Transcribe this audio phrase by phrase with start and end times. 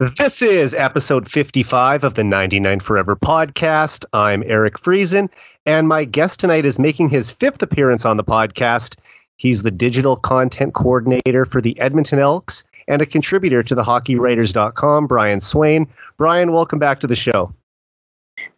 [0.00, 4.04] This is episode 55 of the 99 Forever podcast.
[4.12, 5.28] I'm Eric Friesen,
[5.66, 8.94] and my guest tonight is making his fifth appearance on the podcast.
[9.38, 15.08] He's the digital content coordinator for the Edmonton Elks and a contributor to the hockeywriters.com,
[15.08, 15.88] Brian Swain.
[16.16, 17.52] Brian, welcome back to the show.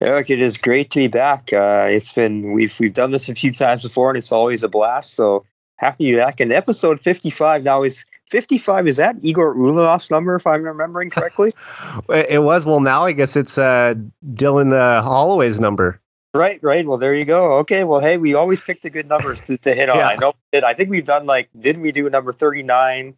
[0.02, 1.54] Eric, it is great to be back.
[1.54, 4.68] Uh, it's been we've we've done this a few times before, and it's always a
[4.68, 5.14] blast.
[5.14, 5.42] So
[5.76, 6.38] happy be back.
[6.38, 11.52] And episode fifty-five now is 55 is that Igor Ulanov's number if I'm remembering correctly?
[12.08, 12.64] it was.
[12.64, 13.94] Well, now I guess it's uh,
[14.34, 16.00] Dylan uh, Holloway's number.
[16.32, 16.86] Right, right.
[16.86, 17.54] Well, there you go.
[17.58, 17.82] Okay.
[17.82, 19.96] Well, hey, we always pick the good numbers to, to hit on.
[19.96, 20.08] Yeah.
[20.08, 20.32] I know.
[20.64, 23.16] I think we've done like, didn't we do number 39?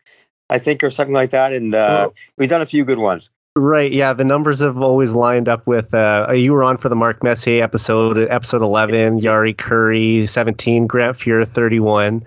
[0.48, 1.52] I think, or something like that.
[1.52, 2.14] And uh, oh.
[2.38, 3.30] we've done a few good ones.
[3.54, 3.92] Right.
[3.92, 4.14] Yeah.
[4.14, 5.92] The numbers have always lined up with.
[5.92, 11.18] Uh, you were on for the Mark Messier episode, episode 11, Jari Kurri 17, Grant
[11.18, 12.24] Fuhr, 31.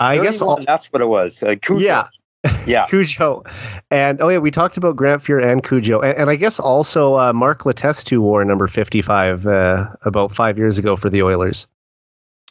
[0.00, 1.42] I guess all, that's what it was.
[1.42, 1.56] Uh.
[1.76, 2.08] Yeah.
[2.66, 2.86] Yeah.
[2.88, 3.44] Cujo.
[3.90, 6.00] And oh, yeah, we talked about Grant Fuhr and Cujo.
[6.00, 10.78] And, and I guess also uh, Mark Letestu wore number 55 uh, about five years
[10.78, 11.66] ago for the Oilers.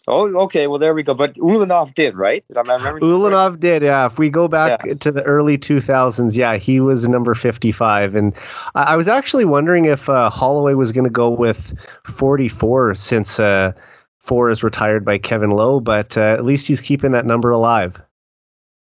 [0.05, 0.67] Oh, okay.
[0.67, 1.13] Well, there we go.
[1.13, 2.43] But Ulanov did, right?
[2.49, 2.99] Did I remember?
[2.99, 4.05] Ulanov did, yeah.
[4.05, 4.95] If we go back yeah.
[4.95, 8.15] to the early 2000s, yeah, he was number 55.
[8.15, 8.35] And
[8.75, 13.39] I, I was actually wondering if uh, Holloway was going to go with 44 since
[13.39, 13.71] uh,
[14.19, 18.01] four is retired by Kevin Lowe, but uh, at least he's keeping that number alive.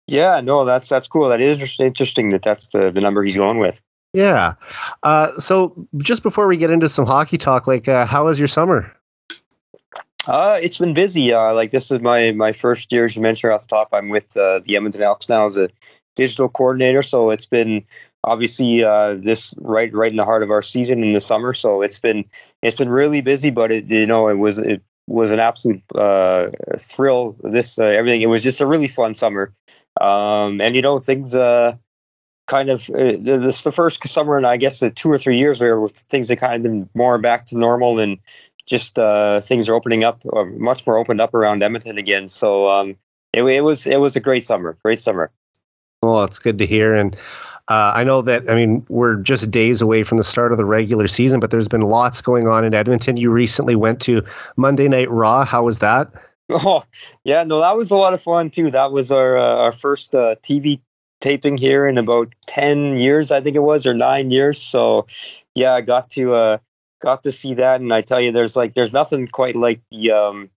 [0.06, 1.28] Yeah, no, that's that's cool.
[1.28, 3.80] That is interesting that that's the, the number he's going with.
[4.12, 4.54] Yeah.
[5.02, 8.48] Uh, so just before we get into some hockey talk, like, uh, how was your
[8.48, 8.94] summer?
[10.26, 11.32] Uh, it's been busy.
[11.32, 13.88] Uh, like this is my my first year, as you mentioned off the top.
[13.92, 15.68] I'm with uh, the Edmonton Elks now as a
[16.16, 17.02] digital coordinator.
[17.02, 17.84] So it's been
[18.22, 21.52] obviously uh, this right right in the heart of our season in the summer.
[21.52, 22.24] So it's been
[22.62, 26.50] it's been really busy, but it you know it was it was an absolute uh,
[26.78, 27.36] thrill.
[27.42, 28.22] This uh, everything.
[28.22, 29.52] It was just a really fun summer,
[30.04, 31.34] um, and you know things.
[31.34, 31.76] Uh,
[32.46, 35.60] kind of uh, this the first summer, and I guess the two or three years
[35.60, 38.18] where things have kind of been more back to normal, and
[38.66, 42.28] just uh, things are opening up, uh, much more opened up around Edmonton again.
[42.28, 42.96] So um,
[43.32, 44.76] it, it was it was a great summer.
[44.84, 45.30] Great summer.
[46.02, 47.16] Well, it's good to hear, and
[47.68, 50.66] uh, I know that, I mean, we're just days away from the start of the
[50.66, 53.16] regular season, but there's been lots going on in Edmonton.
[53.16, 54.22] You recently went to
[54.56, 55.46] Monday Night Raw.
[55.46, 56.12] How was that?
[56.50, 56.82] Oh,
[57.24, 58.70] yeah, no, that was a lot of fun too.
[58.70, 60.80] That was our uh, our first uh, TV
[61.20, 64.60] taping here in about 10 years, I think it was, or nine years.
[64.60, 65.06] So,
[65.54, 66.58] yeah, I got to uh,
[67.00, 70.10] got to see that, and I tell you, there's like there's nothing quite like the
[70.12, 70.50] um,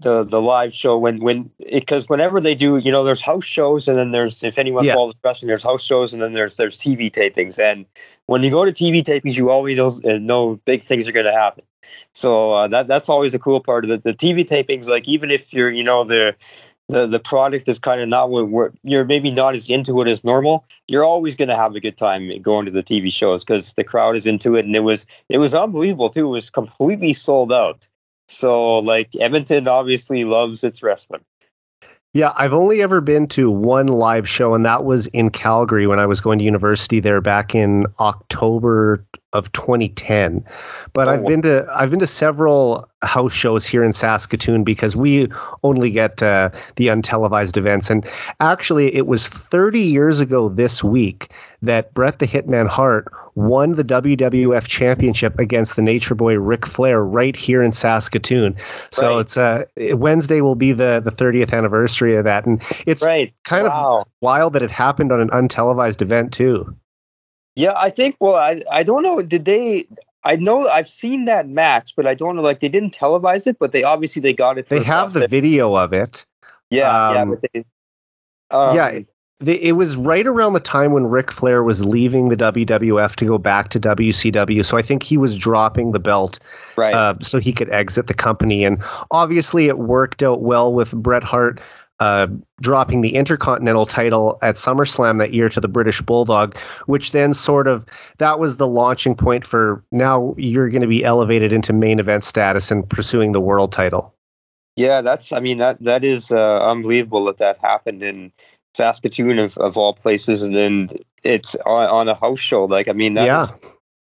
[0.00, 3.86] the the live show when when because whenever they do you know there's house shows
[3.86, 4.94] and then there's if anyone yeah.
[4.94, 7.58] follows wrestling there's house shows and then there's there's TV tapings.
[7.58, 7.86] And
[8.26, 11.32] when you go to TV tapings you always know, know big things are going to
[11.32, 11.64] happen.
[12.14, 14.04] So uh, that that's always a cool part of it.
[14.04, 16.34] The TV tapings like even if you're you know the
[16.88, 20.24] the the product is kind of not what you're maybe not as into it as
[20.24, 23.74] normal you're always going to have a good time going to the TV shows because
[23.74, 26.26] the crowd is into it and it was it was unbelievable too.
[26.26, 27.86] It was completely sold out
[28.30, 31.24] so, like, Edmonton obviously loves its wrestling.
[32.12, 35.98] Yeah, I've only ever been to one live show, and that was in Calgary when
[35.98, 40.44] I was going to university there back in October of 2010.
[40.92, 44.94] But oh, I've been to I've been to several house shows here in Saskatoon because
[44.96, 45.28] we
[45.62, 47.88] only get uh, the untelevised events.
[47.88, 48.06] And
[48.40, 51.32] actually, it was 30 years ago this week
[51.62, 57.04] that Bret the Hitman Hart won the WWF Championship against the Nature Boy Ric Flair
[57.04, 58.56] right here in Saskatoon.
[58.90, 59.20] So right.
[59.20, 63.32] it's uh, Wednesday will be the the 30th anniversary of that, and it's right.
[63.44, 64.00] kind wow.
[64.00, 66.74] of wild that it happened on an untelevised event too.
[67.56, 68.16] Yeah, I think.
[68.20, 69.22] Well, I I don't know.
[69.22, 69.86] Did they?
[70.24, 72.42] I know I've seen that match, but I don't know.
[72.42, 74.66] Like they didn't televise it, but they obviously they got it.
[74.66, 76.26] They have the video of it.
[76.70, 77.64] Yeah, um, yeah, they,
[78.56, 79.00] um, yeah.
[79.52, 83.38] it was right around the time when Ric Flair was leaving the WWF to go
[83.38, 84.64] back to WCW.
[84.64, 86.38] So I think he was dropping the belt,
[86.76, 86.94] right?
[86.94, 88.80] Uh, so he could exit the company, and
[89.10, 91.60] obviously it worked out well with Bret Hart
[92.00, 92.26] uh,
[92.60, 96.56] dropping the Intercontinental title at SummerSlam that year to the British Bulldog,
[96.86, 97.84] which then sort of
[98.18, 102.24] that was the launching point for now you're going to be elevated into main event
[102.24, 104.14] status and pursuing the world title.
[104.76, 108.32] Yeah, that's I mean that that is uh, unbelievable that that happened in
[108.74, 110.88] Saskatoon of, of all places, and then
[111.22, 112.64] it's on, on a house show.
[112.64, 113.48] Like I mean, that yeah.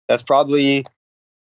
[0.08, 0.86] that's probably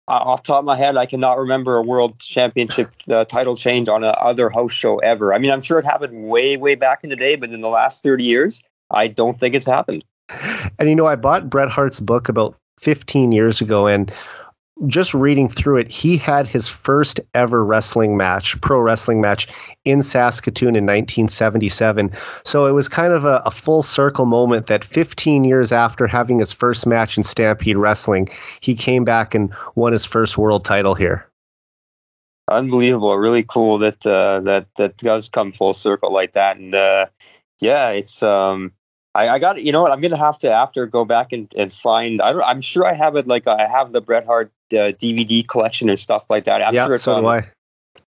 [0.08, 4.04] off top of my head, I cannot remember a world championship uh, title change on
[4.04, 5.32] a other house show ever.
[5.32, 7.68] I mean, I'm sure it happened way, way back in the day, but in the
[7.68, 10.04] last 30 years, I don't think it's happened.
[10.78, 14.12] And you know, I bought Bret Hart's book about 15 years ago, and
[14.86, 19.46] just reading through it, he had his first ever wrestling match, pro wrestling match
[19.84, 22.10] in Saskatoon in 1977.
[22.44, 26.38] So it was kind of a, a, full circle moment that 15 years after having
[26.38, 28.28] his first match in Stampede Wrestling,
[28.60, 31.28] he came back and won his first world title here.
[32.48, 33.16] Unbelievable!
[33.16, 37.06] Really cool that uh, that that does come full circle like that, and uh,
[37.60, 38.72] yeah, it's um,
[39.14, 41.72] I, I got you know what I'm gonna have to after go back and, and
[41.72, 44.92] find I don't I'm sure I have it like I have the Bret Hart uh,
[44.92, 46.62] DVD collection and stuff like that.
[46.62, 47.48] I'm yeah, sure so do I.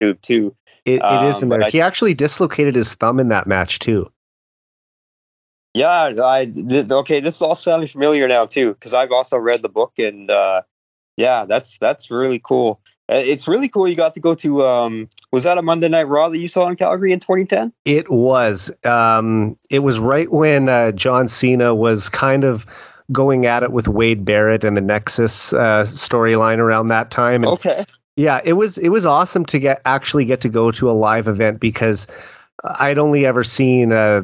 [0.01, 0.55] YouTube too.
[0.85, 1.63] It, it um, is in there.
[1.63, 4.11] I, he actually dislocated his thumb in that match too.
[5.73, 7.19] Yeah, I did, okay.
[7.19, 10.63] This is all sounding familiar now too because I've also read the book and uh,
[11.17, 12.81] yeah, that's that's really cool.
[13.09, 13.87] Uh, it's really cool.
[13.87, 14.63] You got to go to.
[14.63, 17.71] Um, was that a Monday Night Raw that you saw in Calgary in 2010?
[17.85, 18.71] It was.
[18.83, 22.65] Um, it was right when uh, John Cena was kind of
[23.11, 27.43] going at it with Wade Barrett and the Nexus uh, storyline around that time.
[27.43, 27.85] And okay.
[28.17, 31.27] Yeah, it was it was awesome to get actually get to go to a live
[31.27, 32.07] event because
[32.79, 34.23] I'd only ever seen uh,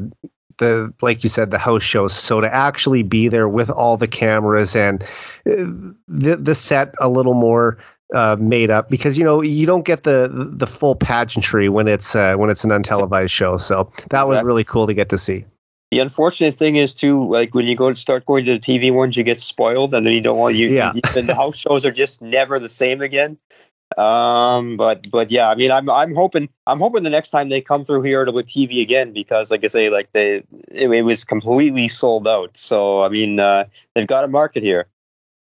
[0.58, 2.14] the like you said the house shows.
[2.14, 5.04] So to actually be there with all the cameras and
[5.46, 5.70] uh,
[6.08, 7.78] the the set a little more
[8.14, 12.16] uh, made up because you know you don't get the the full pageantry when it's
[12.16, 13.58] uh, when it's an untelevised show.
[13.58, 15.46] So that was really cool to get to see.
[15.92, 18.92] The unfortunate thing is too, like when you go to start going to the TV
[18.92, 20.70] ones, you get spoiled, and then you don't want you.
[20.70, 20.94] Yeah.
[21.16, 23.38] and the house shows are just never the same again.
[23.98, 27.62] Um, but but yeah, I mean, I'm I'm hoping I'm hoping the next time they
[27.62, 31.04] come through here to with TV again because, like I say, like they it, it
[31.04, 32.56] was completely sold out.
[32.58, 34.88] So I mean, uh, they've got a market here.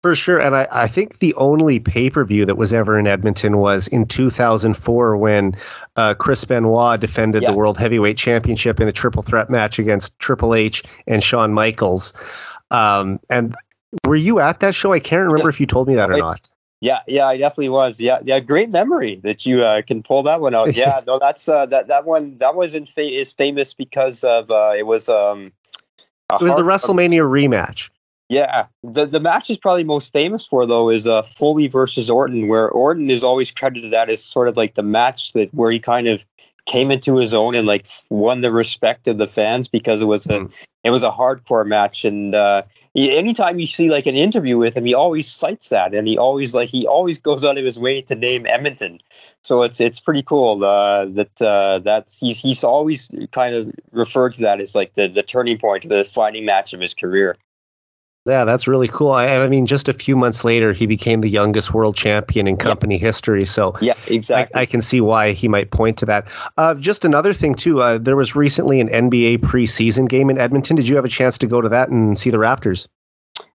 [0.02, 0.38] For sure.
[0.38, 3.86] And I, I think the only pay per view that was ever in Edmonton was
[3.88, 5.54] in 2004 when
[5.96, 7.50] uh, Chris Benoit defended yeah.
[7.50, 12.14] the World Heavyweight Championship in a triple threat match against Triple H and Shawn Michaels.
[12.70, 13.54] Um, and
[14.06, 14.92] were you at that show?
[14.94, 15.54] I can't remember yeah.
[15.54, 16.48] if you told me that or not.
[16.80, 18.00] Yeah, yeah, I definitely was.
[18.00, 20.74] Yeah, yeah, great memory that you uh, can pull that one out.
[20.76, 24.50] Yeah, no, that's uh, that that one that was in fa- is famous because of
[24.50, 25.52] uh, it was um
[26.32, 27.90] it was the WrestleMania rematch.
[28.30, 32.46] Yeah, the the match is probably most famous for though is uh, Foley versus Orton,
[32.46, 35.80] where Orton is always credited that as sort of like the match that where he
[35.80, 36.24] kind of
[36.64, 40.26] came into his own and like won the respect of the fans because it was
[40.26, 40.52] a mm.
[40.84, 42.04] it was a hardcore match.
[42.04, 42.62] And uh,
[42.94, 45.92] he, anytime you see like an interview with him he always cites that.
[45.92, 49.00] And he always like he always goes out of his way to name Edmonton.
[49.42, 54.34] So it's it's pretty cool uh, that uh, that's he's he's always kind of referred
[54.34, 57.36] to that as like the the turning point the defining match of his career
[58.26, 59.12] yeah, that's really cool.
[59.12, 62.56] I, I, mean, just a few months later, he became the youngest world champion in
[62.56, 63.06] company yeah.
[63.06, 63.46] history.
[63.46, 64.58] So, yeah, exactly.
[64.58, 66.28] I, I, can see why he might point to that.
[66.58, 67.80] Uh, just another thing, too.
[67.80, 70.76] Uh, there was recently an NBA preseason game in Edmonton.
[70.76, 72.86] Did you have a chance to go to that and see the Raptors?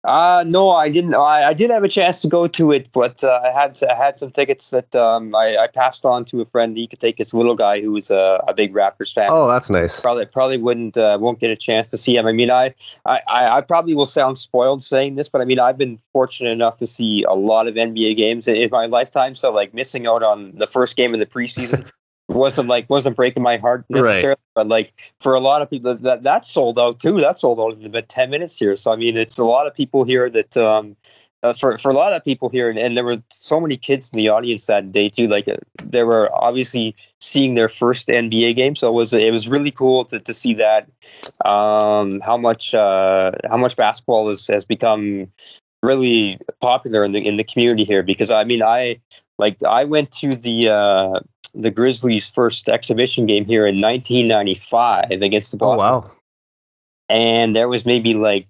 [0.03, 1.15] Uh no, I didn't.
[1.15, 3.95] I, I did have a chance to go to it, but uh, I had I
[3.95, 6.75] had some tickets that um, I, I passed on to a friend.
[6.75, 9.29] He could take his little guy who was a, a big Raptors fan.
[9.31, 10.01] Oh, that's nice.
[10.01, 12.27] Probably probably wouldn't uh, won't get a chance to see him.
[12.27, 12.73] I mean, I,
[13.05, 16.75] I I probably will sound spoiled saying this, but I mean, I've been fortunate enough
[16.77, 19.35] to see a lot of NBA games in my lifetime.
[19.35, 21.89] So like missing out on the first game of the preseason
[22.33, 24.37] wasn't like wasn't breaking my heart necessarily, right.
[24.55, 27.19] but like for a lot of people that that sold out too.
[27.19, 28.75] That sold out in about ten minutes here.
[28.75, 30.95] So I mean, it's a lot of people here that um,
[31.43, 34.09] uh, for for a lot of people here, and, and, there were so many kids
[34.11, 35.27] in the audience that day too.
[35.27, 39.49] Like uh, they were obviously seeing their first NBA game, so it was it was
[39.49, 40.89] really cool to, to see that
[41.43, 45.27] um, how much uh, how much basketball has has become
[45.83, 48.03] really popular in the in the community here.
[48.03, 49.01] Because I mean, I
[49.37, 51.19] like I went to the uh,
[51.53, 55.79] the Grizzlies' first exhibition game here in 1995 against the Boston.
[55.79, 56.15] Oh wow!
[57.09, 58.47] And there was maybe like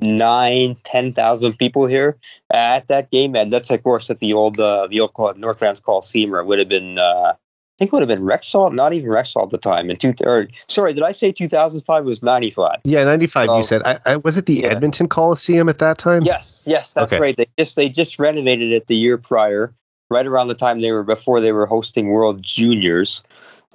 [0.00, 2.16] nine, ten thousand people here
[2.52, 6.34] at that game, and that's of course at the old uh, the old Northlands Coliseum.
[6.34, 7.36] Or it would have been, uh, I
[7.78, 9.90] think, it would have been Rexall, not even Rexall at the time.
[9.90, 12.02] In two, or sorry, did I say 2005?
[12.02, 12.80] It was 95.
[12.84, 13.46] Yeah, 95.
[13.46, 13.82] So, you said.
[13.84, 14.68] I, I, was it the yeah.
[14.68, 16.22] Edmonton Coliseum at that time?
[16.22, 17.20] Yes, yes, that's okay.
[17.20, 17.36] right.
[17.36, 19.70] They just they just renovated it the year prior
[20.10, 23.22] right around the time they were before they were hosting World Juniors.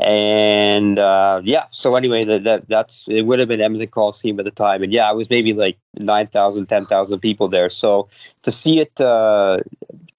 [0.01, 4.45] And uh, yeah, so anyway, that, that that's it would have been Edmonton Coliseum at
[4.45, 7.69] the time, and yeah, it was maybe like 9,000, 10,000 people there.
[7.69, 8.07] So
[8.43, 9.59] to see it uh,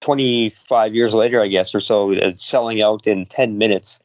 [0.01, 3.99] 25 years later, I guess, or so, selling out in 10 minutes,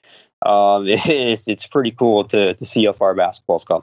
[0.47, 3.83] um, it's, it's pretty cool to, to see how far basketball's come.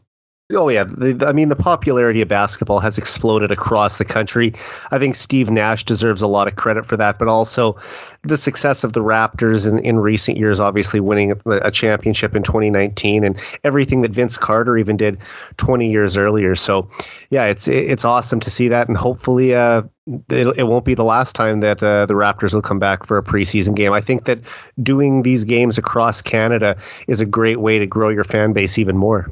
[0.56, 0.86] Oh yeah,
[1.22, 4.54] I mean the popularity of basketball has exploded across the country.
[4.92, 7.78] I think Steve Nash deserves a lot of credit for that, but also
[8.24, 13.24] the success of the Raptors in, in recent years, obviously winning a championship in 2019,
[13.24, 15.18] and everything that Vince Carter even did
[15.58, 16.56] 20 years earlier.
[16.56, 16.90] So,
[17.30, 19.84] yeah, it's it's awesome to see that, and hopefully, uh,
[20.30, 23.18] it, it won't be the last time that uh, the Raptors will come back for
[23.18, 23.94] a preseason game.
[23.94, 24.40] I think that
[24.82, 28.98] doing these games across Canada is a great way to grow your fan base even
[28.98, 29.32] more.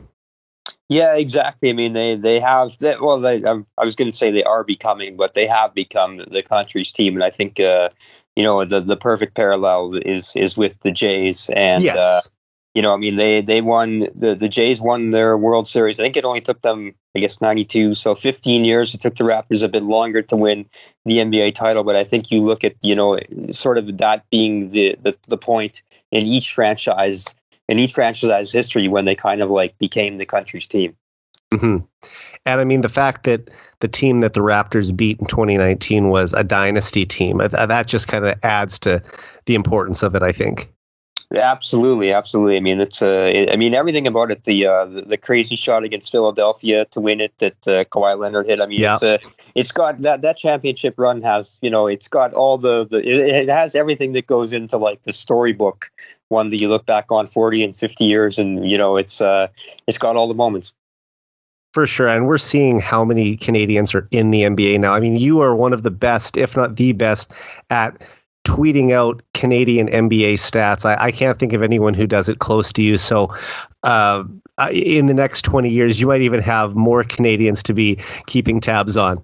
[0.91, 1.69] Yeah, exactly.
[1.69, 2.99] I mean, they they have that.
[2.99, 6.17] Well, they, I, I was going to say they are becoming, but they have become
[6.17, 7.87] the country's team, and I think uh,
[8.35, 11.97] you know the the perfect parallel is is with the Jays, and yes.
[11.97, 12.19] uh,
[12.73, 15.97] you know, I mean, they they won the the Jays won their World Series.
[15.97, 18.93] I think it only took them, I guess, ninety two, so fifteen years.
[18.93, 20.65] It took the Raptors a bit longer to win
[21.05, 23.17] the NBA title, but I think you look at you know
[23.51, 27.33] sort of that being the the, the point in each franchise
[27.71, 30.93] in each franchise history when they kind of like became the country's team.
[31.53, 31.77] Mm-hmm.
[32.45, 33.49] And I mean, the fact that
[33.79, 38.25] the team that the Raptors beat in 2019 was a dynasty team, that just kind
[38.25, 39.01] of adds to
[39.45, 40.69] the importance of it, I think.
[41.35, 42.57] Absolutely, absolutely.
[42.57, 44.43] I mean, it's uh, I mean, everything about it.
[44.43, 48.59] The, uh, the, crazy shot against Philadelphia to win it that uh, Kawhi Leonard hit.
[48.59, 48.95] I mean, yeah.
[48.95, 49.17] it's uh,
[49.55, 53.43] it's got that that championship run has you know it's got all the the it,
[53.43, 55.89] it has everything that goes into like the storybook
[56.27, 59.47] one that you look back on 40 and 50 years and you know it's uh
[59.87, 60.73] it's got all the moments
[61.73, 65.17] for sure and we're seeing how many canadians are in the nba now i mean
[65.17, 67.33] you are one of the best if not the best
[67.69, 68.01] at
[68.43, 72.71] tweeting out canadian nba stats i, I can't think of anyone who does it close
[72.73, 73.33] to you so
[73.83, 74.23] uh,
[74.71, 78.97] in the next 20 years you might even have more canadians to be keeping tabs
[78.97, 79.23] on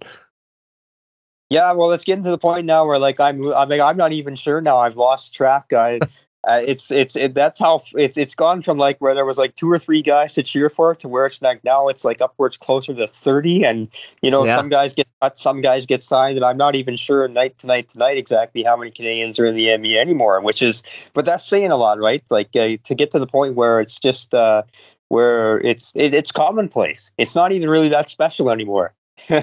[1.49, 4.11] yeah, well, it's getting to the point now where like I'm, I mean, I'm not
[4.11, 4.79] even sure now.
[4.79, 5.71] I've lost track.
[5.71, 5.99] I,
[6.47, 9.55] uh, it's it's it, that's how it's it's gone from like where there was like
[9.55, 12.55] two or three guys to cheer for to where it's like now it's like upwards
[12.55, 13.89] closer to 30 and
[14.21, 14.55] you know yeah.
[14.55, 17.67] some guys get cut some guys get signed and i'm not even sure night to
[17.67, 21.45] night tonight exactly how many canadians are in the nba anymore which is but that's
[21.45, 24.63] saying a lot right like uh, to get to the point where it's just uh
[25.09, 28.93] where it's it, it's commonplace it's not even really that special anymore
[29.29, 29.41] yeah.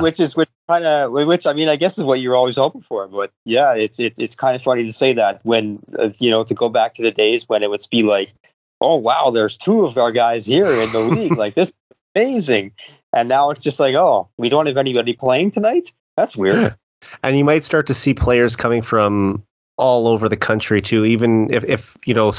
[0.00, 2.82] which is which kind of which I mean I guess is what you're always hoping
[2.82, 3.08] for.
[3.08, 6.44] But yeah, it's it's it's kind of funny to say that when uh, you know
[6.44, 8.32] to go back to the days when it would be like,
[8.80, 11.72] oh wow, there's two of our guys here in the league, like this
[12.14, 12.72] amazing,
[13.14, 15.92] and now it's just like oh we don't have anybody playing tonight.
[16.16, 16.76] That's weird.
[17.22, 19.42] And you might start to see players coming from
[19.78, 21.04] all over the country too.
[21.04, 22.32] Even if, if you know,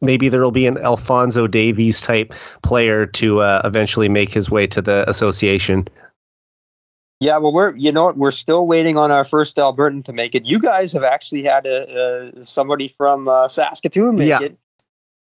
[0.00, 4.66] maybe there will be an Alfonso Davies type player to uh, eventually make his way
[4.66, 5.86] to the association.
[7.20, 10.36] Yeah, well, we're you know what we're still waiting on our first Albertan to make
[10.36, 10.46] it.
[10.46, 14.40] You guys have actually had a, a somebody from uh, Saskatoon make yeah.
[14.40, 14.58] it.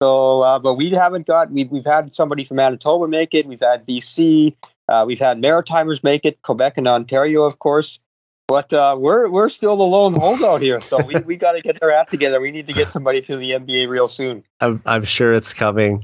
[0.01, 3.47] So, uh, but we haven't got we've we've had somebody from Manitoba make it.
[3.47, 4.55] We've had BC.
[4.87, 6.39] Uh, we've had Maritimers make it.
[6.43, 7.99] Quebec and Ontario, of course.
[8.47, 11.81] But uh, we're we're still the lone holdout here, so we, we got to get
[11.81, 12.39] our act together.
[12.39, 14.43] We need to get somebody to the NBA real soon.
[14.61, 16.03] I'm I'm sure it's coming.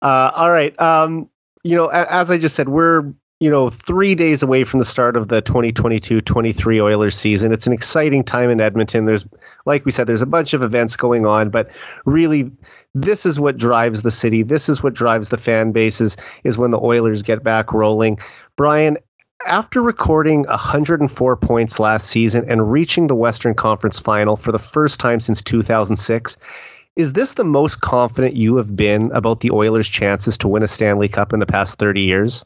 [0.00, 0.80] Uh, all right.
[0.80, 1.28] Um,
[1.64, 5.16] you know, as I just said, we're you know, three days away from the start
[5.16, 7.50] of the 2022-23 Oilers season.
[7.50, 9.04] It's an exciting time in Edmonton.
[9.04, 9.26] There's,
[9.66, 11.68] like we said, there's a bunch of events going on, but
[12.04, 12.52] really,
[12.94, 14.44] this is what drives the city.
[14.44, 16.16] This is what drives the fan bases.
[16.44, 18.16] Is when the Oilers get back rolling.
[18.56, 18.96] Brian,
[19.48, 25.00] after recording 104 points last season and reaching the Western Conference Final for the first
[25.00, 26.36] time since 2006.
[26.94, 30.68] Is this the most confident you have been about the Oilers' chances to win a
[30.68, 32.44] Stanley Cup in the past 30 years?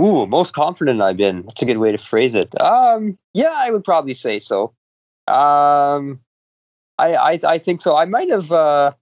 [0.00, 1.42] Ooh, most confident I've been.
[1.42, 2.58] That's a good way to phrase it.
[2.60, 4.72] Um, yeah, I would probably say so.
[5.28, 6.20] Um,
[6.98, 7.96] I, I, I think so.
[7.96, 8.50] I might have.
[8.50, 8.92] Uh,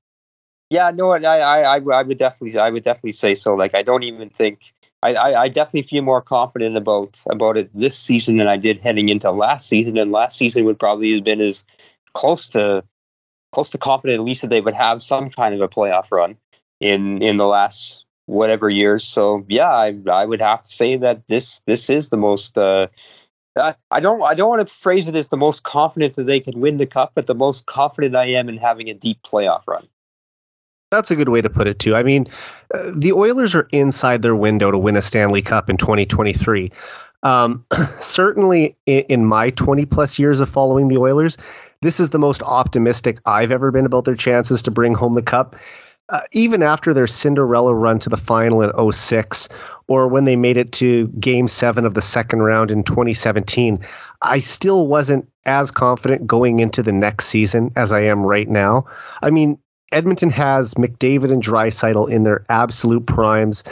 [0.71, 3.55] yeah, no, I, I, I, would definitely, I would definitely say so.
[3.55, 4.73] Like, I don't even think.
[5.03, 8.79] I, I, I definitely feel more confident about about it this season than I did
[8.79, 9.97] heading into last season.
[9.97, 11.63] And last season would probably have been as
[12.15, 12.83] close to
[13.53, 16.37] close to confident, at least that they would have some kind of a playoff run
[16.81, 19.05] in in the last whatever years.
[19.05, 22.57] So yeah, I I would have to say that this this is the most.
[22.57, 22.87] Uh,
[23.57, 26.61] I don't I don't want to phrase it as the most confident that they can
[26.61, 29.89] win the cup, but the most confident I am in having a deep playoff run.
[30.91, 31.97] That's a good way to put it too.
[31.97, 32.27] I mean,
[32.73, 36.71] uh, the Oilers are inside their window to win a Stanley Cup in 2023.
[37.25, 37.65] Um,
[38.01, 41.37] certainly, in, in my 20 plus years of following the Oilers,
[41.83, 45.23] this is the most optimistic I've ever been about their chances to bring home the
[45.23, 45.57] cup
[46.11, 49.49] uh, even after their Cinderella run to the final in 06
[49.89, 53.79] or when they made it to game seven of the second round in 2017,
[54.23, 58.85] I still wasn't as confident going into the next season as I am right now.
[59.23, 59.59] I mean,
[59.93, 63.65] Edmonton has McDavid and Draisaitl in their absolute primes.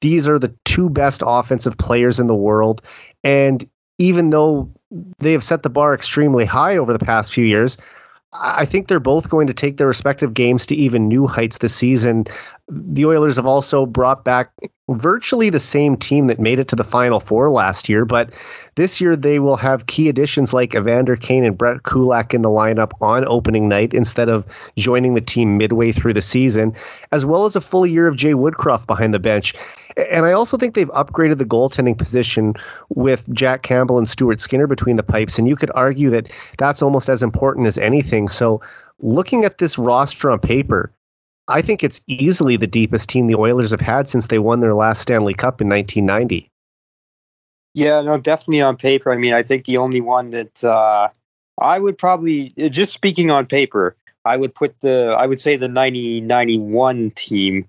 [0.00, 2.80] these are the two best offensive players in the world.
[3.22, 3.68] And
[3.98, 4.72] even though
[5.18, 7.76] they have set the bar extremely high over the past few years,
[8.32, 11.74] I think they're both going to take their respective games to even new heights this
[11.74, 12.24] season.
[12.68, 14.52] The Oilers have also brought back
[14.88, 18.30] virtually the same team that made it to the Final Four last year, but
[18.76, 22.48] this year they will have key additions like Evander Kane and Brett Kulak in the
[22.48, 24.44] lineup on opening night instead of
[24.76, 26.72] joining the team midway through the season,
[27.10, 29.54] as well as a full year of Jay Woodcroft behind the bench.
[29.96, 32.54] And I also think they've upgraded the goaltending position
[32.90, 35.38] with Jack Campbell and Stuart Skinner between the pipes.
[35.38, 38.28] And you could argue that that's almost as important as anything.
[38.28, 38.60] So
[39.00, 40.92] looking at this roster on paper,
[41.48, 44.74] I think it's easily the deepest team the Oilers have had since they won their
[44.74, 46.48] last Stanley Cup in 1990.
[47.74, 49.12] Yeah, no, definitely on paper.
[49.12, 51.08] I mean, I think the only one that uh,
[51.60, 55.68] I would probably, just speaking on paper, I would put the, I would say the
[55.68, 57.66] 1991 team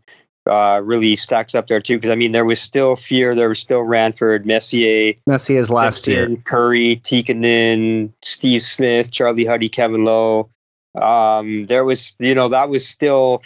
[0.48, 1.98] uh, really stacks up there too.
[1.98, 3.36] Because I mean, there was still Fuhr.
[3.36, 10.04] There was still Ranford, Messier, Messier's last year, Kurri, Tikkanen, Steve Smith, Charlie Huddy, Kevin
[10.04, 10.50] Lowe.
[10.96, 13.44] Um, there was, you know, that was still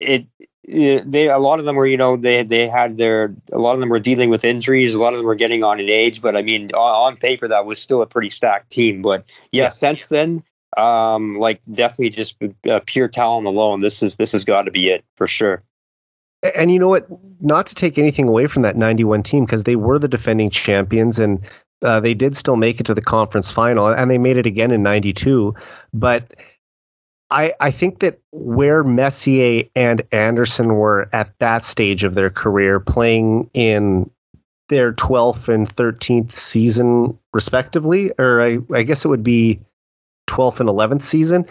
[0.00, 0.26] it,
[0.64, 1.10] it.
[1.10, 3.80] They a lot of them were, you know, they they had their a lot of
[3.80, 4.94] them were dealing with injuries.
[4.94, 6.20] A lot of them were getting on in age.
[6.20, 9.00] But I mean, on, on paper, that was still a pretty stacked team.
[9.00, 9.68] But yeah, yeah.
[9.70, 10.42] since then,
[10.76, 12.36] um, like definitely just
[12.68, 13.80] uh, pure talent alone.
[13.80, 15.60] This is this has got to be it for sure.
[16.56, 17.06] And you know what?
[17.40, 21.18] Not to take anything away from that 91 team because they were the defending champions
[21.18, 21.40] and
[21.82, 24.70] uh, they did still make it to the conference final and they made it again
[24.70, 25.54] in 92.
[25.92, 26.34] But
[27.30, 32.78] I, I think that where Messier and Anderson were at that stage of their career,
[32.78, 34.10] playing in
[34.68, 39.58] their 12th and 13th season, respectively, or I, I guess it would be
[40.28, 41.46] 12th and 11th season,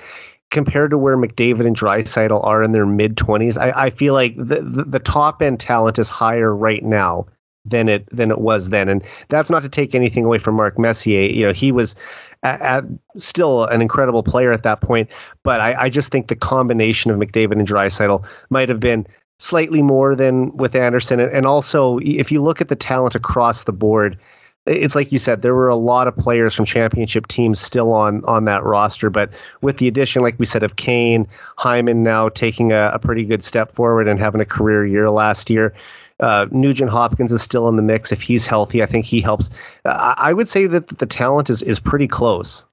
[0.52, 4.36] compared to where McDavid and Draisaitl are in their mid 20s, I, I feel like
[4.36, 7.26] the, the, the top end talent is higher right now
[7.66, 8.90] than it than it was then.
[8.90, 11.22] And that's not to take anything away from Mark Messier.
[11.22, 11.96] You know, he was
[12.44, 12.84] at, at
[13.18, 15.10] still an incredible player at that point,
[15.44, 19.08] but I, I just think the combination of McDavid and Draisaitl might have been
[19.40, 21.20] slightly more than with Anderson.
[21.20, 24.18] And, and also, if you look at the talent across the board,
[24.66, 28.24] it's like you said, there were a lot of players from championship teams still on
[28.26, 29.30] on that roster, but
[29.62, 31.28] with the addition, like we said, of Kane,
[31.58, 35.50] Hyman now taking a, a pretty good step forward and having a career year last
[35.50, 35.74] year.
[36.20, 38.12] Uh, Nugent Hopkins is still in the mix.
[38.12, 39.50] If he's healthy, I think he helps.
[39.86, 42.66] Uh, I would say that the talent is is pretty close.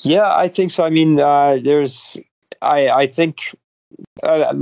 [0.00, 0.84] Yeah, I think so.
[0.84, 2.16] I mean, uh, there's,
[2.62, 3.54] I I think
[4.22, 4.54] uh,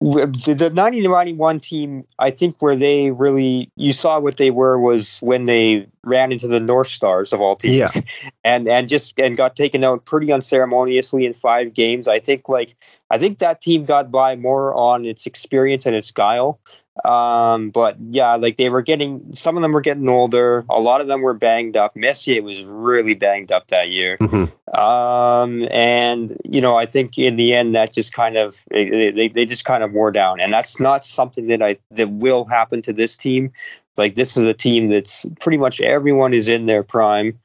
[0.00, 5.46] the 1991 team, I think where they really you saw what they were was when
[5.46, 8.02] they ran into the North Stars of all teams, yeah.
[8.44, 12.08] and and just and got taken out pretty unceremoniously in five games.
[12.08, 12.76] I think like
[13.10, 16.60] I think that team got by more on its experience and its guile
[17.04, 20.64] um, but yeah, like they were getting some of them were getting older.
[20.70, 21.94] A lot of them were banged up.
[21.94, 24.16] Messier was really banged up that year.
[24.18, 24.78] Mm-hmm.
[24.78, 29.28] Um, and you know, I think in the end that just kind of they, they,
[29.28, 30.40] they just kind of wore down.
[30.40, 33.52] And that's not something that I that will happen to this team.
[33.98, 37.38] Like this is a team that's pretty much everyone is in their prime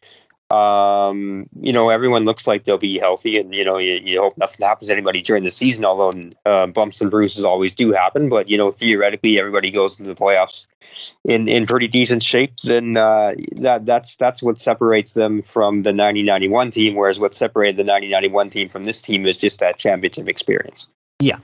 [0.51, 4.37] um, you know, everyone looks like they'll be healthy, and you know, you, you hope
[4.37, 5.85] nothing happens to anybody during the season.
[5.85, 10.09] Although uh, bumps and bruises always do happen, but you know, theoretically, everybody goes into
[10.09, 10.67] the playoffs
[11.23, 12.53] in in pretty decent shape.
[12.63, 16.95] Then uh, that that's that's what separates them from the 1991 team.
[16.95, 20.87] Whereas what separated the 1991 team from this team is just that championship experience.
[21.21, 21.37] Yeah.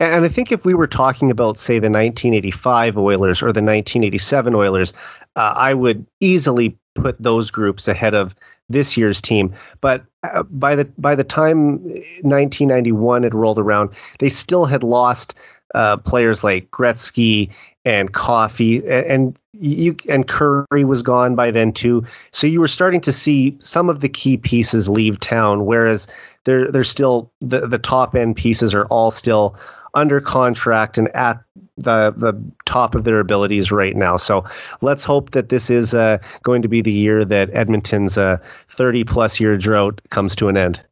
[0.00, 4.54] And I think if we were talking about, say, the 1985 Oilers or the 1987
[4.54, 4.92] Oilers,
[5.36, 8.34] uh, I would easily put those groups ahead of
[8.68, 9.54] this year's team.
[9.80, 11.82] But uh, by the by the time
[12.22, 15.34] 1991 had rolled around, they still had lost
[15.74, 17.50] uh, players like Gretzky
[17.84, 22.04] and Coffey, and, and you and Kurri was gone by then too.
[22.32, 26.06] So you were starting to see some of the key pieces leave town, whereas
[26.44, 29.56] they're they're still the the top end pieces are all still
[29.94, 31.42] under contract and at
[31.76, 32.32] the the
[32.66, 34.16] top of their abilities right now.
[34.16, 34.44] So
[34.80, 39.04] let's hope that this is uh, going to be the year that Edmonton's uh, 30
[39.04, 40.82] plus year drought comes to an end.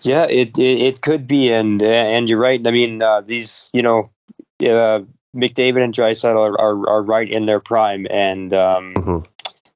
[0.00, 2.66] Yeah, it it, it could be, and and you're right.
[2.66, 4.10] I mean, uh, these you know,
[4.62, 5.00] uh,
[5.36, 9.18] McDavid and Draisaitl are, are, are right in their prime, and um, mm-hmm.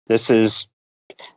[0.07, 0.67] this is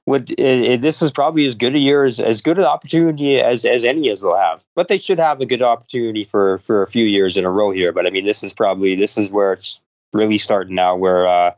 [0.05, 3.39] would it, it, this is probably as good a year as, as good an opportunity
[3.39, 4.63] as as any as they'll have.
[4.75, 7.71] But they should have a good opportunity for for a few years in a row
[7.71, 7.91] here.
[7.91, 9.79] But I mean, this is probably this is where it's
[10.13, 11.51] really starting now, where uh,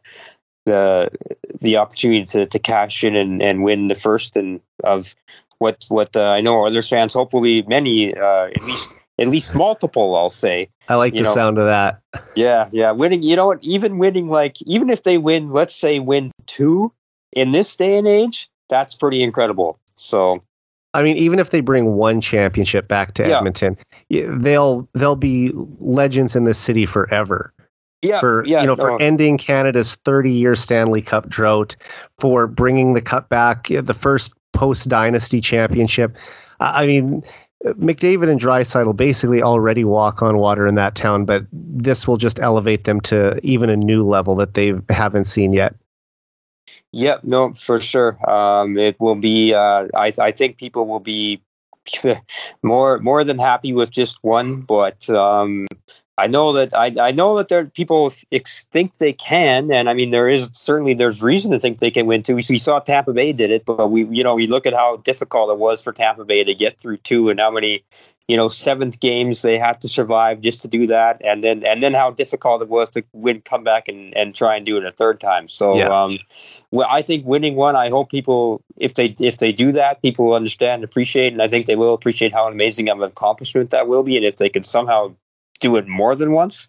[0.66, 1.10] the
[1.62, 5.16] the opportunity to, to cash in and, and win the first and of
[5.60, 10.16] what what uh, I know Oilers fans hopefully many uh, at least at least multiple.
[10.16, 10.70] I'll say.
[10.88, 12.02] I like You the know, sound of that.
[12.36, 12.92] Yeah, yeah.
[12.92, 13.60] Winning, you know what?
[13.62, 16.92] Even winning, like, even if they win, let's say win two
[17.34, 19.80] in this day and age, that's pretty incredible.
[19.96, 20.40] So,
[20.94, 23.38] I mean, even if they bring one championship back to Yeah.
[23.38, 23.78] Edmonton,
[24.10, 27.54] they'll they'll be legends in the city forever.
[28.02, 31.76] yeah, for yeah, you know no, for ending Canada's 30 year Stanley Cup drought,
[32.18, 36.16] for bringing the cup back, eh, the first post dynasty championship.
[36.60, 37.24] I I mean,
[37.66, 42.40] McDavid and Draisaitl basically already walk on water in that town, but this will just
[42.40, 45.76] elevate them to even a new level that they haven't seen yet.
[46.92, 48.18] Yep, no, for sure.
[48.30, 49.54] Um, it will be.
[49.54, 51.42] Uh, I I think people will be
[52.64, 55.68] more more than happy with just one, but um,
[56.18, 59.94] I know that I I know that there people ex- think they can, and I
[59.94, 62.36] mean there is certainly there's reason to think they can win too.
[62.36, 64.98] We, we saw Tampa Bay did it, but we you know we look at how
[64.98, 67.84] difficult it was for Tampa Bay to get through two, and how many
[68.30, 71.82] you know seventh games they had to survive just to do that, and then and
[71.82, 74.86] then how difficult it was to win, come back and and try and do it
[74.86, 75.50] a third time.
[75.50, 75.76] So.
[75.76, 75.90] Yeah.
[75.90, 76.20] Um,
[76.72, 77.76] well, I think winning one.
[77.76, 81.48] I hope people, if they if they do that, people will understand, appreciate, and I
[81.48, 84.16] think they will appreciate how amazing of an accomplishment that will be.
[84.16, 85.16] And if they can somehow
[85.60, 86.68] do it more than once,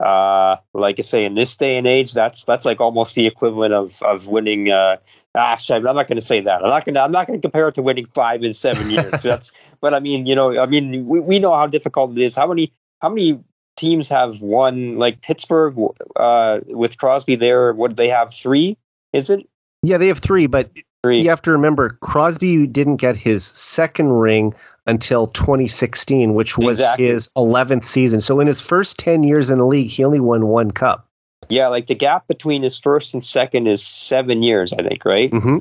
[0.00, 3.74] uh, like I say, in this day and age, that's that's like almost the equivalent
[3.74, 4.70] of of winning.
[4.70, 4.96] Uh,
[5.34, 6.62] actually, I'm not going to say that.
[6.62, 7.02] I'm not going to.
[7.02, 9.12] I'm not going to compare it to winning five in seven years.
[9.22, 9.50] that's.
[9.80, 12.34] But I mean, you know, I mean, we, we know how difficult it is.
[12.34, 13.40] How many how many
[13.76, 14.98] teams have won?
[14.98, 15.76] Like Pittsburgh,
[16.16, 18.32] uh, with Crosby there, what they have?
[18.32, 18.76] Three.
[19.12, 19.46] Is it
[19.82, 20.70] Yeah, they have three, but
[21.02, 21.20] three?
[21.20, 24.54] you have to remember Crosby didn't get his second ring
[24.86, 27.06] until 2016, which was Exactly.
[27.06, 28.20] his 11th season.
[28.20, 31.08] So in his first 10 years in the league, he only won one cup.
[31.48, 35.30] Yeah, like the gap between his first and second is seven years, I think, right?
[35.30, 35.58] hmm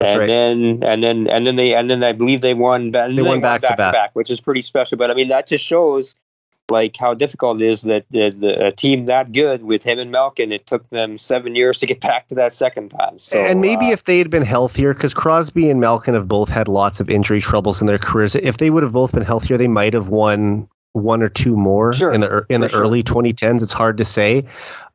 [0.00, 0.26] That's and right.
[0.26, 2.92] then and then and then they and then I believe they won.
[2.92, 4.10] They, They won back to back.
[4.14, 4.96] which is pretty special.
[4.98, 6.14] But I mean, that just shows
[6.70, 10.10] like how difficult it is that the, the, a team that good with him and
[10.12, 13.18] Malkin, it took them seven years to get back to that second time.
[13.18, 16.48] So and maybe uh, if they had been healthier, because Crosby and Malkin have both
[16.48, 18.36] had lots of injury troubles in their careers.
[18.36, 21.92] If they would have both been healthier, they might have won one or two more
[21.92, 22.80] Sure, in the in the sure.
[22.82, 23.62] early 2010s.
[23.62, 24.44] It's hard to say.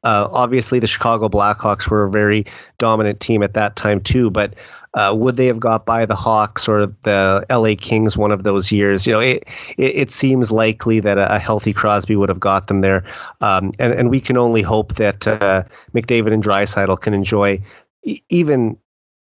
[0.05, 2.45] Uh, obviously, the Chicago Blackhawks were a very
[2.77, 4.29] dominant team at that time too.
[4.29, 4.53] But
[4.93, 8.71] uh, would they have got by the Hawks or the LA Kings one of those
[8.71, 9.05] years?
[9.05, 9.43] You know, it
[9.77, 13.03] it, it seems likely that a, a healthy Crosby would have got them there.
[13.41, 15.63] Um, and and we can only hope that uh,
[15.93, 17.61] McDavid and Draisaitl can enjoy
[18.03, 18.77] e- even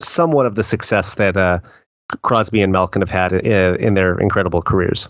[0.01, 1.61] somewhat of the success that uh,
[2.23, 5.09] Crosby and Malkin have had uh, in their incredible careers.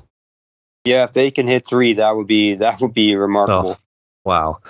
[0.84, 3.78] yeah, if they can hit three, that would be that would be remarkable.
[4.24, 4.60] Wow.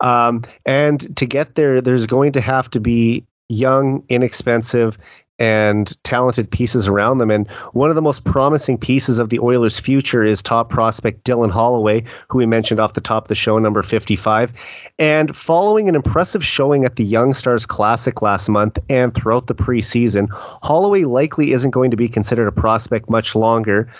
[0.00, 4.96] Um, and to get there, there's going to have to be young, inexpensive,
[5.38, 7.30] and talented pieces around them.
[7.30, 11.50] And one of the most promising pieces of the Oilers' future is top prospect Dylan
[11.50, 14.52] Holloway, who we mentioned off the top of the show, number 55.
[15.00, 19.54] And following an impressive showing at the Young Stars Classic last month and throughout the
[19.54, 23.90] preseason, Holloway likely isn't going to be considered a prospect much longer.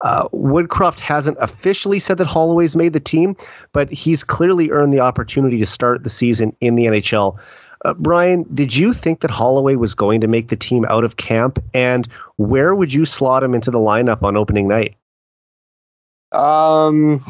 [0.00, 3.36] Uh, Woodcroft hasn't officially said that Holloway's made the team,
[3.72, 7.38] but he's clearly earned the opportunity to start the season in the NHL.
[7.84, 11.16] Uh, Brian, did you think that Holloway was going to make the team out of
[11.16, 11.58] camp?
[11.74, 14.96] And where would you slot him into the lineup on opening night?
[16.32, 17.24] Um,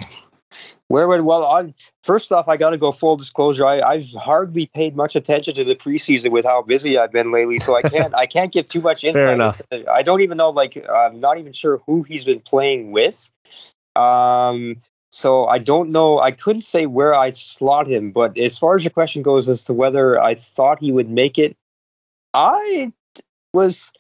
[0.88, 1.44] where would well?
[1.44, 1.72] I
[2.03, 3.66] first off, I got to go full disclosure.
[3.66, 7.59] I, I've hardly paid much attention to the preseason with how busy I've been lately,
[7.59, 9.24] so I can't I can't give too much insight.
[9.24, 9.61] Fair enough.
[9.70, 10.51] into- I don't even know.
[10.51, 13.31] Like, I'm not even sure who he's been playing with.
[13.96, 16.18] Um, so I don't know.
[16.20, 19.64] I couldn't say where I'd slot him, but as far as your question goes, as
[19.64, 21.57] to whether I thought he would make it,
[22.33, 22.92] I
[23.53, 23.92] was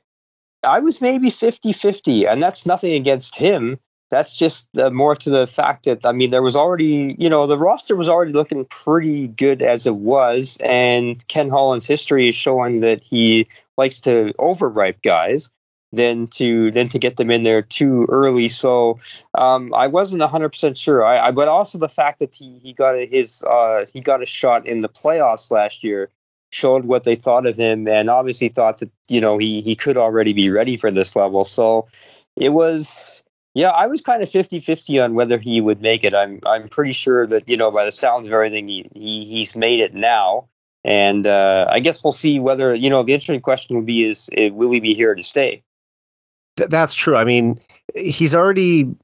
[0.64, 3.78] I was maybe 50-50, and that's nothing against him
[4.10, 7.46] that's just uh, more to the fact that I mean there was already you know
[7.46, 12.34] the roster was already looking pretty good as it was, and Ken Holland's history is
[12.34, 15.50] showing that he likes to overripe guys
[15.92, 18.48] than to than to get them in there too early.
[18.48, 18.98] So
[19.34, 21.04] um, I wasn't hundred percent sure.
[21.04, 24.26] I, I but also the fact that he he got his uh, he got a
[24.26, 26.10] shot in the playoffs last year
[26.50, 29.96] showed what they thought of him and obviously thought that you know he he could
[29.96, 31.44] already be ready for this level.
[31.44, 31.86] So
[32.36, 33.22] it was
[33.58, 36.14] yeah, I was kind of 50-50 on whether he would make it.
[36.14, 39.56] I'm I'm pretty sure that, you know, by the sounds of everything, he, he he's
[39.56, 40.46] made it now.
[40.84, 44.30] And uh, I guess we'll see whether, you know, the interesting question will be is,
[44.38, 45.62] uh, will he be here to stay?
[46.56, 47.16] Th- that's true.
[47.16, 47.58] I mean,
[47.96, 48.94] he's already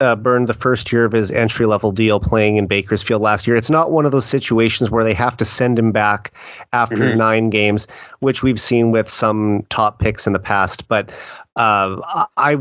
[0.00, 3.56] uh, burned the first year of his entry level deal playing in Bakersfield last year.
[3.56, 6.32] It's not one of those situations where they have to send him back
[6.72, 7.16] after Mhm.
[7.16, 7.86] nine games,
[8.20, 10.88] which we've seen with some top picks in the past.
[10.88, 11.12] But
[11.56, 12.00] uh,
[12.38, 12.56] I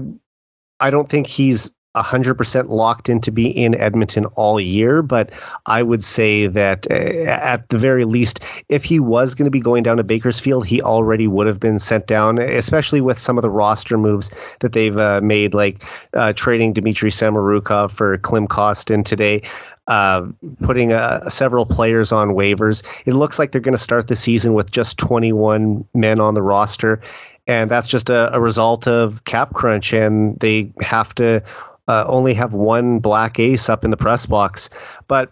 [0.82, 5.30] I don't think he's 100% locked in to be in Edmonton all year, but
[5.66, 8.40] I would say that uh, at the very least,
[8.70, 11.80] if he was going to be going down to Bakersfield, he already would have been
[11.80, 16.32] sent down, especially with some of the roster moves that they've uh, made, like uh,
[16.34, 19.42] trading Dmitry Samorukov for Klim Kostin today.
[19.88, 20.28] Uh,
[20.62, 22.82] putting uh, several players on waivers.
[23.06, 26.42] It looks like they're going to start the season with just 21 men on the
[26.42, 27.02] roster.
[27.48, 31.44] And that's just a, a result of cap crunch, and they have to
[31.88, 34.70] uh, only have one black ace up in the press box.
[35.08, 35.32] But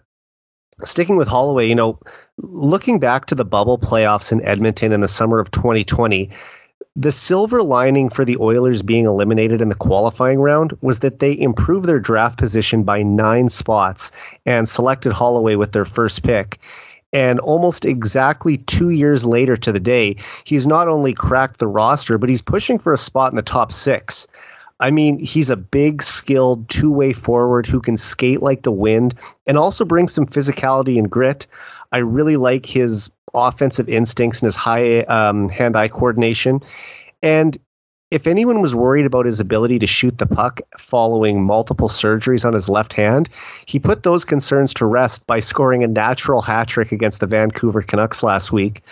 [0.84, 1.98] sticking with Holloway, you know,
[2.38, 6.30] looking back to the bubble playoffs in Edmonton in the summer of 2020,
[6.96, 11.38] the silver lining for the Oilers being eliminated in the qualifying round was that they
[11.38, 14.10] improved their draft position by nine spots
[14.44, 16.58] and selected Holloway with their first pick.
[17.12, 22.18] And almost exactly two years later to the day, he's not only cracked the roster,
[22.18, 24.28] but he's pushing for a spot in the top six.
[24.78, 29.14] I mean, he's a big, skilled two way forward who can skate like the wind
[29.46, 31.46] and also bring some physicality and grit.
[31.92, 36.60] I really like his offensive instincts and his high um, hand eye coordination.
[37.22, 37.58] And
[38.10, 42.52] if anyone was worried about his ability to shoot the puck following multiple surgeries on
[42.52, 43.28] his left hand,
[43.66, 47.82] he put those concerns to rest by scoring a natural hat trick against the Vancouver
[47.82, 48.82] Canucks last week.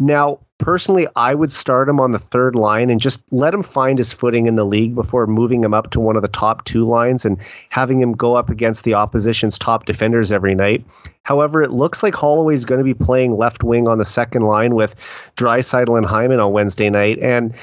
[0.00, 3.98] Now, personally, I would start him on the third line and just let him find
[3.98, 6.84] his footing in the league before moving him up to one of the top two
[6.84, 10.84] lines and having him go up against the opposition's top defenders every night.
[11.22, 14.74] However, it looks like Holloway's going to be playing left wing on the second line
[14.74, 14.96] with
[15.36, 17.18] Draisaitl and Hyman on Wednesday night.
[17.20, 17.54] And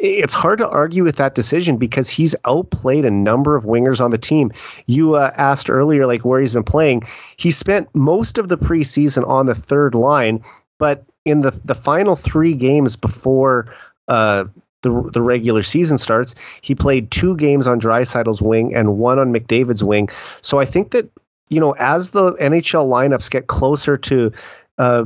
[0.00, 4.10] it's hard to argue with that decision because he's outplayed a number of wingers on
[4.10, 4.50] the team.
[4.86, 7.02] You uh, asked earlier, like where he's been playing.
[7.36, 10.42] He spent most of the preseason on the third line,
[10.78, 13.66] but in the the final three games before
[14.08, 14.44] uh,
[14.82, 19.32] the the regular season starts, he played two games on Draisaitl's wing and one on
[19.32, 20.08] McDavid's wing.
[20.40, 21.10] So I think that
[21.50, 24.32] you know as the NHL lineups get closer to
[24.78, 25.04] uh,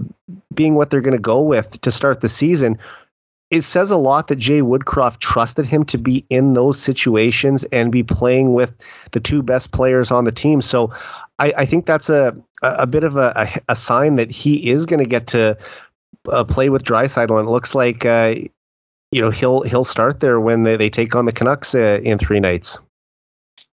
[0.55, 2.79] being what they're going to go with to start the season,
[3.55, 7.93] it says a lot that Jay Woodcroft trusted him to be in those situations and
[7.93, 8.75] be playing with
[9.13, 10.61] the two best players on the team.
[10.61, 10.93] So
[11.39, 15.03] I, I think that's a a bit of a, a, sign that he is going
[15.03, 15.57] to get to
[16.33, 18.35] uh, play with Draisaitl, and it looks like uh,
[19.13, 22.19] you know he'll he'll start there when they, they take on the Canucks uh, in
[22.19, 22.79] three nights.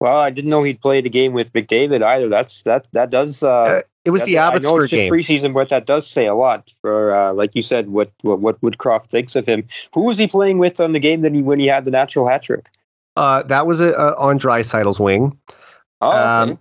[0.01, 2.27] Well, I didn't know he'd played a game with McDavid either.
[2.27, 3.43] That's that that does.
[3.43, 7.15] Uh, uh it was the Abbotsford game preseason, but that does say a lot for,
[7.15, 9.67] uh, like you said, what, what what Woodcroft thinks of him.
[9.93, 12.27] Who was he playing with on the game that he when he had the natural
[12.27, 12.69] hat trick?
[13.15, 15.37] Uh, that was a, a on Draisaitl's wing.
[16.01, 16.51] Oh, okay.
[16.51, 16.59] um,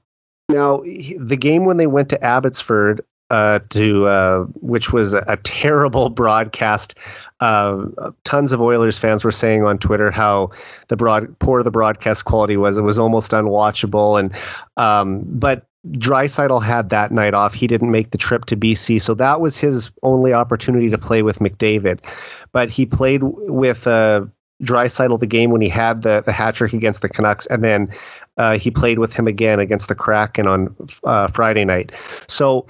[0.50, 0.82] now
[1.18, 6.98] the game when they went to Abbotsford, uh, to uh, which was a, terrible broadcast.
[7.40, 7.86] Uh,
[8.24, 10.50] tons of Oilers fans were saying on Twitter how
[10.88, 12.76] the broad poor the broadcast quality was.
[12.76, 14.20] It was almost unwatchable.
[14.20, 14.34] And
[14.76, 17.54] um, but Draisaitl had that night off.
[17.54, 21.22] He didn't make the trip to BC, so that was his only opportunity to play
[21.22, 22.00] with McDavid.
[22.52, 24.24] But he played with uh,
[24.60, 27.92] the game when he had the the hat trick against the Canucks, and then
[28.36, 31.92] uh, he played with him again against the Kraken on uh, Friday night.
[32.26, 32.66] So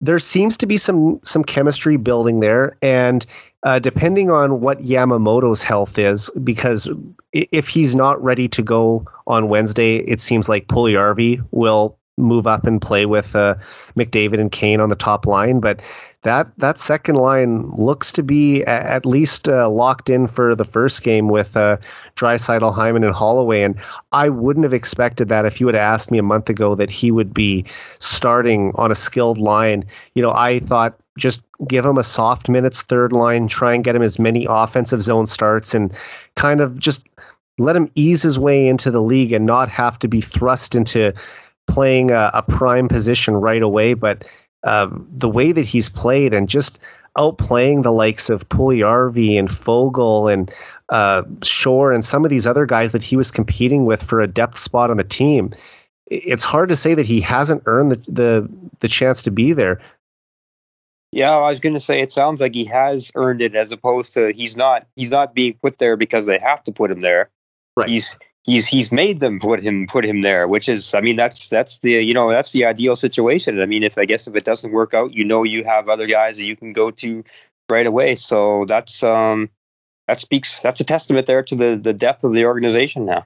[0.00, 3.26] there seems to be some some chemistry building there, and
[3.64, 6.90] uh, depending on what Yamamoto's health is, because
[7.32, 12.66] if he's not ready to go on Wednesday, it seems like Puljujarvi will move up
[12.66, 13.54] and play with uh,
[13.96, 15.60] McDavid and Kane on the top line.
[15.60, 15.80] But
[16.22, 21.02] that that second line looks to be at least uh, locked in for the first
[21.02, 21.78] game with uh,
[22.16, 23.62] Draisaitl, Hyman, and Holloway.
[23.62, 23.76] And
[24.12, 27.10] I wouldn't have expected that if you had asked me a month ago that he
[27.10, 27.64] would be
[27.98, 29.84] starting on a skilled line.
[30.14, 33.96] You know, I thought just give him a soft minutes third line, try and get
[33.96, 35.92] him as many offensive zone starts, and
[36.36, 37.08] kind of just
[37.58, 41.12] let him ease his way into the league and not have to be thrust into
[41.70, 43.94] playing a, a prime position right away.
[43.94, 44.24] But
[44.64, 46.80] uh, the way that he's played and just
[47.16, 50.52] outplaying the likes of Puljujarvi and Foegele and
[50.90, 54.26] uh, Shore and some of these other guys that he was competing with for a
[54.26, 55.50] depth spot on the team,
[56.06, 58.48] it's hard to say that he hasn't earned the the,
[58.80, 59.80] the chance to be there.
[61.12, 64.14] Yeah, I was going to say it sounds like he has earned it, as opposed
[64.14, 67.30] to he's not he's not being put there because they have to put him there.
[67.76, 67.88] Right.
[67.88, 68.16] He's
[68.50, 71.78] he's he's made them put him put him there, which is I mean that's that's
[71.78, 73.60] the you know that's the ideal situation.
[73.60, 76.06] I mean if I guess if it doesn't work out, you know you have other
[76.06, 77.24] guys that you can go to
[77.70, 78.16] right away.
[78.16, 79.48] So that's um
[80.08, 83.24] that speaks that's a testament there to the the depth of the organization now.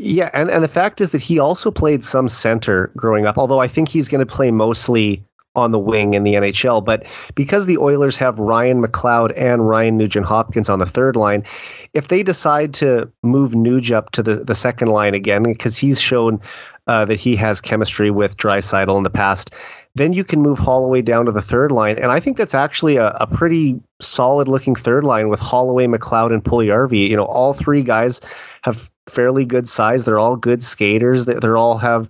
[0.00, 3.60] Yeah, and, and the fact is that he also played some center growing up, although
[3.60, 5.22] I think he's going to play mostly
[5.56, 6.84] on the wing in the NHL.
[6.84, 11.44] But because the Oilers have Ryan McLeod and Ryan Nugent Hopkins on the third line,
[11.92, 16.00] if they decide to move Nuge up to the, the second line again, because he's
[16.00, 16.40] shown
[16.86, 19.54] uh, that he has chemistry with Draisaitl in the past,
[19.94, 21.96] then you can move Holloway down to the third line.
[21.98, 26.32] And I think that's actually a, a pretty solid looking third line with Holloway, McLeod,
[26.32, 27.08] and Puljujarvi.
[27.08, 28.20] You know, all three guys
[28.62, 30.04] have fairly good size.
[30.04, 31.26] They're all good skaters.
[31.26, 32.08] They, they're all have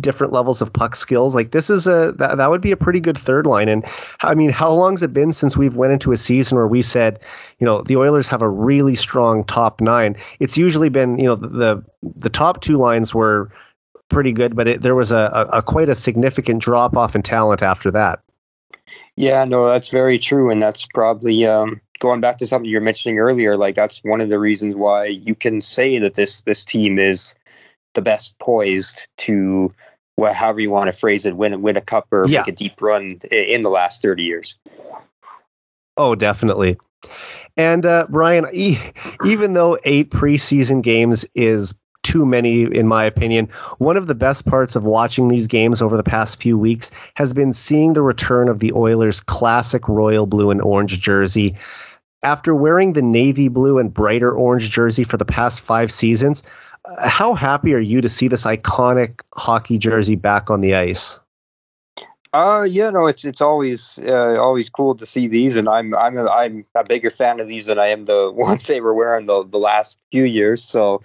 [0.00, 1.34] different levels of puck skills.
[1.34, 3.68] Like this is a that, that would be a pretty good third line.
[3.68, 3.84] And
[4.22, 7.18] I mean, how long's it been since we've went into a season where we said,
[7.58, 10.16] you know, the Oilers have a really strong top nine?
[10.40, 13.48] It's usually been, you know, the the, the top two lines were
[14.08, 17.22] pretty good, but it, there was a, a, a quite a significant drop off in
[17.22, 18.20] talent after that.
[19.16, 22.84] Yeah, no, that's very true, and that's probably um, going back to something you were
[22.84, 23.56] mentioning earlier.
[23.56, 27.34] Like that's one of the reasons why you can say that this this team is
[27.94, 29.70] the best poised to,
[30.16, 32.40] well, however you want to phrase it, win win a cup or yeah.
[32.40, 34.56] make a deep run in the last thirty years.
[35.96, 36.76] Oh, definitely.
[37.56, 38.78] And uh, Brian, e-
[39.24, 43.48] even though eight preseason games is too many, in my opinion.
[43.78, 47.32] One of the best parts of watching these games over the past few weeks has
[47.32, 51.56] been seeing the return of the Oilers' classic royal blue and orange jersey.
[52.22, 56.42] After wearing the navy blue and brighter orange jersey for the past five seasons,
[57.02, 61.18] how happy are you to see this iconic hockey jersey back on the ice?
[62.32, 66.18] Uh, yeah, no, it's it's always uh, always cool to see these, and I'm I'm
[66.18, 69.26] a, I'm a bigger fan of these than I am the ones they were wearing
[69.26, 70.62] the the last few years.
[70.62, 71.00] So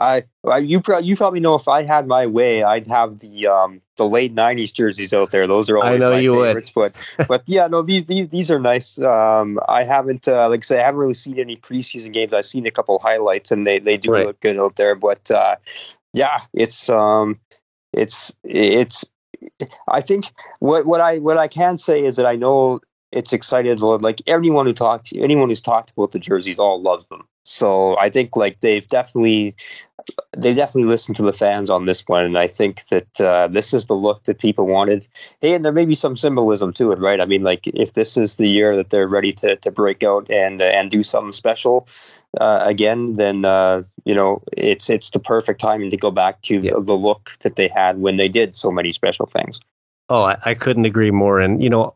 [0.00, 0.24] I,
[0.58, 4.06] you pro- you probably know if I had my way, I'd have the um the
[4.08, 5.46] late '90s jerseys out there.
[5.46, 6.74] Those are always I know my you favorites.
[6.74, 6.94] Would.
[7.18, 8.98] but but yeah, no, these these these are nice.
[8.98, 12.32] Um, I haven't uh, like I said, I haven't really seen any preseason games.
[12.32, 14.26] I've seen a couple highlights, and they they do right.
[14.26, 14.94] look good out there.
[14.94, 15.56] But uh,
[16.14, 17.38] yeah, it's um,
[17.92, 19.04] it's it's.
[19.88, 22.80] I think what what I what I can say is that I know
[23.12, 23.80] it's excited.
[23.80, 27.26] Like everyone who talked, anyone who's talked about the jerseys, all loves them.
[27.42, 29.54] So I think like they've definitely
[30.36, 33.72] they definitely listened to the fans on this one, and I think that uh, this
[33.74, 35.06] is the look that people wanted.
[35.40, 37.20] Hey, and there may be some symbolism to it, right?
[37.20, 40.30] I mean, like if this is the year that they're ready to to break out
[40.30, 41.88] and uh, and do something special
[42.40, 46.60] uh, again, then uh, you know it's it's the perfect timing to go back to
[46.60, 49.60] the, the look that they had when they did so many special things.
[50.08, 51.38] Oh, I, I couldn't agree more.
[51.40, 51.94] And you know,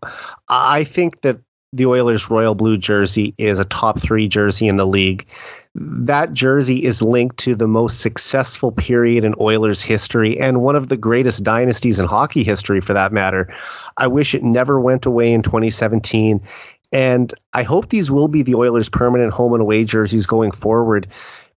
[0.49, 1.39] I think that
[1.75, 5.27] the Oilers royal blue jersey is a top three jersey in the league.
[5.75, 10.87] That jersey is linked to the most successful period in Oilers history and one of
[10.87, 13.53] the greatest dynasties in hockey history, for that matter.
[13.97, 16.41] I wish it never went away in 2017.
[16.93, 21.09] And I hope these will be the Oilers' permanent home and away jerseys going forward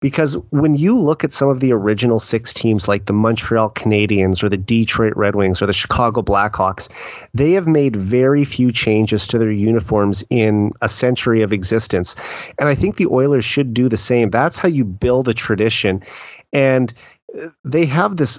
[0.00, 4.42] because when you look at some of the original six teams like the Montreal Canadiens
[4.42, 6.88] or the Detroit Red Wings or the Chicago Blackhawks,
[7.34, 12.14] they have made very few changes to their uniforms in a century of existence.
[12.58, 14.30] And I think the Oilers should do the same.
[14.30, 16.02] That's how you build a tradition.
[16.52, 16.92] And
[17.40, 18.38] uh, they have this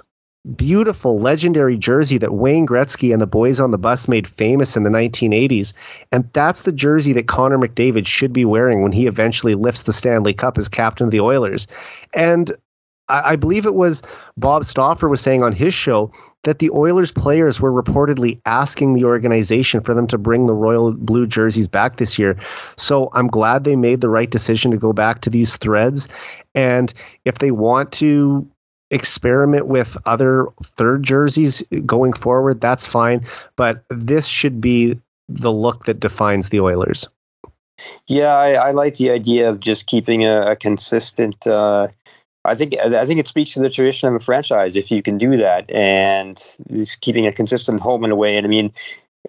[0.56, 4.82] beautiful, legendary jersey that Wayne Gretzky and the boys on the bus made famous in
[4.82, 5.72] the 1980s.
[6.12, 9.92] And that's the jersey that Connor McDavid should be wearing when he eventually lifts the
[9.92, 11.66] Stanley Cup as captain of the Oilers.
[12.14, 12.52] And
[13.08, 14.02] I, I believe it was
[14.36, 16.10] Bob Stauffer was saying on his show
[16.44, 20.94] that the Oilers players were reportedly asking the organization for them to bring the royal
[20.94, 22.36] blue jerseys back this year.
[22.76, 26.08] So I'm glad they made the right decision to go back to these threads.
[26.54, 28.48] And if they want to
[28.90, 33.24] experiment with other third jerseys going forward, that's fine.
[33.56, 34.98] But this should be
[35.28, 37.08] the look that defines the Oilers.
[38.06, 41.46] Yeah, I, I like the idea of just keeping a, a consistent.
[41.46, 41.88] Uh,
[42.44, 45.18] I think I think it speaks to the tradition of a franchise if you can
[45.18, 48.36] do that and just keeping a consistent home and away.
[48.36, 48.72] And I mean,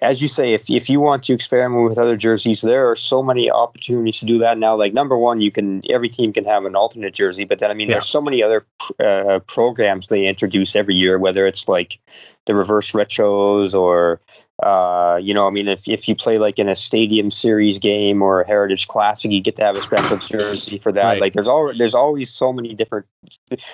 [0.02, 3.22] as you say, if if you want to experiment with other jerseys, there are so
[3.22, 4.76] many opportunities to do that now.
[4.76, 7.74] Like number one, you can every team can have an alternate jersey, but then I
[7.74, 7.96] mean, yeah.
[7.96, 8.66] there's so many other
[9.00, 12.00] uh, programs they introduce every year, whether it's like
[12.46, 14.22] the reverse retros or
[14.64, 18.22] uh, you know, I mean, if, if you play like in a stadium series game
[18.22, 21.04] or a heritage classic, you get to have a special jersey for that.
[21.04, 21.22] Right.
[21.22, 23.06] Like there's all there's always so many different.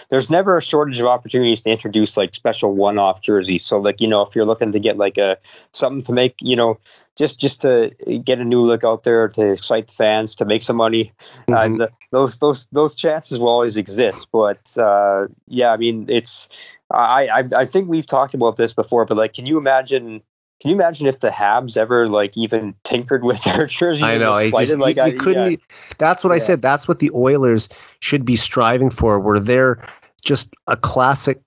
[0.09, 3.65] There's never a shortage of opportunities to introduce like special one-off jerseys.
[3.65, 5.37] So like you know, if you're looking to get like a
[5.73, 6.77] something to make you know
[7.15, 7.89] just just to
[8.23, 11.13] get a new look out there to excite the fans to make some money,
[11.47, 11.81] mm-hmm.
[11.81, 14.27] uh, those those those chances will always exist.
[14.31, 16.47] But uh, yeah, I mean, it's
[16.91, 20.21] I, I I think we've talked about this before, but like, can you imagine?
[20.61, 24.03] Can you imagine if the Habs ever like even tinkered with their jersey?
[24.03, 24.33] I know.
[24.33, 25.51] I just, like, you, you couldn't.
[25.51, 25.57] Yeah.
[25.97, 26.35] That's what yeah.
[26.35, 26.61] I said.
[26.61, 29.19] That's what the Oilers should be striving for.
[29.19, 29.85] Where they're
[30.23, 31.41] just a classic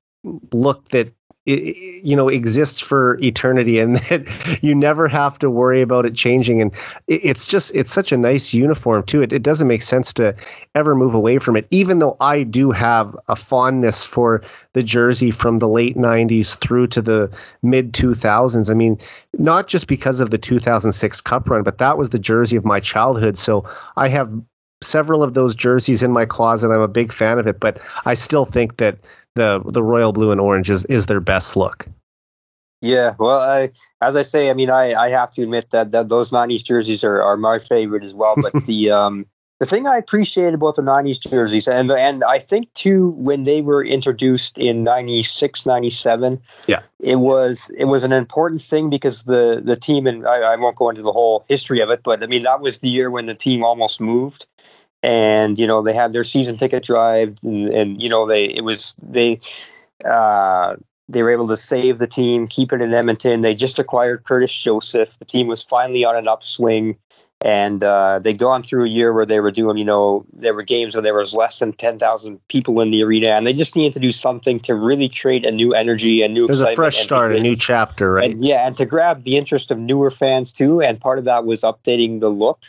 [0.52, 1.12] look that
[1.48, 6.60] you know exists for eternity and that you never have to worry about it changing.
[6.60, 6.72] And
[7.06, 9.22] it's just it's such a nice uniform too.
[9.22, 10.34] It, it doesn't make sense to
[10.78, 14.42] ever move away from it even though i do have a fondness for
[14.74, 17.28] the jersey from the late 90s through to the
[17.62, 18.96] mid 2000s i mean
[19.38, 22.78] not just because of the 2006 cup run but that was the jersey of my
[22.78, 23.36] childhood.
[23.36, 23.64] So
[23.96, 24.30] i have
[24.82, 28.14] several of those jerseys in my closet i'm a big fan of it but i
[28.14, 28.98] still think that
[29.38, 31.86] the the royal blue and orange is is their best look.
[32.80, 33.70] Yeah, well, I
[34.02, 37.02] as I say, I mean, I, I have to admit that, that those '90s jerseys
[37.02, 38.34] are, are my favorite as well.
[38.36, 39.26] But the um
[39.60, 43.62] the thing I appreciate about the '90s jerseys, and and I think too, when they
[43.62, 49.60] were introduced in '96, '97, yeah, it was it was an important thing because the
[49.64, 52.26] the team, and I, I won't go into the whole history of it, but I
[52.26, 54.46] mean that was the year when the team almost moved
[55.02, 58.64] and you know they had their season ticket drive and, and you know they it
[58.64, 59.38] was they
[60.04, 60.76] uh,
[61.08, 63.40] they were able to save the team keep it in edmonton.
[63.40, 65.18] They just acquired curtis joseph.
[65.18, 66.96] The team was finally on an upswing
[67.42, 70.62] and uh, they'd gone through a year where they were doing you know there were
[70.62, 73.92] games where there was less than 10,000 people in the arena and they just needed
[73.92, 77.32] to do something to really create a new energy a new There's a fresh start
[77.32, 78.32] a new chapter right?
[78.32, 81.44] and, yeah and to grab the interest of newer fans too and part of that
[81.44, 82.64] was updating the look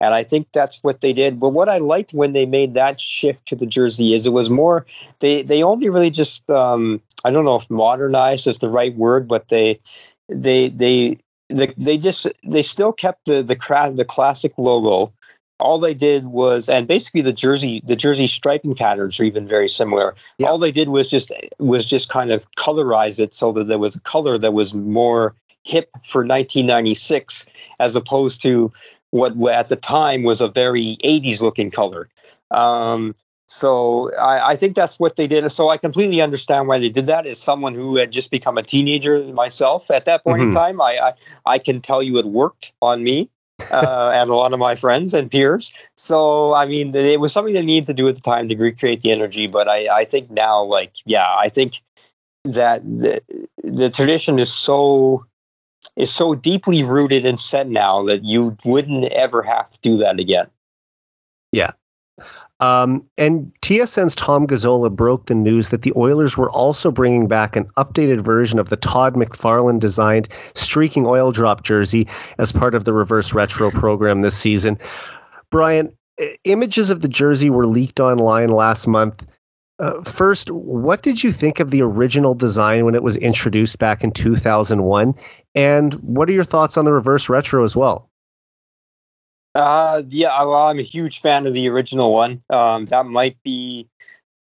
[0.00, 1.40] and I think that's what they did.
[1.40, 4.50] But what I liked when they made that shift to the jersey is it was
[4.50, 4.86] more
[5.20, 9.26] they they only really just um, I don't know if modernized is the right word,
[9.26, 9.80] but they
[10.28, 11.18] they they
[11.48, 15.12] they, they just they still kept the the cra- the classic logo.
[15.58, 19.68] All they did was, and basically the jersey the jersey striping patterns are even very
[19.68, 20.14] similar.
[20.36, 20.48] Yeah.
[20.48, 23.96] All they did was just was just kind of colorize it so that there was
[23.96, 25.34] a color that was more
[25.66, 27.46] hip for 1996
[27.80, 28.70] as opposed to
[29.10, 32.08] what at the time was a very 80s looking color.
[32.50, 33.14] Um,
[33.46, 35.48] so I, I, think that's what they did.
[35.50, 37.26] So I completely understand why they did that.
[37.26, 40.48] As someone who had just become a teenager myself at that point mm-hmm.
[40.48, 41.12] in time, I, I,
[41.46, 43.30] I can tell you it worked on me
[43.70, 45.72] uh, and a lot of my friends and peers.
[45.94, 49.00] So I mean, it was something they needed to do at the time to recreate
[49.00, 49.46] the energy.
[49.46, 51.80] But I, I think now, like, yeah, I think
[52.44, 53.20] that the
[53.62, 55.24] the tradition is so
[55.96, 60.18] is so deeply rooted and set now that you wouldn't ever have to do that
[60.20, 60.46] again.
[61.52, 61.70] Yeah.
[62.60, 67.54] Um, and TSN's Tom Gazzola broke the news that the Oilers were also bringing back
[67.54, 72.84] an updated version of the Todd McFarlane designed streaking oil drop jersey as part of
[72.84, 74.78] the reverse retro program this season.
[75.50, 75.92] Brian,
[76.44, 79.26] images of the jersey were leaked online last month.
[79.78, 84.02] Uh, first, what did you think of the original design when it was introduced back
[84.02, 85.14] in 2001?
[85.54, 88.08] And what are your thoughts on the reverse retro as well?
[89.54, 92.42] Uh, yeah, well, I'm a huge fan of the original one.
[92.50, 93.88] Um, that might be.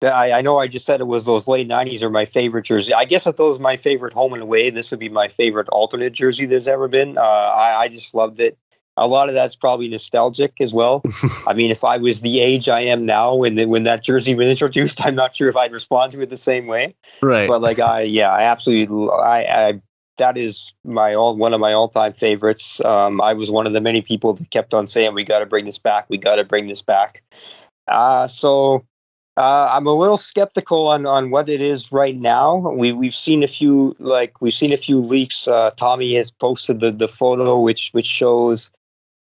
[0.02, 2.94] I, I know I just said it was those late '90s are my favorite jersey.
[2.94, 6.14] I guess if those my favorite home and away, this would be my favorite alternate
[6.14, 7.18] jersey there's ever been.
[7.18, 8.58] Uh, I, I just loved it.
[8.96, 11.04] A lot of that's probably nostalgic as well.
[11.48, 14.36] I mean, if I was the age I am now when the, when that jersey
[14.36, 16.96] was introduced, I'm not sure if I'd respond to it the same way.
[17.22, 17.48] Right.
[17.48, 19.82] But like I, yeah, I absolutely, I, I
[20.18, 22.82] that is my all one of my all time favorites.
[22.86, 25.46] Um, I was one of the many people that kept on saying, "We got to
[25.46, 26.06] bring this back.
[26.10, 27.24] We got to bring this back."
[27.88, 28.86] Uh, so
[29.38, 32.58] uh, I'm a little skeptical on on what it is right now.
[32.58, 35.48] We we've seen a few like we've seen a few leaks.
[35.48, 38.70] Uh, Tommy has posted the the photo which which shows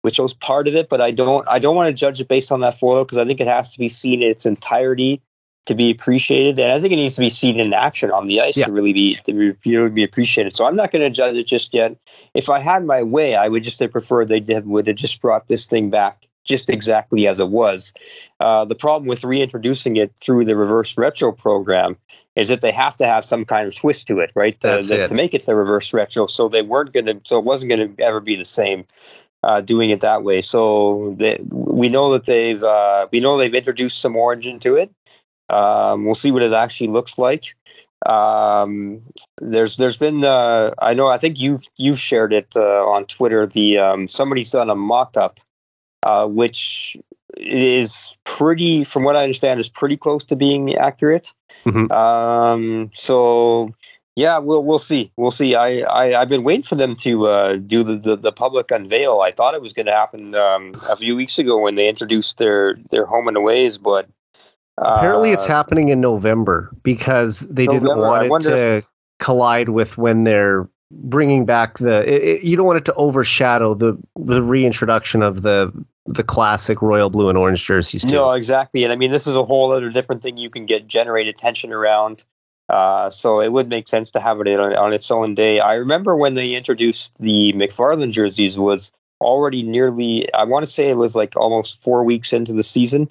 [0.01, 2.51] which was part of it, but I don't I don't want to judge it based
[2.51, 5.21] on that photo because I think it has to be seen in its entirety
[5.67, 8.41] to be appreciated, and I think it needs to be seen in action on the
[8.41, 8.65] ice yeah.
[8.65, 10.55] to really be to really be appreciated.
[10.55, 11.95] So I'm not going to judge it just yet.
[12.33, 15.21] If I had my way, I would just have preferred they did, would have just
[15.21, 17.93] brought this thing back just exactly as it was.
[18.39, 21.95] Uh, the problem with reintroducing it through the reverse retro program
[22.35, 24.59] is that they have to have some kind of twist to it, right?
[24.61, 25.07] To, the, it.
[25.07, 26.25] to make it the reverse retro.
[26.27, 27.19] So they weren't going to.
[27.23, 28.85] So it wasn't going to ever be the same.
[29.43, 33.55] Uh, doing it that way, so they, we know that they've uh, we know they've
[33.55, 34.91] introduced some orange into it.
[35.49, 37.55] Um, we'll see what it actually looks like.
[38.05, 39.01] Um,
[39.39, 43.47] there's there's been uh, I know I think you've you've shared it uh, on Twitter.
[43.47, 45.39] The um, somebody's done a mock-up,
[46.03, 46.95] uh, which
[47.37, 51.33] is pretty, from what I understand, is pretty close to being accurate.
[51.65, 51.91] Mm-hmm.
[51.91, 53.73] Um, so
[54.15, 55.11] yeah, we'll we'll see.
[55.17, 55.55] We'll see.
[55.55, 59.21] I, I have been waiting for them to uh, do the, the, the public unveil.
[59.21, 62.37] I thought it was going to happen um, a few weeks ago when they introduced
[62.37, 64.09] their their home and aways, but
[64.77, 68.87] Apparently, it's uh, happening in November because they November, didn't want it to
[69.19, 72.01] collide with when they're bringing back the.
[72.11, 75.71] It, it, you don't want it to overshadow the the reintroduction of the
[76.07, 78.03] the classic royal blue and orange jerseys.
[78.03, 78.15] Too.
[78.15, 80.87] No, exactly, and I mean this is a whole other different thing you can get
[80.87, 82.25] generate attention around.
[82.71, 85.59] Uh, so it would make sense to have it on, on its own day.
[85.59, 90.89] I remember when they introduced the McFarlane jerseys was already nearly, I want to say
[90.89, 93.09] it was like almost four weeks into the season.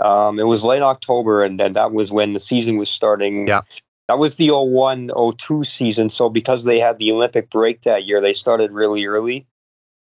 [0.00, 3.48] Um, it was late October, and then that was when the season was starting.
[3.48, 3.62] Yeah.
[4.06, 6.08] That was the 01 02 season.
[6.08, 9.46] So because they had the Olympic break that year, they started really early.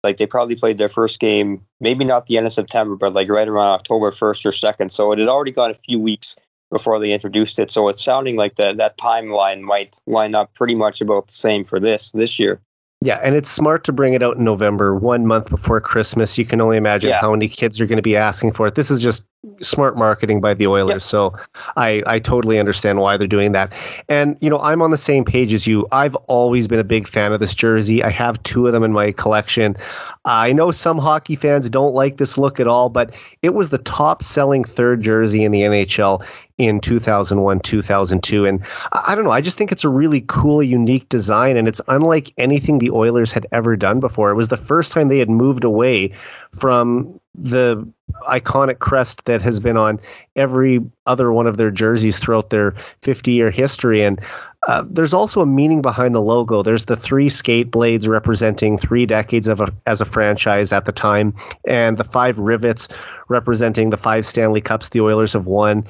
[0.03, 3.29] Like they probably played their first game, maybe not the end of September, but like
[3.29, 4.91] right around October 1st or 2nd.
[4.91, 6.35] So it had already got a few weeks
[6.71, 7.71] before they introduced it.
[7.71, 11.63] So it's sounding like that that timeline might line up pretty much about the same
[11.63, 12.61] for this this year.
[13.01, 16.37] Yeah, and it's smart to bring it out in November, one month before Christmas.
[16.37, 17.21] You can only imagine yeah.
[17.21, 18.75] how many kids are going to be asking for it.
[18.75, 19.25] This is just
[19.61, 20.95] smart marketing by the Oilers.
[20.95, 21.01] Yep.
[21.01, 21.35] So
[21.77, 23.73] I, I totally understand why they're doing that.
[24.09, 25.87] And, you know, I'm on the same page as you.
[25.91, 28.03] I've always been a big fan of this jersey.
[28.03, 29.77] I have two of them in my collection.
[30.25, 33.77] I know some hockey fans don't like this look at all, but it was the
[33.77, 36.25] top selling third jersey in the NHL
[36.57, 38.45] in 2001, 2002.
[38.45, 41.81] And I don't know, I just think it's a really cool, unique design, and it's
[41.87, 44.29] unlike anything the Oilers had ever done before.
[44.29, 46.13] It was the first time they had moved away
[46.51, 47.87] from the
[48.27, 49.99] iconic crest that has been on
[50.35, 52.73] every other one of their jerseys throughout their
[53.03, 54.01] 50 year history.
[54.01, 54.19] And
[54.67, 56.61] uh, there's also a meaning behind the logo.
[56.61, 60.91] There's the three skate blades representing three decades of a, as a franchise at the
[60.91, 61.33] time,
[61.65, 62.89] and the five rivets
[63.29, 65.85] representing the five Stanley Cups the Oilers have won.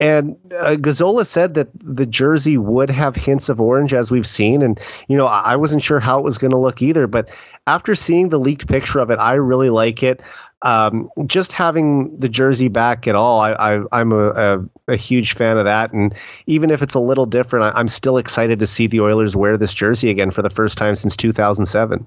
[0.00, 4.60] And uh, Gazzola said that the jersey would have hints of orange, as we've seen.
[4.60, 7.06] And, you know, I wasn't sure how it was going to look either.
[7.06, 7.30] But
[7.66, 10.20] after seeing the leaked picture of it, I really like it
[10.64, 15.58] um, just having the jersey back at all, I, am a, a, a, huge fan
[15.58, 15.92] of that.
[15.92, 16.14] And
[16.46, 19.58] even if it's a little different, I, am still excited to see the Oilers wear
[19.58, 22.04] this jersey again for the first time since 2007.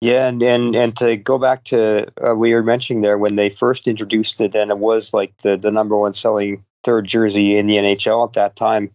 [0.00, 3.48] Yeah, and and, and to go back to uh, we were mentioning there when they
[3.48, 7.66] first introduced it, and it was like the the number one selling third jersey in
[7.66, 8.90] the NHL at that time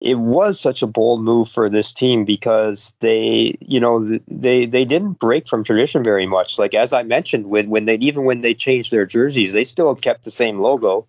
[0.00, 4.84] it was such a bold move for this team because they, you know, they they
[4.84, 6.58] didn't break from tradition very much.
[6.58, 9.94] Like as I mentioned, with when they even when they changed their jerseys, they still
[9.94, 11.06] kept the same logo.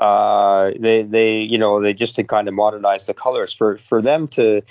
[0.00, 4.00] Uh, they they you know they just to kind of modernize the colors for for
[4.00, 4.62] them to,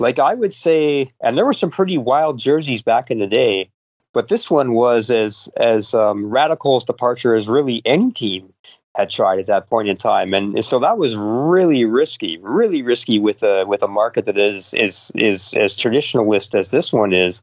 [0.00, 3.70] like I would say, and there were some pretty wild jerseys back in the day,
[4.12, 8.52] but this one was as as um, radical as departure as really any team
[8.94, 13.18] had tried at that point in time, and so that was really risky, really risky
[13.18, 17.42] with a with a market that is is is as traditionalist as this one is.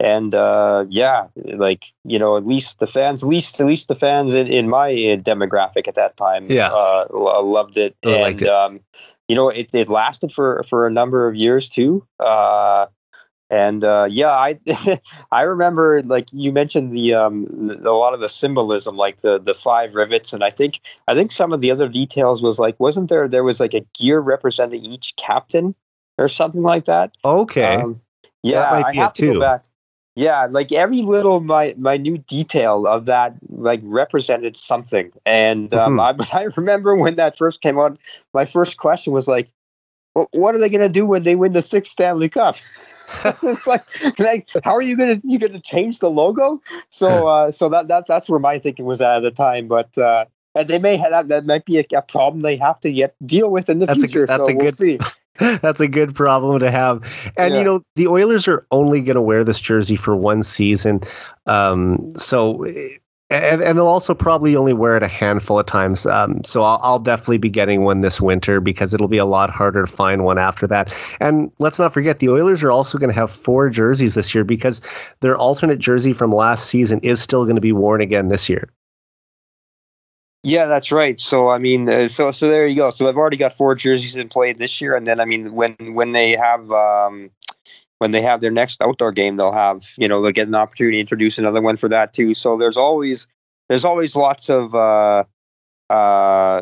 [0.00, 3.94] And uh, yeah, like you know, at least the fans, at least at least the
[3.94, 7.96] fans in, in my demographic at that time, yeah, uh, loved it.
[8.02, 8.48] And it.
[8.48, 8.80] Um,
[9.28, 12.06] you know, it it lasted for for a number of years too.
[12.20, 12.86] Uh,
[13.54, 14.58] and uh, yeah, I
[15.32, 19.38] I remember like you mentioned the um the, a lot of the symbolism, like the
[19.38, 22.78] the five rivets, and I think I think some of the other details was like
[22.80, 25.72] wasn't there there was like a gear representing each captain
[26.18, 27.12] or something like that.
[27.24, 27.76] Okay.
[27.76, 28.00] Um,
[28.42, 29.62] yeah, I have to go back.
[30.16, 36.22] Yeah, like every little my minute detail of that like represented something, and um, mm-hmm.
[36.34, 37.98] I I remember when that first came out,
[38.32, 39.48] my first question was like,
[40.14, 42.56] well, what are they going to do when they win the sixth Stanley Cup?
[43.42, 43.82] it's like,
[44.18, 46.60] like, how are you gonna you gonna change the logo?
[46.88, 49.68] So, uh, so that that's that's where my thinking was at at the time.
[49.68, 52.90] But uh, and they may have that might be a, a, problem they have to
[52.90, 54.24] yet deal with in the that's future.
[54.24, 54.76] A, that's so a we'll good.
[54.76, 54.98] See.
[55.36, 57.02] That's a good problem to have.
[57.36, 57.58] And, yeah.
[57.58, 61.00] you know, the Oilers are only going to wear this jersey for one season.
[61.46, 62.64] Um, so
[63.34, 66.06] and, and they'll also probably only wear it a handful of times.
[66.06, 69.50] Um, so I'll, I'll, definitely be getting one this winter because it'll be a lot
[69.50, 70.94] harder to find one after that.
[71.20, 74.44] And let's not forget, the Oilers are also going to have four jerseys this year
[74.44, 74.80] because
[75.20, 78.70] their alternate jersey from last season is still going to be worn again this year.
[80.44, 81.18] Yeah, that's right.
[81.18, 82.90] So I mean, uh, so so there you go.
[82.90, 85.74] So they've already got four jerseys in play this year, and then I mean, when
[85.94, 87.30] when they have um,
[88.04, 90.98] when they have their next outdoor game, they'll have you know they'll get an opportunity
[90.98, 92.34] to introduce another one for that too.
[92.34, 93.26] So there's always
[93.70, 95.24] there's always lots of uh,
[95.88, 96.60] uh,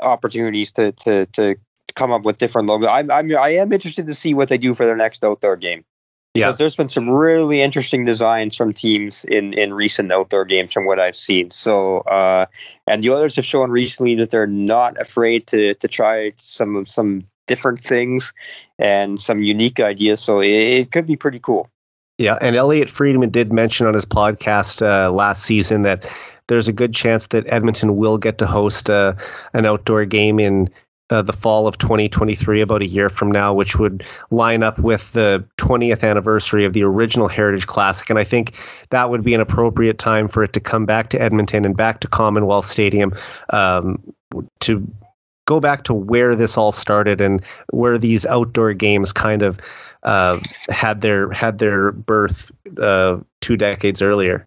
[0.00, 1.56] opportunities to, to to
[1.94, 2.90] come up with different logos.
[2.92, 5.82] I'm I'm I am interested to see what they do for their next outdoor game.
[6.34, 6.48] Yeah.
[6.48, 10.84] Because there's been some really interesting designs from teams in, in recent outdoor games from
[10.84, 11.50] what I've seen.
[11.50, 12.44] So uh,
[12.86, 16.86] and the others have shown recently that they're not afraid to to try some of
[16.86, 18.32] some different things
[18.78, 20.20] and some unique ideas.
[20.20, 21.68] So it, it could be pretty cool.
[22.18, 26.10] Yeah, and Elliotte Friedman did mention on his podcast uh, last season that
[26.46, 29.14] there's a good chance that Edmonton will get to host uh,
[29.52, 30.70] an outdoor game in
[31.10, 35.12] uh, the fall of 2023, about a year from now, which would line up with
[35.12, 38.10] the 20th anniversary of the original Heritage Classic.
[38.10, 38.56] And I think
[38.90, 42.00] that would be an appropriate time for it to come back to Edmonton and back
[42.00, 43.12] to Commonwealth Stadium
[43.50, 44.02] um,
[44.60, 44.84] to
[45.46, 47.42] go back to where this all started and
[47.72, 49.58] where these outdoor games kind of
[50.02, 50.38] uh,
[50.68, 54.46] had their had their birth uh, two decades earlier.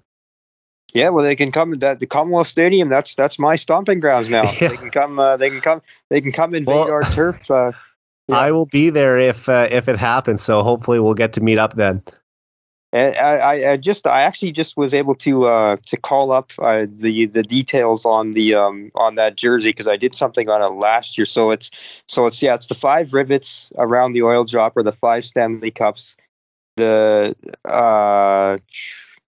[0.93, 2.89] Yeah, well, they can come that the Commonwealth Stadium.
[2.89, 4.43] That's that's my stomping grounds now.
[4.43, 4.69] Yeah.
[4.69, 5.19] They can come.
[5.19, 5.81] Uh, they can come.
[6.09, 7.49] They can come invade well, our turf.
[7.49, 7.71] Uh,
[8.27, 8.37] yeah.
[8.37, 10.41] I will be there if uh, if it happens.
[10.41, 12.01] So hopefully we'll get to meet up then.
[12.91, 16.87] I, I, I just I actually just was able to uh, to call up uh,
[16.89, 20.75] the the details on the um, on that jersey because I did something on it
[20.75, 21.25] last year.
[21.25, 21.69] So it's
[22.07, 26.15] so it's yeah it's the five rivets around the oil dropper, the five Stanley Cups,
[26.77, 27.35] the
[27.65, 28.57] uh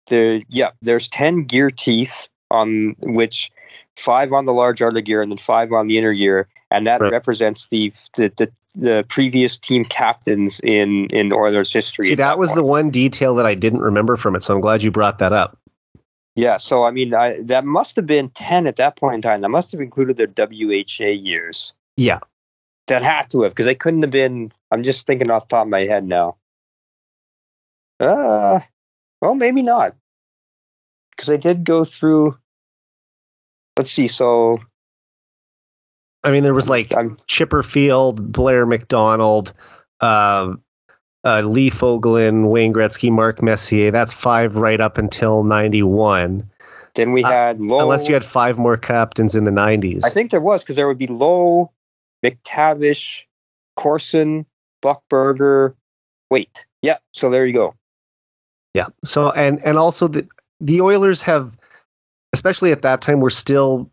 [0.07, 3.51] the yeah there's ten gear teeth on which
[3.95, 7.01] five on the large outer gear and then five on the inner gear, and that
[7.01, 7.11] right.
[7.11, 12.07] represents the, the the the previous team captains in in Oilers history.
[12.07, 12.57] See, that, that was point.
[12.57, 15.33] the one detail that I didn't remember from it, so I'm glad you brought that
[15.33, 15.57] up.
[16.35, 19.41] Yeah, so I mean, I, that must have been ten at that point in time.
[19.41, 21.73] That must have included their WHA years.
[21.97, 22.19] Yeah,
[22.87, 24.51] that had to have because they couldn't have been.
[24.71, 26.37] I'm just thinking off the top of my head now.
[27.99, 28.61] Uh,
[29.21, 29.95] well, maybe not,
[31.11, 32.35] because I did go through.
[33.77, 34.07] Let's see.
[34.07, 34.59] So
[36.23, 39.53] I mean, there was like I'm, Chipperfield, Blair MacDonald,
[40.01, 40.53] uh,
[41.23, 43.91] uh, Lee Fogolin, Wayne Gretzky, Mark Messier.
[43.91, 46.47] That's five right up until 91.
[46.95, 47.79] Then we uh, had uh, Lowe.
[47.79, 50.03] Unless you had five more captains in the 90s.
[50.03, 51.71] I think there was because there would be Lowe,
[52.23, 53.23] MacTavish,
[53.75, 54.45] Corson,
[54.83, 55.73] Buchberger.
[56.29, 56.65] Wait.
[56.81, 56.97] Yeah.
[57.13, 57.75] So there you go.
[58.73, 58.87] Yeah.
[59.03, 60.27] So, and, and also the,
[60.59, 61.57] the Oilers have,
[62.33, 63.89] especially at that time, were still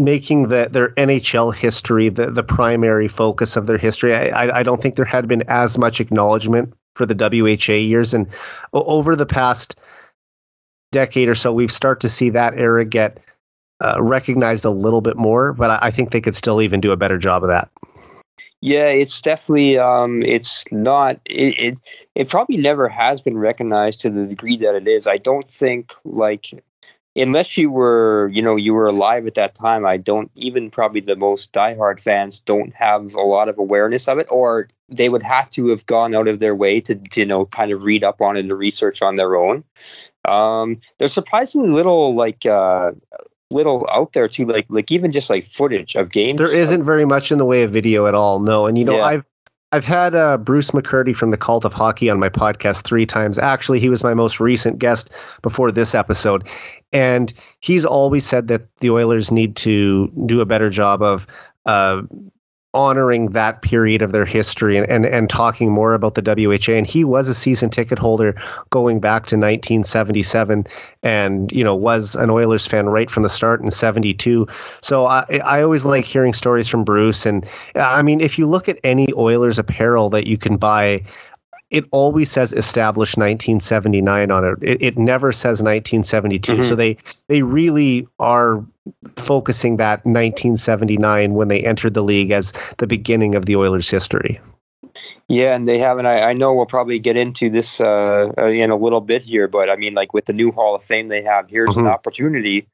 [0.00, 4.14] making the, their NHL history the, the primary focus of their history.
[4.14, 8.14] I, I don't think there had been as much acknowledgement for the WHA years.
[8.14, 8.26] And
[8.72, 9.78] over the past
[10.90, 13.20] decade or so, we've started to see that era get
[13.84, 16.92] uh, recognized a little bit more, but I, I think they could still even do
[16.92, 17.70] a better job of that.
[18.62, 21.80] Yeah, it's definitely um, it's not it, it
[22.14, 25.06] it probably never has been recognized to the degree that it is.
[25.06, 26.62] I don't think like
[27.20, 31.00] unless you were, you know, you were alive at that time, I don't even probably
[31.00, 35.22] the most diehard fans don't have a lot of awareness of it, or they would
[35.22, 38.04] have to have gone out of their way to, to you know, kind of read
[38.04, 39.64] up on it and research on their own.
[40.26, 42.92] Um, there's surprisingly little like uh,
[43.50, 46.38] little out there too, like like even just like footage of games.
[46.38, 48.40] There isn't very much in the way of video at all.
[48.40, 49.04] No, and you know, yeah.
[49.04, 49.26] I've
[49.72, 53.38] I've had uh, Bruce McCurdy from the Cult of Hockey on my podcast three times.
[53.38, 56.46] Actually, he was my most recent guest before this episode.
[56.92, 61.26] And he's always said that the Oilers need to do a better job of
[61.66, 62.02] uh,
[62.72, 66.72] honoring that period of their history and, and, and talking more about the WHA.
[66.72, 68.34] And he was a season ticket holder
[68.70, 70.66] going back to 1977
[71.02, 74.46] and, you know, was an Oilers fan right from the start in 72.
[74.82, 77.26] So I, I always like hearing stories from Bruce.
[77.26, 77.44] And
[77.74, 81.02] I mean, if you look at any Oilers apparel that you can buy,
[81.70, 84.58] it always says established 1979 on it.
[84.60, 86.52] It, it never says 1972.
[86.52, 86.62] Mm-hmm.
[86.62, 86.96] So they
[87.28, 88.64] they really are
[89.16, 94.40] focusing that 1979 when they entered the league as the beginning of the Oilers' history.
[95.28, 96.06] Yeah, and they haven't.
[96.06, 99.46] I, I know we'll probably get into this uh, uh, in a little bit here,
[99.46, 101.80] but I mean, like with the new Hall of Fame they have, here's mm-hmm.
[101.80, 102.66] an opportunity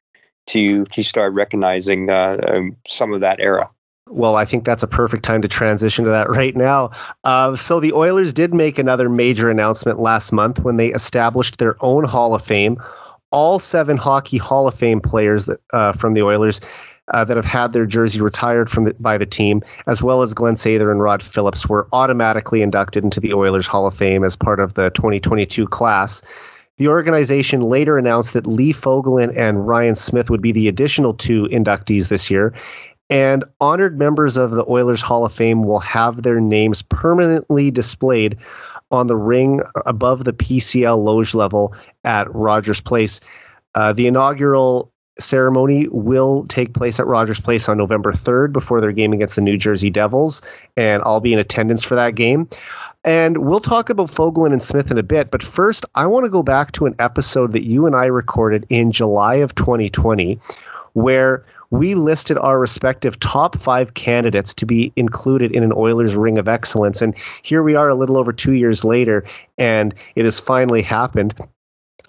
[0.47, 3.67] to to start recognizing uh, um, some of that era.
[4.09, 6.91] Well, I think that's a perfect time to transition to that right now.
[7.23, 11.75] Uh, so the Oilers did make another major announcement last month when they established their
[11.83, 12.77] own Hall of Fame.
[13.31, 16.61] All seven Hockey Hall of Fame players that, uh, from the Oilers
[17.13, 20.33] uh, that have had their jersey retired from the, by the team, as well as
[20.33, 24.35] Glen Sather and Rod Phillips, were automatically inducted into the Oilers Hall of Fame as
[24.35, 26.21] part of the 2022 class.
[26.77, 31.45] The organization later announced that Lee Fogolin and Ryan Smyth would be the additional two
[31.45, 32.53] inductees this year,
[33.09, 38.37] and honored members of the Oilers Hall of Fame will have their names permanently displayed
[38.91, 43.19] on the ring above the PCL loge level at Rogers Place.
[43.75, 48.91] Uh, the inaugural ceremony will take place at Rogers Place on November 3rd before their
[48.91, 50.41] game against the New Jersey Devils,
[50.75, 52.47] and I'll be in attendance for that game.
[53.03, 56.29] And we'll talk about Fogolin and Smyth in a bit, but first, I want to
[56.29, 60.39] go back to an episode that you and I recorded in July of 2020
[60.93, 66.37] where we listed our respective top five candidates to be included in an Oilers Ring
[66.37, 67.01] of Excellence.
[67.01, 69.23] And here we are a little over two years later,
[69.57, 71.35] and it has finally happened.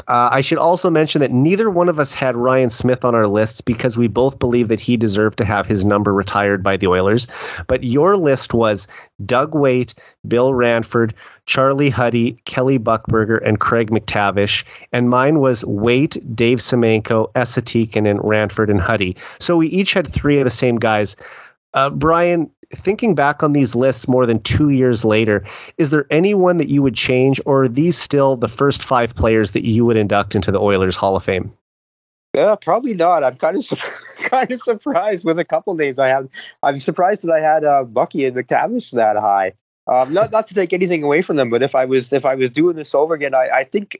[0.06, 3.26] Uh, I should also mention that neither one of us had Ryan Smyth on our
[3.26, 6.86] lists because we both believe that he deserved to have his number retired by the
[6.86, 7.26] Oilers.
[7.66, 8.88] But your list was
[9.26, 9.94] Doug Weight,
[10.26, 11.12] Bill Ranford,
[11.46, 14.64] Charlie Huddy, Kelly Buchberger, and Craig MacTavish.
[14.92, 17.62] And mine was Weight, Dave Semenko, Esa
[17.98, 19.16] and Ranford, and Huddy.
[19.40, 21.16] So we each had three of the same guys.
[21.74, 25.44] Uh, Brian, thinking back on these lists more than two years later,
[25.78, 29.52] is there anyone that you would change, or are these still the first five players
[29.52, 31.52] that you would induct into the Oilers Hall of Fame?
[32.34, 33.24] Yeah, probably not.
[33.24, 33.64] I'm kind of
[34.18, 36.28] kind of surprised with a couple names I have.
[36.62, 39.54] I'm surprised that I had uh, Bucky and MacTavish that high.
[39.86, 42.34] Um, not not to take anything away from them, but if I was if I
[42.34, 43.98] was doing this over again, I, I think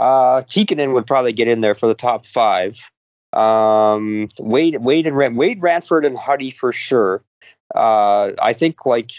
[0.00, 2.80] uh, would probably get in there for the top five.
[3.32, 7.22] Um, Weight Weight and Weight Ranford and Huddy for sure
[7.74, 9.10] uh, I think like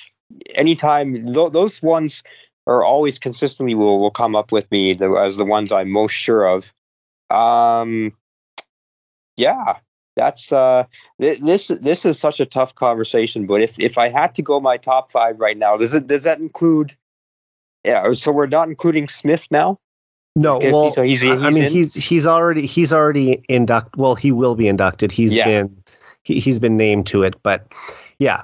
[0.56, 2.24] anytime th- those ones
[2.68, 6.14] are always consistently will will come up with me the, as the ones I'm most
[6.14, 6.74] sure of.
[7.30, 8.14] Um,
[9.36, 9.78] yeah,
[10.16, 10.86] that's uh,
[11.20, 13.46] th- this this is such a tough conversation.
[13.46, 16.24] But if if I had to go my top five right now, does it does
[16.24, 16.96] that include?
[17.84, 19.78] Yeah, so we're not including Smyth now.
[20.36, 21.72] No, well, so he's, he's I mean, in?
[21.72, 24.00] he's he's already he's already inducted.
[24.00, 25.12] Well, he will be inducted.
[25.12, 25.46] He's yeah.
[25.46, 25.83] been
[26.24, 27.66] he, he's been named to it, but
[28.20, 28.44] yeah.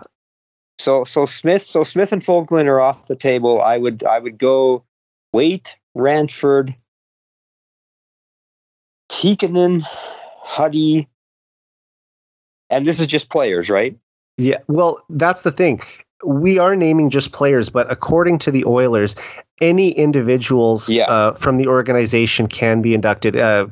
[0.77, 3.61] So so Smyth so Smyth and Fogolin are off the table.
[3.61, 4.83] I would I would go
[5.33, 6.75] Weight, Ranford,
[9.09, 9.83] Tikkanen,
[10.41, 11.07] Huddy,
[12.69, 13.97] and this is just players, right?
[14.37, 14.57] Yeah.
[14.67, 15.81] Well, that's the thing.
[16.23, 19.15] We are naming just players, but according to the Oilers,
[19.61, 21.05] any individuals yeah.
[21.05, 23.37] uh, from the organization can be inducted.
[23.37, 23.67] Uh,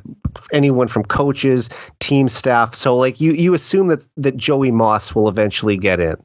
[0.52, 1.70] anyone from coaches,
[2.00, 2.74] team staff.
[2.74, 6.16] So, like you, you assume that that Joey Moss will eventually get in.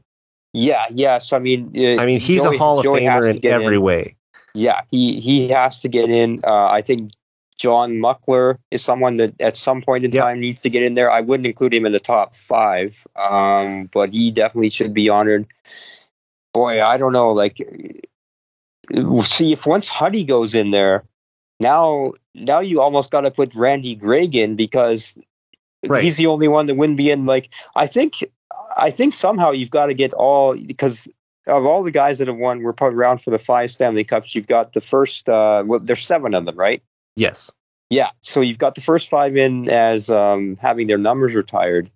[0.53, 1.17] Yeah, yeah.
[1.17, 3.75] So I mean, uh, I mean, he's Joey, a Hall of Joey Famer in every
[3.75, 3.81] in.
[3.81, 4.15] way.
[4.53, 6.39] Yeah, he he has to get in.
[6.43, 7.11] Uh, I think
[7.57, 10.23] John Muckler is someone that at some point in yep.
[10.23, 11.09] time needs to get in there.
[11.09, 15.47] I wouldn't include him in the top five, um, but he definitely should be honored.
[16.53, 17.31] Boy, I don't know.
[17.31, 17.57] Like
[19.23, 21.03] see if once Huddy goes in there,
[21.59, 25.17] now now you almost got to put Randy Gregg in because
[25.87, 26.03] right.
[26.03, 27.25] he's the only one that wouldn't be in.
[27.25, 28.23] Like I think
[28.77, 31.07] I think somehow you've got to get all because
[31.47, 34.33] of all the guys that have won, we're probably around for the five Stanley Cups.
[34.33, 35.27] You've got the first.
[35.27, 36.81] Uh, well, there's seven of them, right?
[37.15, 37.51] Yes.
[37.89, 38.09] Yeah.
[38.21, 41.91] So you've got the first five in as um, having their numbers retired.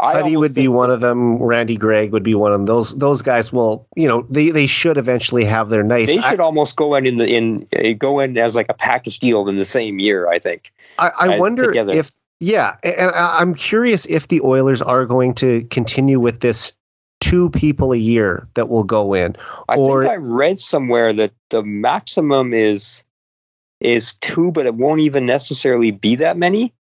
[0.00, 1.42] Huddy would be one of them.
[1.42, 2.66] Randy Gregg would be one of them.
[2.66, 6.08] Those those guys will, you know, they, they should eventually have their nights.
[6.08, 8.74] They should I, almost go in in the in uh, go in as like a
[8.74, 10.28] package deal in the same year.
[10.28, 10.70] I think.
[10.98, 11.94] I, I wonder together.
[11.94, 16.74] if yeah, and I'm curious if the Oilers are going to continue with this
[17.20, 19.34] two people a year that will go in.
[19.70, 23.02] I or, think I read somewhere that the maximum is
[23.80, 26.74] is two, but it won't even necessarily be that many.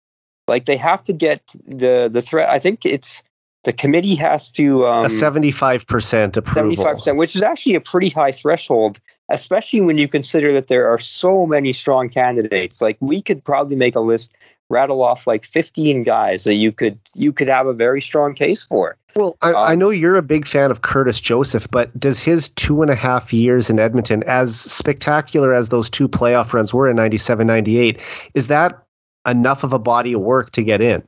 [0.53, 2.51] Like they have to get the the threat.
[2.51, 3.23] I think it's
[3.65, 6.73] the committee has to um, a seventy five percent approval.
[6.73, 9.01] Seventy five percent, which is actually a pretty high threshold,
[9.31, 12.83] especially when you consider that there are so many strong candidates.
[12.83, 14.33] Like we could probably make a list,
[14.69, 18.63] rattle off like fifteen guys that you could you could have a very strong case
[18.63, 18.99] for.
[19.17, 22.51] Well, I, um, I know you're a big fan of Curtis Joseph, but does his
[22.51, 26.91] two and a half years in Edmonton, as spectacular as those two playoff runs were
[26.91, 27.99] in 97 98,
[28.35, 28.83] is that
[29.27, 31.03] enough of a body of work to get in.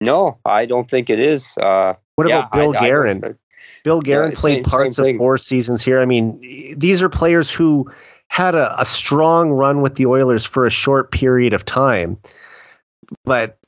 [0.00, 1.56] No, I don't think it is.
[1.58, 3.24] Uh, what yeah, about Bill I, Guerin?
[3.24, 3.34] I
[3.84, 6.00] Bill Guerin yeah, played same, parts same of four seasons here.
[6.00, 6.40] I mean,
[6.76, 7.90] these are players who
[8.28, 12.16] had a, a strong run with the Oilers for a short period of time,
[13.24, 13.58] but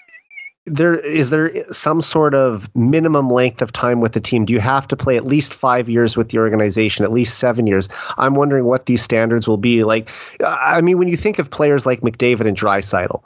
[0.66, 4.44] there is there some sort of minimum length of time with the team?
[4.44, 7.66] Do you have to play at least five years with the organization, at least seven
[7.66, 7.88] years?
[8.16, 9.84] I'm wondering what these standards will be.
[9.84, 10.10] Like,
[10.46, 13.22] I mean, when you think of players like McDavid and Draisaitl,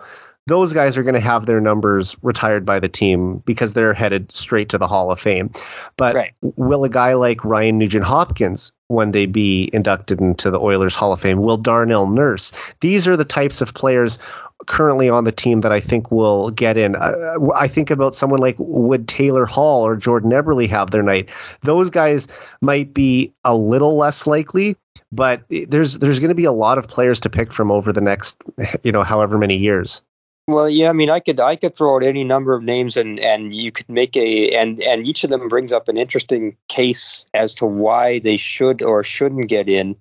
[0.48, 4.32] those guys are going to have their numbers retired by the team because they're headed
[4.32, 5.50] straight to the Hall of Fame.
[5.96, 6.34] But right.
[6.40, 11.12] will a guy like Ryan Nugent Hopkins one day be inducted into the Oilers Hall
[11.12, 11.42] of Fame?
[11.42, 12.52] Will Darnell Nurse?
[12.80, 14.18] These are the types of players
[14.66, 16.96] currently on the team that I think will get in.
[16.96, 21.28] Uh, I think about someone like would Taylor Hall or Jordan Eberle have their night.
[21.62, 22.26] Those guys
[22.60, 24.76] might be a little less likely,
[25.12, 28.00] but there's there's going to be a lot of players to pick from over the
[28.00, 28.36] next
[28.82, 30.02] you know however many years.
[30.48, 33.20] Well, yeah, I mean, I could I could throw out any number of names, and
[33.20, 37.26] and you could make a and and each of them brings up an interesting case
[37.34, 39.94] as to why they should or shouldn't get in.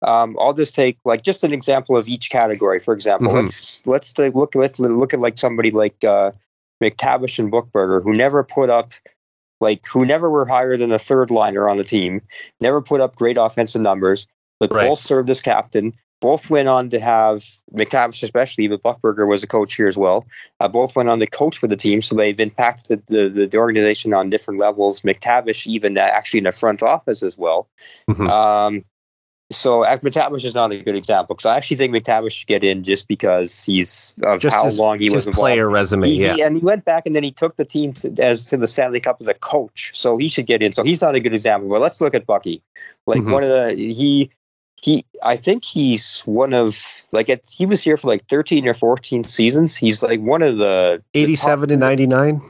[0.00, 2.80] Um, I'll just take like just an example of each category.
[2.80, 3.40] For example, mm-hmm.
[3.40, 6.32] let's let's take, look let's look at like somebody like uh,
[6.82, 8.94] MacTavish and Buchberger, who never put up
[9.60, 12.22] like who never were higher than the third liner on the team,
[12.62, 14.26] never put up great offensive numbers,
[14.60, 14.88] but right.
[14.88, 17.44] both served as captain, both went on to have
[17.74, 20.26] MacTavish, especially, but Buchberger was a coach here as well.
[20.60, 23.56] Uh, both went on to coach for the team, so they've impacted the, the, the
[23.56, 25.00] organization on different levels.
[25.00, 27.68] MacTavish, even uh, actually in the front office as well.
[28.08, 28.26] Mm-hmm.
[28.28, 28.84] Um,
[29.52, 32.84] so MacTavish is not a good example because I actually think MacTavish should get in
[32.84, 35.40] just because he's of just how his, long he was involved.
[35.40, 36.06] player resume.
[36.06, 38.46] He, yeah, he, and he went back and then he took the team to, as
[38.46, 40.72] to the Stanley Cup as a coach, so he should get in.
[40.72, 41.68] So he's not a good example.
[41.68, 42.62] But let's look at Bucky.
[43.08, 43.32] Like mm-hmm.
[43.32, 44.30] one of the he
[44.82, 49.24] he I think he's one of like he was here for like 13 or 14
[49.24, 49.76] seasons.
[49.76, 52.42] He's like one of the 87 to 99.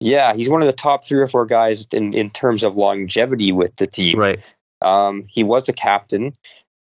[0.00, 3.52] Yeah, he's one of the top three or four guys in, in terms of longevity
[3.52, 4.18] with the team.
[4.18, 4.40] Right.
[4.82, 6.34] Um, he was a captain.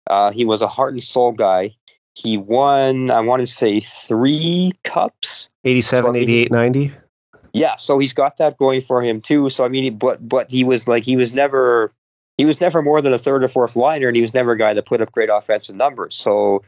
[0.10, 1.74] Uh, he was a heart and soul guy.
[2.16, 6.94] He won, I want to say, three cups 87, so, 88, 90.
[7.54, 9.50] Yeah, so he's got that going for him too.
[9.50, 11.92] So I mean, but but he was like he was never
[12.38, 14.58] he was never more than a third or fourth liner, and he was never a
[14.58, 16.16] guy that put up great offensive numbers.
[16.16, 16.64] So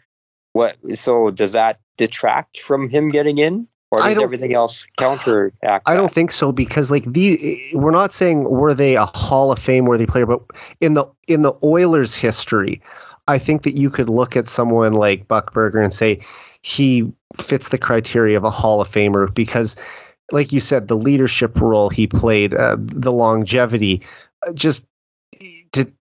[0.53, 0.77] what?
[0.93, 3.67] So does that detract from him getting in?
[3.95, 5.87] or does everything else counteract?
[5.87, 9.59] I don't think so because like the we're not saying were they a Hall of
[9.59, 10.41] Fame worthy player, but
[10.81, 12.81] in the in the Oilers history,
[13.27, 16.19] I think that you could look at someone like Buchberger and say
[16.61, 19.75] he fits the criteria of a Hall of Famer because,
[20.31, 24.01] like you said, the leadership role he played, uh, the longevity,
[24.47, 24.85] uh, just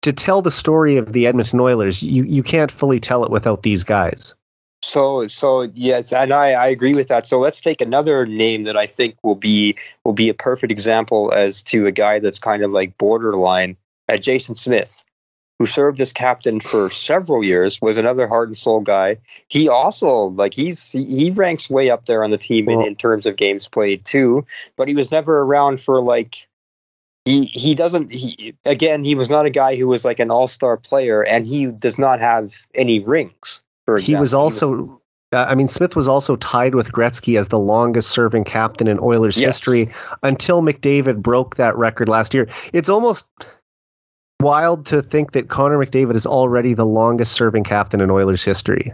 [0.02, 3.64] to tell the story of the Edmonton Oilers, you you can't fully tell it without
[3.64, 4.36] these guys.
[4.84, 7.26] So so yes, and I, I agree with that.
[7.26, 11.34] So let's take another name that I think will be will be a perfect example
[11.34, 13.76] as to a guy that's kind of like borderline.
[14.10, 15.04] Uh, Jason Smith,
[15.60, 19.18] who served as captain for several years, was another heart and soul guy.
[19.50, 22.88] He also like he's he, he ranks way up there on the team well, in,
[22.88, 24.46] in terms of games played too.
[24.78, 26.47] But he was never around for like
[27.28, 30.78] he he doesn't he again he was not a guy who was like an all-star
[30.78, 33.62] player and he does not have any rings
[33.98, 34.76] he was also.
[34.76, 35.00] He was,
[35.34, 39.00] uh, I mean, Smith was also tied with Gretzky as the longest serving captain in
[39.00, 39.58] Oilers yes.
[39.58, 42.48] history until McDavid broke that record last year.
[42.74, 43.26] It's almost
[44.42, 48.94] wild to think that Connor McDavid is already the longest serving captain in Oilers history.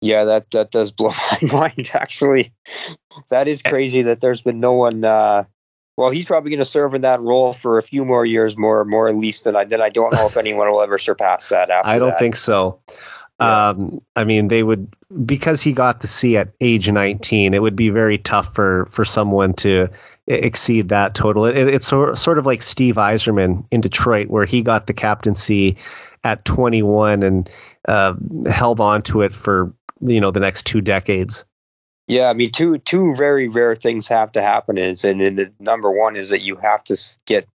[0.00, 1.12] Yeah, that that does blow
[1.42, 1.90] my mind.
[1.94, 2.52] Actually,
[3.30, 5.04] that is crazy that there's been no one.
[5.04, 5.44] Uh,
[5.96, 8.84] well, he's probably going to serve in that role for a few more years, more
[8.84, 9.64] more at least than I.
[9.64, 11.70] Then I don't know if anyone will ever surpass that.
[11.70, 12.18] After I don't that.
[12.18, 12.80] think so.
[13.40, 14.94] Um, I mean, they would
[15.26, 17.54] because he got the C at age 19.
[17.54, 19.88] It would be very tough for for someone to
[20.26, 21.44] exceed that total.
[21.44, 25.76] It, it's sort of like Steve Yzerman in Detroit, where he got the captaincy
[26.24, 27.50] at 21 and
[27.88, 28.14] uh,
[28.48, 31.44] held on to it for you know the next two decades.
[32.08, 34.78] Yeah, I mean, two two very rare things have to happen.
[34.78, 36.96] Is and, and number one is that you have to
[37.26, 37.46] get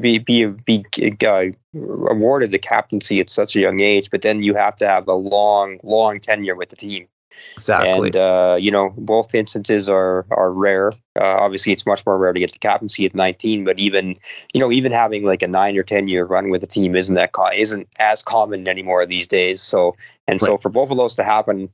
[0.00, 0.84] be be be
[1.26, 5.08] uh, awarded the captaincy at such a young age, but then you have to have
[5.08, 7.06] a long, long tenure with the team.
[7.54, 8.08] Exactly.
[8.08, 10.92] And uh, you know, both instances are are rare.
[11.16, 14.14] Uh, obviously, it's much more rare to get the captaincy at 19, but even
[14.52, 17.14] you know, even having like a nine or 10 year run with the team isn't
[17.14, 19.62] that co- isn't as common anymore these days.
[19.62, 20.46] So, and right.
[20.46, 21.70] so for both of those to happen,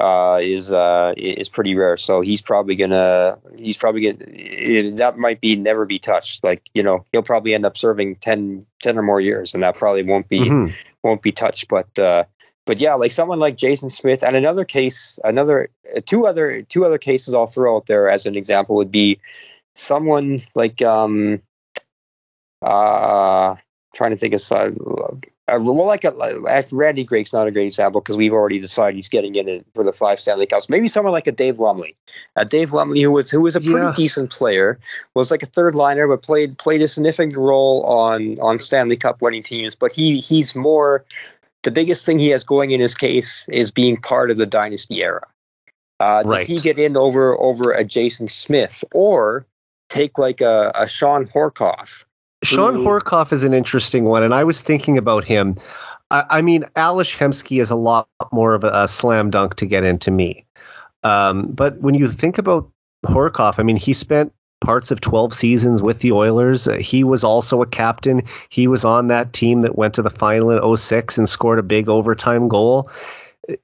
[0.00, 1.96] uh, is uh, is pretty rare.
[1.96, 6.42] So he's probably gonna he's probably gonna that might be never be touched.
[6.42, 9.76] Like you know he'll probably end up serving 10, 10 or more years, and that
[9.76, 10.72] probably won't be mm-hmm.
[11.02, 11.68] won't be touched.
[11.68, 12.24] But uh,
[12.66, 15.68] but yeah, like someone like Jason Smith, and another case, another
[16.06, 19.20] two other two other cases I'll throw out there as an example would be
[19.74, 21.40] someone like um
[22.62, 23.54] uh
[23.94, 24.40] trying to think of
[25.46, 28.96] uh, well, like, a, like Randy Gregg's not a great example because we've already decided
[28.96, 30.70] he's getting in it for the five Stanley Cups.
[30.70, 31.94] Maybe someone like a Dave Lumley,
[32.36, 33.92] uh, Dave Lumley, who was who was a pretty yeah.
[33.94, 34.78] decent player,
[35.14, 39.20] was like a third liner, but played played a significant role on on Stanley Cup
[39.20, 39.74] winning teams.
[39.74, 41.04] But he he's more
[41.62, 45.02] the biggest thing he has going in his case is being part of the dynasty
[45.02, 45.26] era.
[46.00, 46.46] Uh, right.
[46.46, 49.46] Does he get in over over a Jason Smith or
[49.90, 51.26] take like a, a Shawn
[52.44, 55.56] Shawn Horcoff is an interesting one, and I was thinking about him.
[56.10, 59.66] I, I mean, Ales Hemsky is a lot more of a, a slam dunk to
[59.66, 60.44] get into me.
[61.02, 62.68] Um, but when you think about
[63.06, 66.66] Horcoff, I mean, he spent parts of 12 seasons with the Oilers.
[66.66, 68.22] Uh, he was also a captain.
[68.48, 71.62] He was on that team that went to the final in 06 and scored a
[71.62, 72.90] big overtime goal.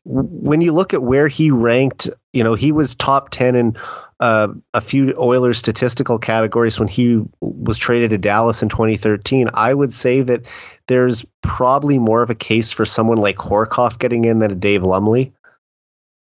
[0.04, 3.76] When you look at where he ranked, you know, he was top 10 in
[4.20, 9.48] uh, a few Oilers statistical categories when he was traded to Dallas in 2013.
[9.54, 10.46] I would say that
[10.86, 14.82] there's probably more of a case for someone like Horcoff getting in than a Dave
[14.82, 15.32] Lumley.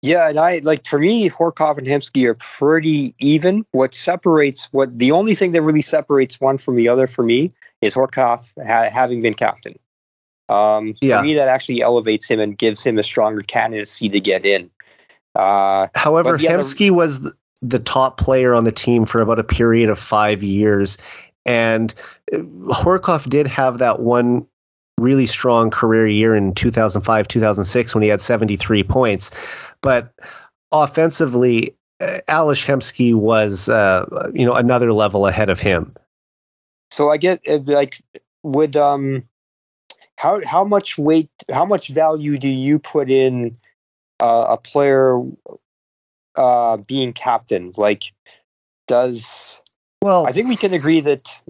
[0.01, 3.65] Yeah, and I like for me, Horcoff and Hemsky are pretty even.
[3.71, 7.51] What separates what the only thing that really separates one from the other for me
[7.81, 9.77] is Horcoff ha- having been captain.
[10.49, 11.19] Um, yeah.
[11.19, 14.69] For me, that actually elevates him and gives him a stronger candidacy to get in.
[15.35, 17.31] Uh, However, Hemsky was
[17.61, 20.97] the top player on the team for about a period of five years.
[21.45, 21.93] And
[22.33, 22.37] uh,
[22.69, 24.45] Horcoff did have that one
[24.97, 29.31] really strong career year in 2005, 2006 when he had 73 points.
[29.81, 30.13] But
[30.71, 35.93] offensively, uh, Ales Hemsky was, uh, you know, another level ahead of him.
[36.91, 38.01] So I get uh, like,
[38.43, 39.27] would um,
[40.19, 43.55] how how much weight, how much value do you put in
[44.19, 45.21] uh, a player
[46.35, 47.71] uh, being captain?
[47.77, 48.11] Like,
[48.85, 49.61] does
[50.01, 51.41] well, I think we can agree that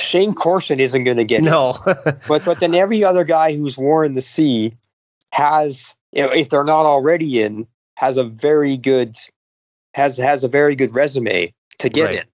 [0.00, 1.76] Shane Corson isn't going to get no,
[2.26, 4.72] but but then every other guy who's worn the C
[5.32, 7.64] has, if they're not already in,
[7.96, 9.16] has a very good
[9.94, 12.18] has has a very good resume to get right.
[12.18, 12.24] in.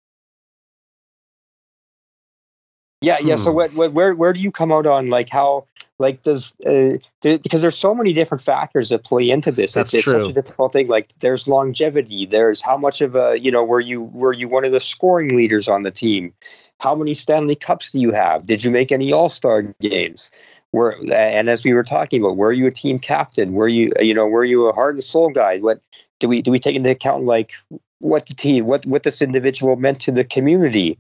[3.01, 3.37] Yeah, yeah.
[3.37, 3.43] Hmm.
[3.43, 5.67] So what, what, where where do you come out on like how
[5.99, 9.73] like does uh, because there's so many different factors that play into this.
[9.73, 10.15] That's it's, true.
[10.15, 10.89] it's such a difficult thing.
[10.89, 12.27] Like there's longevity.
[12.27, 15.37] There's how much of a you know were you were you one of the scoring
[15.37, 16.33] leaders on the team?
[16.79, 18.47] How many Stanley Cups do you have?
[18.47, 20.31] Did you make any All Star games?
[20.73, 23.53] Were and as we were talking about, were you a team captain?
[23.53, 25.59] Were you you know were you a heart and soul guy?
[25.59, 25.81] What
[26.19, 27.53] do we do we take into account like
[28.01, 30.99] what the team, what what this individual meant to the community.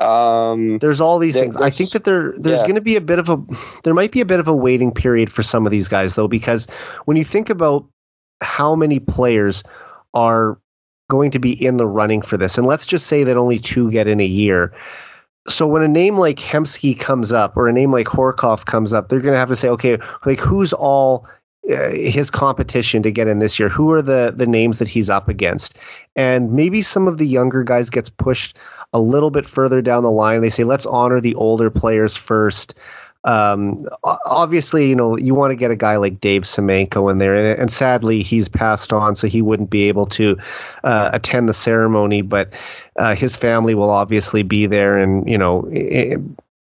[0.00, 1.56] Um, there's all these things.
[1.56, 2.64] I think that there there's yeah.
[2.64, 3.38] going to be a bit of a
[3.84, 6.28] there might be a bit of a waiting period for some of these guys though,
[6.28, 6.70] because
[7.06, 7.84] when you think about
[8.42, 9.64] how many players
[10.14, 10.58] are
[11.08, 13.90] going to be in the running for this, and let's just say that only two
[13.90, 14.72] get in a year.
[15.48, 19.08] So when a name like Hemsky comes up or a name like Horcoff comes up,
[19.08, 21.24] they're going to have to say, okay, like who's all
[21.66, 23.68] his competition to get in this year?
[23.68, 25.76] Who are the the names that he's up against?
[26.14, 28.56] And maybe some of the younger guys gets pushed
[28.92, 30.40] a little bit further down the line.
[30.40, 32.78] They say let's honor the older players first.
[33.24, 33.80] Um,
[34.26, 37.60] obviously, you know you want to get a guy like Dave Semenko in there, and,
[37.60, 40.36] and sadly he's passed on, so he wouldn't be able to
[40.84, 42.22] uh, attend the ceremony.
[42.22, 42.52] But
[43.00, 46.16] uh, his family will obviously be there, and you know I-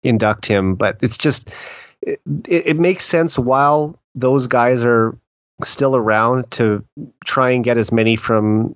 [0.05, 0.77] induct him.
[0.77, 1.53] But it's just
[2.03, 5.17] it, it makes sense while those guys are
[5.63, 6.85] still around to
[7.25, 8.75] try and get as many from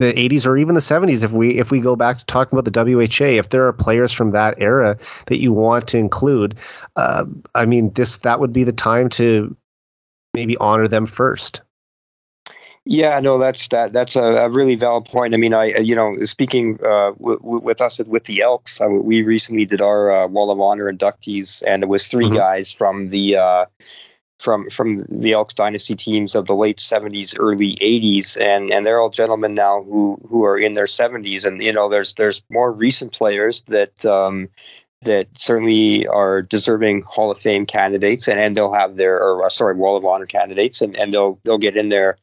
[0.00, 2.70] the 80s or even the 70s if we if we go back to talking about
[2.70, 6.56] the WHA if there are players from that era that you want to include
[6.96, 7.24] uh,
[7.54, 9.56] I mean this that would be the time to
[10.34, 11.62] maybe honor them first
[12.86, 13.94] yeah, no, that's that.
[13.94, 15.32] That's a, a, really valid point.
[15.32, 18.88] I mean, I you know, speaking uh, w- w- with us with the Elks, uh,
[18.88, 22.36] we recently did our uh, Wall of Honor inductees, and it was 3 mm-hmm.
[22.36, 23.64] guys from the uh,
[24.38, 29.00] from from the Elks dynasty teams of the late '70s, early '80s, and and they're
[29.00, 32.72] all gentlemen now who who are in their 70s, and you know, there's there's more
[32.72, 34.04] recent players that.
[34.04, 34.48] Um,
[35.02, 39.50] that certainly are deserving Hall of Fame candidates, and, and they'll have their, or uh,
[39.50, 42.16] sorry, Wall of Honor candidates, and, and they'll they'll get in there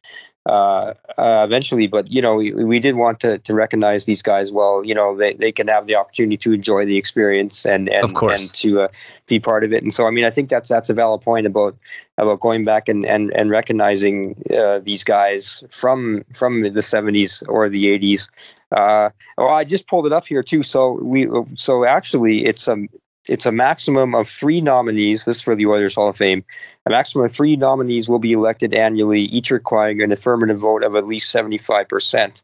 [0.46, 1.88] uh, uh, eventually.
[1.88, 4.52] But you know, we, we did want to, to recognize these guys.
[4.52, 8.04] Well, you know, they, they can have the opportunity to enjoy the experience and and,
[8.04, 8.42] of course.
[8.42, 8.88] and to uh,
[9.28, 9.84] be part of it.
[9.84, 11.76] And so, I mean, I think that's that's a valid point about
[12.18, 17.70] about going back and and and recognizing uh, these guys from from the '70s or
[17.70, 18.30] the '80s.
[18.72, 20.64] Uh, oh, I just pulled it up here too.
[20.64, 22.90] So we so actually, it's um
[23.28, 25.26] it's a maximum of three nominees.
[25.26, 26.44] This is for the Oilers Hall of Fame.
[26.86, 30.96] A maximum of three nominees will be elected annually, each requiring an affirmative vote of
[30.96, 32.42] at least 75%.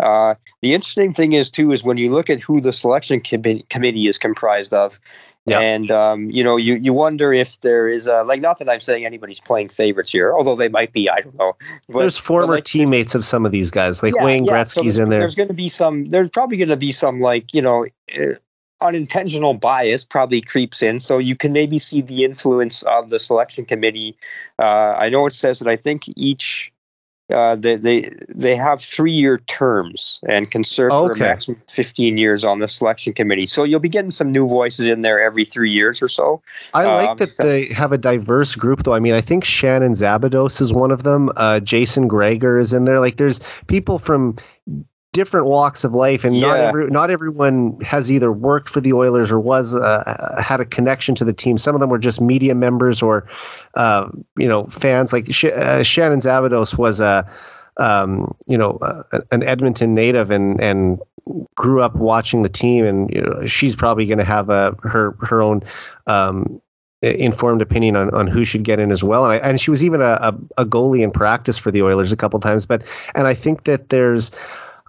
[0.00, 3.62] Uh, the interesting thing is, too, is when you look at who the selection com-
[3.68, 4.98] committee is comprised of,
[5.46, 5.60] Yep.
[5.60, 8.78] And um, you know, you you wonder if there is a, like not that I'm
[8.78, 11.10] saying anybody's playing favorites here, although they might be.
[11.10, 11.54] I don't know.
[11.88, 14.94] But, there's former like, teammates of some of these guys, like yeah, Wayne yeah, Gretzky's
[14.94, 15.18] so in there.
[15.18, 16.06] There's going to be some.
[16.06, 18.34] There's probably going to be some like you know uh,
[18.82, 21.00] unintentional bias probably creeps in.
[21.00, 24.16] So you can maybe see the influence of the selection committee.
[24.58, 26.72] Uh, I know it says that I think each
[27.32, 31.06] uh, they, they they have three year terms and can serve okay.
[31.06, 33.46] for a maximum of 15 years on the selection committee.
[33.46, 36.42] So you'll be getting some new voices in there every three years or so.
[36.74, 38.94] I like um, that they have a diverse group, though.
[38.94, 41.30] I mean, I think Shannon Szabados is one of them.
[41.36, 43.00] Uh, Jason Gregor is in there.
[43.00, 44.36] Like, there's people from
[45.12, 46.48] different walks of life, and yeah.
[46.48, 50.64] not every not everyone has either worked for the Oilers or was uh, had a
[50.64, 51.58] connection to the team.
[51.58, 53.28] Some of them were just media members or
[53.74, 55.12] uh, you know fans.
[55.12, 57.28] Like Sh- uh, Shannon Szabados was a
[57.76, 58.78] um, you know
[59.30, 60.98] an Edmonton native and and
[61.54, 65.16] grew up watching the team, and you know, she's probably going to have a her
[65.20, 65.62] her own.
[66.06, 66.60] Um,
[67.04, 69.24] informed opinion on, on who should get in as well.
[69.24, 72.12] And, I, and she was even a, a, a goalie in practice for the Oilers
[72.12, 72.64] a couple times.
[72.64, 72.84] But
[73.16, 74.30] and I think that there's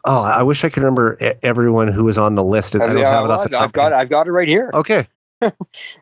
[0.05, 2.75] Oh, I wish I could remember everyone who was on the list.
[2.75, 3.61] I don't have it off the top.
[3.61, 4.69] I've got, I've got it right here.
[4.73, 5.07] Okay.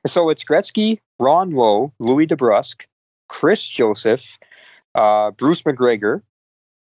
[0.06, 2.82] so it's Gretzky, Ron Low, Louis DeBrusk,
[3.28, 4.38] Chris Joseph,
[4.94, 6.22] uh, Bruce McGregor.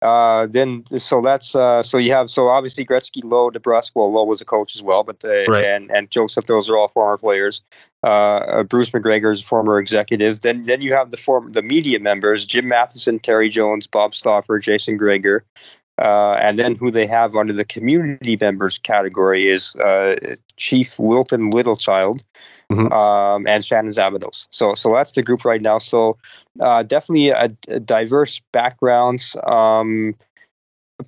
[0.02, 3.92] Uh, then so that's uh, so you have so obviously Gretzky, Low, DeBrusk.
[3.94, 5.64] Well, Low was a coach as well, but uh, right.
[5.64, 7.60] and and Joseph, those are all former players.
[8.02, 10.40] Uh, uh, Bruce McGregor is a former executive.
[10.40, 14.58] Then then you have the form the media members: Jim Matheson, Terry Jones, Bob Stauffer,
[14.58, 15.44] Jason Gregor.
[16.00, 20.16] Uh, and then who they have under the community members category is uh,
[20.56, 22.22] Chief Wilton Littlechild
[22.72, 22.90] mm-hmm.
[22.90, 24.46] um, and Shannon Szabados.
[24.50, 25.78] So, so that's the group right now.
[25.78, 26.16] So,
[26.58, 29.36] uh, definitely a, a, diverse backgrounds.
[29.46, 30.14] Um,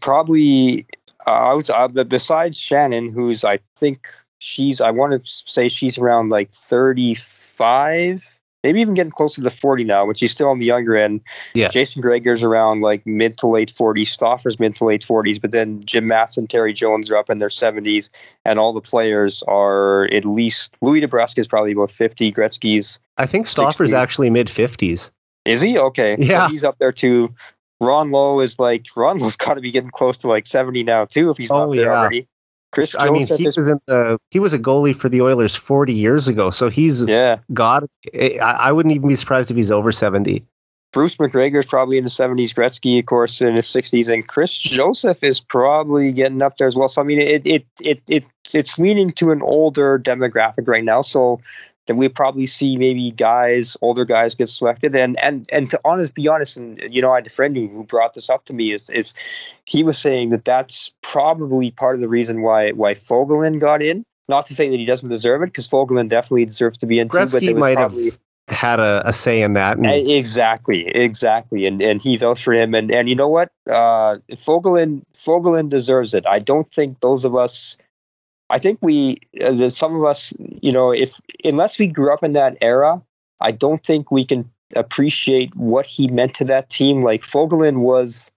[0.01, 0.87] probably,
[1.27, 4.09] uh, uh, besides Shannon, who's I think
[4.41, 9.41] she's I want to say she's around like thirty five maybe even getting close to
[9.41, 11.21] the 40 now, which he's still on the younger end.
[11.55, 11.69] Yeah.
[11.69, 15.83] Jason Gregor's around like mid to late 40s, Stauffer's mid to late 40s, but then
[15.85, 18.09] Jim Mass and Terry Jones are up in their 70s,
[18.45, 22.33] and all the players are at least Louis DeBrusk is probably about 50.
[22.33, 22.99] Gretzky's.
[23.19, 23.97] I think Stauffer's 60.
[23.97, 25.11] actually mid 50s.
[25.45, 25.79] Is he?
[25.79, 26.17] Okay.
[26.19, 26.47] Yeah.
[26.47, 27.35] So he's up there too.
[27.81, 31.05] Ron Low is like Ron Low's got to be getting close to like 70 now
[31.05, 31.99] too if he's not oh, there yeah.
[31.99, 32.29] already.
[32.73, 35.93] Chris, I mean, he was in the he was a goalie for the Oilers 40
[35.93, 37.39] years ago, so he's yeah.
[37.53, 40.43] God, eh, I, I wouldn't even be surprised if he's over 70.
[40.93, 42.55] Bruce McGregor is probably in the 70s.
[42.55, 46.77] Gretzky, of course, in his 60s, and Chris Joseph is probably getting up there as
[46.77, 46.89] well.
[46.89, 51.03] So I mean, it it it, it it's leaning to an older demographic right now.
[51.03, 51.41] So
[51.87, 54.95] then we probably see maybe guys, older guys, get selected.
[54.95, 57.85] And and and to honest, be honest, and you know, I had a friend who
[57.85, 59.15] brought this up to me is is
[59.65, 64.05] he was saying that that's probably part of the reason why why Fogolin got in.
[64.29, 67.09] Not to say that he doesn't deserve it, because Fogolin definitely deserves to be in.
[67.09, 68.19] Gretzky too, but might probably, have
[68.49, 69.77] had a, a, say in that.
[69.77, 69.87] And...
[69.87, 72.75] Exactly, exactly, and and he vouched for him.
[72.75, 76.25] And and you know what, uh, Fogolin Fogolin deserves it.
[76.29, 77.77] I don't think those of us
[78.53, 82.35] I think we, uh, some of us, you know, if unless we grew up in
[82.35, 83.03] that era,
[83.41, 87.03] I don't think we can appreciate what he meant to that team.
[87.03, 88.31] Like Fogolin was,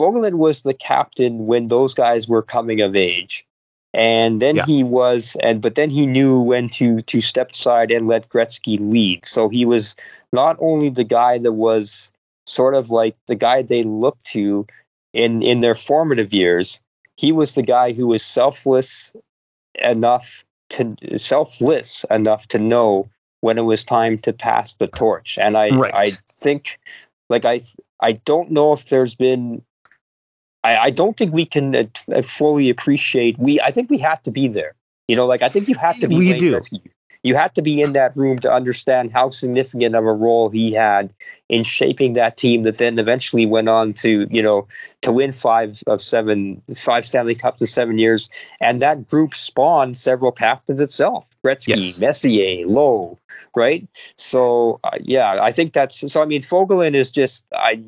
[0.00, 3.46] Fogolin was the captain when those guys were coming of age,
[3.94, 4.66] and then yeah.
[4.66, 8.76] he was, and but then he knew when to to step aside and let Gretzky
[8.80, 9.24] lead.
[9.24, 9.94] So he was
[10.32, 12.10] not only the guy that was
[12.44, 14.66] sort of like the guy they looked to
[15.12, 16.80] in in their formative years.
[17.16, 19.14] He was the guy who was selfless
[19.80, 23.08] enough to selfless enough to know
[23.40, 25.38] when it was time to pass the torch.
[25.40, 25.94] And I right.
[25.94, 26.78] I think
[27.28, 27.60] like I
[28.00, 29.62] I don't know if there's been
[30.62, 34.30] I, I don't think we can uh, fully appreciate we I think we have to
[34.30, 34.74] be there.
[35.08, 36.16] You know, like I think you have to be.
[36.16, 36.60] We do
[37.22, 40.72] you had to be in that room to understand how significant of a role he
[40.72, 41.12] had
[41.48, 44.66] in shaping that team that then eventually went on to you know
[45.02, 48.28] to win five of seven five stanley cups in seven years
[48.60, 52.00] and that group spawned several captains itself gretzky yes.
[52.00, 53.18] messier low
[53.56, 57.82] right so uh, yeah i think that's so i mean fogolin is just i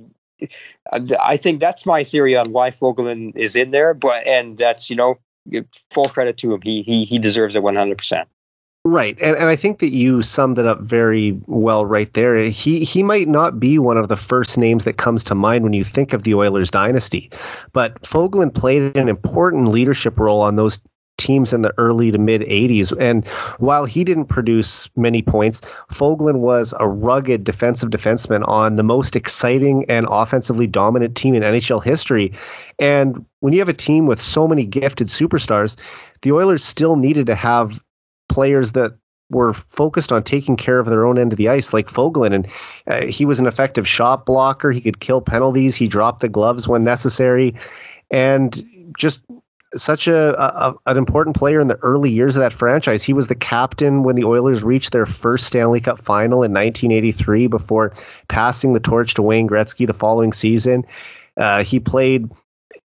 [0.90, 4.96] I think that's my theory on why Fogolin is in there, but and that's you
[4.96, 5.20] know
[5.90, 6.60] full credit to him.
[6.62, 8.28] He he he deserves it one hundred percent.
[8.84, 9.16] Right.
[9.22, 12.36] And and I think that you summed it up very well right there.
[12.46, 15.72] He he might not be one of the first names that comes to mind when
[15.72, 17.30] you think of the Oilers dynasty,
[17.72, 20.80] but Fogolin played an important leadership role on those
[21.16, 22.96] teams in the early to mid 80s.
[22.98, 23.24] And
[23.58, 25.60] while he didn't produce many points,
[25.92, 31.44] Fogolin was a rugged defensive defenseman on the most exciting and offensively dominant team in
[31.44, 32.32] NHL history.
[32.80, 35.76] And when you have a team with so many gifted superstars,
[36.22, 37.80] the Oilers still needed to have
[38.32, 38.96] players that
[39.30, 42.34] were focused on taking care of their own end of the ice, like Fogolin.
[42.34, 42.46] And
[42.86, 44.70] uh, he was an effective shot blocker.
[44.70, 45.74] He could kill penalties.
[45.74, 47.54] He dropped the gloves when necessary.
[48.10, 48.62] And
[48.96, 49.24] just
[49.74, 53.02] such a, a, an important player in the early years of that franchise.
[53.02, 57.46] He was the captain when the Oilers reached their first Stanley Cup final in 1983
[57.46, 57.92] before
[58.28, 60.84] passing the torch to Wayne Gretzky the following season.
[61.38, 62.30] Uh, he played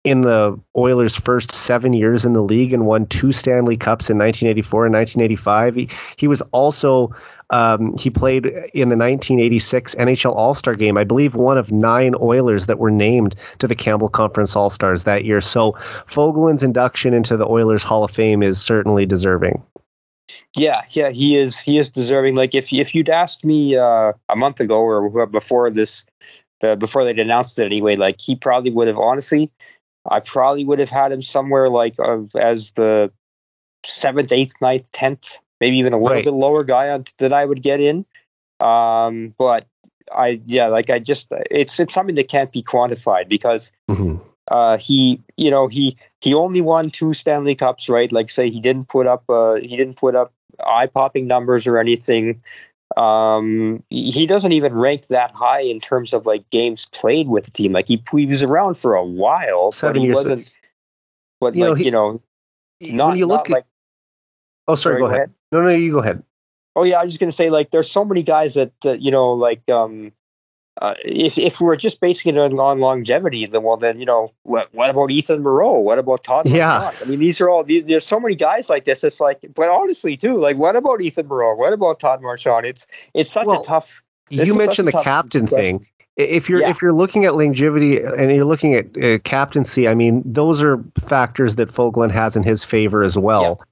[0.03, 4.17] in the Oilers' first seven years in the league and won two Stanley Cups in
[4.17, 5.75] 1984 and 1985.
[5.75, 7.13] He, he was also
[7.49, 10.97] um, he played in the 1986 NHL All Star Game.
[10.97, 15.03] I believe one of nine Oilers that were named to the Campbell Conference All Stars
[15.03, 15.39] that year.
[15.39, 15.73] So
[16.07, 19.61] Fogolin's induction into the Oilers Hall of Fame is certainly deserving.
[20.55, 21.59] Yeah, yeah, he is.
[21.59, 22.35] He is deserving.
[22.35, 26.05] Like if if you'd asked me uh, a month ago or before this,
[26.63, 29.51] uh, before they'd announced it anyway, like he probably would have honestly
[30.09, 33.11] I probably would have had him somewhere like uh, as the
[33.85, 36.25] seventh, eighth, ninth, tenth, maybe even a little right.
[36.25, 38.05] bit lower guy on, that I would get in.
[38.59, 39.67] Um, but
[40.11, 44.17] I, yeah, like I just, it's it's something that can't be quantified because mm-hmm.
[44.49, 48.11] uh, he, you know, he he only won two Stanley Cups, right?
[48.11, 50.34] Like say he didn't put up, uh, he didn't put up
[50.65, 52.41] eye popping numbers or anything.
[52.98, 57.52] Um, he doesn't even rank that high in terms of like games played with the
[57.52, 57.72] team.
[57.72, 60.56] Like he, he was around for a while, Seven but he wasn't.
[61.40, 62.22] But You know, like he- you know,
[62.82, 63.65] not when you look at, like
[64.68, 65.32] oh, sorry, go ahead.
[65.52, 66.24] No, no, you go ahead.
[66.76, 69.11] Oh yeah, I was just gonna say like there's so many guys that uh, you
[69.11, 70.11] know like um
[70.81, 74.31] uh, if if we're just basing it on, on longevity, then well then you know
[74.43, 75.79] what what about Ethan Moreau?
[75.79, 76.47] What about Todd?
[76.49, 76.79] Yeah.
[76.79, 77.01] Marchant?
[77.01, 79.03] I mean these are all these, there's so many guys like this.
[79.03, 81.55] It's like but honestly too like what about Ethan Moreau?
[81.55, 82.65] What about Todd Marchant?
[82.65, 84.01] It's it's such Well, a tough.
[84.29, 85.79] You mentioned the such a tough captain discussion.
[85.79, 85.87] thing.
[86.15, 86.69] If you're Yeah.
[86.69, 90.83] if you're looking at longevity and you're looking at uh, captaincy, I mean those are
[90.99, 93.63] factors that Fogolin has in his favor as well.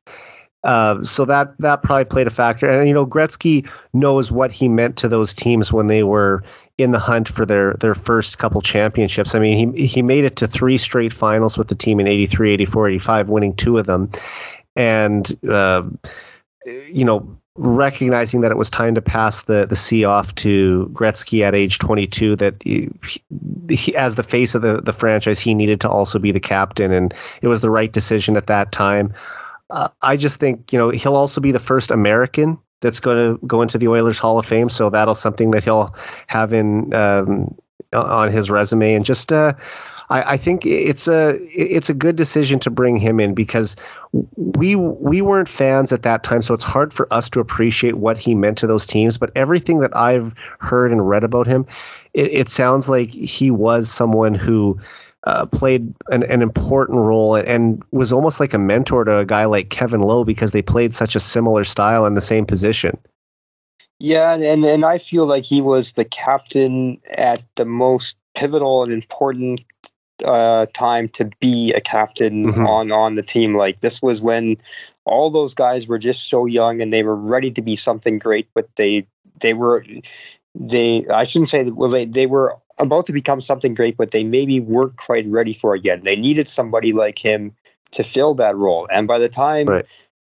[0.63, 4.69] Uh, so that that probably played a factor, and you know Gretzky knows what he
[4.69, 6.43] meant to those teams when they were
[6.77, 9.33] in the hunt for their their first couple championships.
[9.33, 12.51] I mean he he made it to three straight finals with the team in 83,
[12.51, 14.11] 84, 85, winning two of them,
[14.75, 15.81] and uh,
[16.87, 21.41] you know recognizing that it was time to pass the the C off to Gretzky
[21.41, 22.87] at age 22 that he,
[23.69, 26.91] he, as the face of the the franchise he needed to also be the captain
[26.91, 29.13] and it was the right decision at that time.
[29.71, 33.45] Uh, I just think you know he'll also be the first American that's going to
[33.45, 35.95] go into the Oilers Hall of Fame, so that'll something that he'll
[36.27, 37.55] have in um,
[37.93, 38.93] on his resume.
[38.93, 39.53] And just uh,
[40.11, 43.75] I, I think it's a it's a good decision to bring him in because
[44.35, 48.17] we we weren't fans at that time, so it's hard for us to appreciate what
[48.17, 49.17] he meant to those teams.
[49.17, 51.65] But everything that I've heard and read about him,
[52.13, 54.77] it, it sounds like he was someone who
[55.25, 59.45] uh, played an, an important role and, was almost like a mentor to a guy
[59.45, 62.97] like Kevin Lowe because they played such a similar style in the same position.
[63.99, 68.91] Yeah, and and I feel like he was the captain at the most pivotal and
[68.91, 69.63] important
[70.25, 72.67] uh, time to be a captain Mhm.
[72.67, 73.55] on on the team.
[73.55, 74.57] Like this was when
[75.05, 78.47] all those guys were just so young and they were ready to be something great,
[78.55, 79.05] but they
[79.39, 79.85] they were
[80.55, 84.23] they I shouldn't say well they they were about to become something great, but they
[84.23, 86.03] maybe weren't quite ready for it yet.
[86.03, 87.53] They needed somebody like him
[87.91, 89.85] to fill that role, and by the time Right.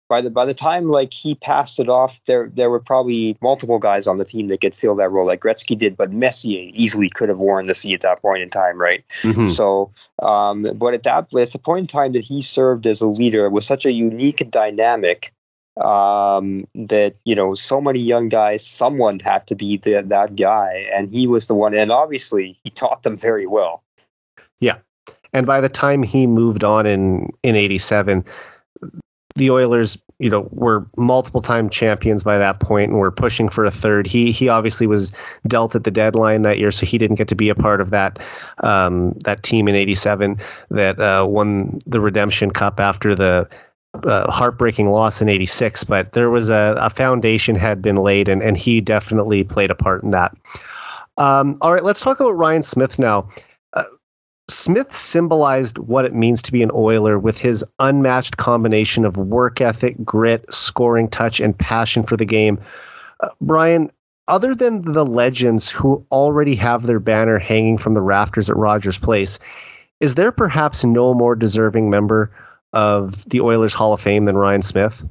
[0.08, 3.78] by the by the time like he passed it off, there there were probably multiple
[3.78, 7.08] guys on the team that could fill that role, like Gretzky did, but Messier easily
[7.08, 9.02] could have worn the C at that point in time, right?
[9.22, 9.48] Mhm.
[9.48, 13.06] So, um, but at that at the point in time that he served as a
[13.06, 15.32] leader was such a unique dynamic
[15.80, 20.86] um, that you know so many young guys, someone had to be the, that guy,
[20.94, 21.74] and he was the one.
[21.74, 23.82] And obviously, he taught them very well.
[24.60, 24.78] Yeah.
[25.32, 28.24] And by the time he moved on in in '87,
[29.34, 33.64] the Oilers, you know, were multiple time champions by that point and were pushing for
[33.64, 34.06] a third.
[34.06, 35.12] He he obviously was
[35.46, 37.90] dealt at the deadline that year, so he didn't get to be a part of
[37.90, 38.18] that
[38.62, 40.38] um, that team in '87
[40.70, 43.48] that uh, won the Redemption Cup after the.
[43.94, 48.43] Uh, heartbreaking loss in 86 but there was a, a foundation had been laid and,
[48.43, 50.35] and he definitely played a part in that
[51.19, 53.28] um, all right let's talk about ryan smyth now
[54.52, 59.60] Smyth symbolized what it means to be an Oiler with his unmatched combination of work
[59.60, 62.59] ethic, grit, scoring touch, and passion for the game.
[63.20, 63.90] Uh, Brian,
[64.28, 68.98] other than the legends who already have their banner hanging from the rafters at Rogers
[68.98, 69.39] Place,
[70.01, 72.31] is there perhaps no more deserving member
[72.72, 75.04] of the Oilers Hall of Fame than Ryan Smyth?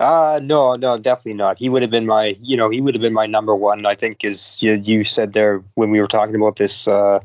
[0.00, 1.58] Uh no, no, definitely not.
[1.58, 3.86] He would have been my, you know, he would have been my number one.
[3.86, 7.20] I think, as you, you said there when we were talking about this uh,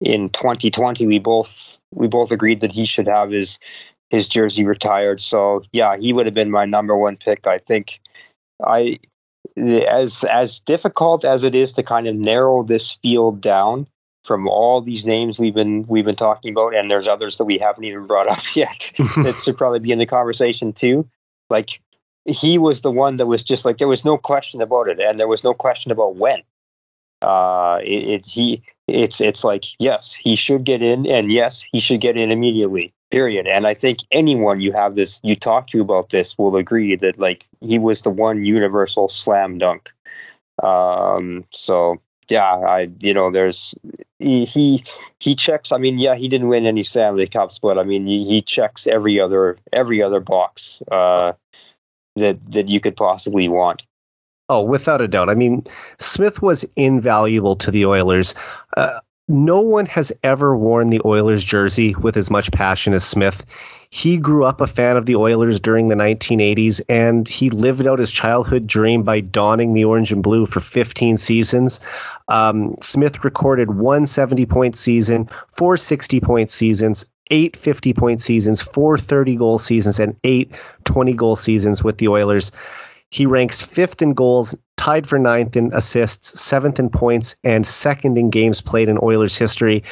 [0.00, 3.58] in 2020, we both we both agreed that he should have his
[4.10, 5.20] his jersey retired.
[5.20, 7.46] So yeah, he would have been my number one pick.
[7.46, 8.00] I think.
[8.64, 9.00] I
[9.56, 13.86] as as difficult as it is to kind of narrow this field down
[14.24, 17.58] from all these names we've been we've been talking about, and there's others that we
[17.58, 21.08] haven't even brought up yet that should probably be in the conversation too.
[21.50, 21.80] Like
[22.24, 25.18] he was the one that was just like there was no question about it, and
[25.18, 26.42] there was no question about when.
[27.22, 31.78] Uh, it, it he it's it's like yes, he should get in, and yes, he
[31.78, 32.92] should get in immediately.
[33.10, 33.46] Period.
[33.46, 37.18] And I think anyone you have this you talk to about this will agree that
[37.18, 39.92] like he was the one universal slam dunk.
[40.62, 43.74] Um, so yeah, I you know there's
[44.18, 44.84] he he,
[45.20, 45.72] he checks.
[45.72, 48.86] I mean, yeah, he didn't win any Stanley Cups, but I mean he, he checks
[48.86, 50.82] every other every other box.
[50.90, 51.32] Uh,
[52.16, 53.84] that that you could possibly want.
[54.48, 55.30] Oh, without a doubt.
[55.30, 55.64] I mean,
[55.98, 58.34] Smyth was invaluable to the Oilers.
[58.76, 63.44] Uh, no one has ever worn the Oilers jersey with as much passion as Smyth.
[63.88, 67.98] He grew up a fan of the Oilers during the 1980s, and he lived out
[67.98, 71.80] his childhood dream by donning the orange and blue for 15 seasons.
[72.28, 78.60] Um, Smyth recorded one 70 point season, four 60 point seasons, eight 50 point seasons,
[78.60, 80.50] four 30 goal seasons, and eight
[80.84, 82.52] 20 goal seasons with the Oilers.
[83.10, 88.18] He ranks fifth in goals, tied for ninth in assists, seventh in points, and second
[88.18, 89.82] in games played in Oilers history.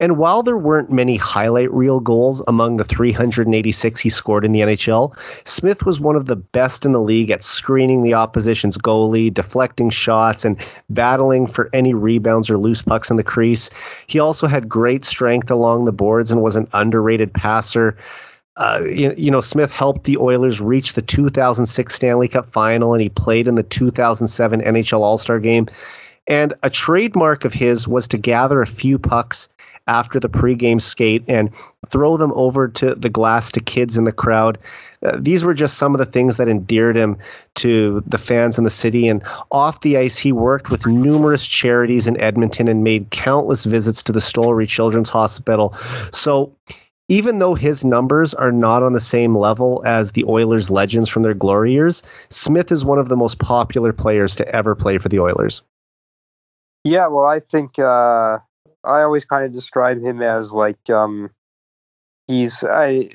[0.00, 4.60] And while there weren't many highlight reel goals among the 386 he scored in the
[4.60, 5.12] NHL,
[5.44, 9.90] Smyth was one of the best in the league at screening the opposition's goalie, deflecting
[9.90, 10.56] shots, and
[10.88, 13.70] battling for any rebounds or loose pucks in the crease.
[14.06, 17.96] He also had great strength along the boards and was an underrated passer.
[18.58, 23.00] Uh, you, you, know, Smyth helped the Oilers reach the 2006 Stanley Cup final, and
[23.00, 25.66] he played in the 2007 NHL All Star game.
[26.26, 29.48] And a trademark of his was to gather a few pucks
[29.86, 31.50] after the pregame skate and
[31.88, 34.58] throw them over to the glass to kids in the crowd.
[35.02, 37.16] Uh, these were just some of the things that endeared him
[37.54, 39.08] to the fans in the city.
[39.08, 44.02] And off the ice, he worked with numerous charities in Edmonton and made countless visits
[44.02, 45.74] to the Stollery Children's Hospital.
[46.12, 46.52] So,
[47.08, 51.22] even though his numbers are not on the same level as the Oilers legends from
[51.22, 55.08] their glory years, Smyth is one of the most popular players to ever play for
[55.08, 55.62] the Oilers.
[56.84, 58.38] Yeah, well, I think uh,
[58.84, 61.30] I always kind of describe him as like um,
[62.26, 63.10] he's I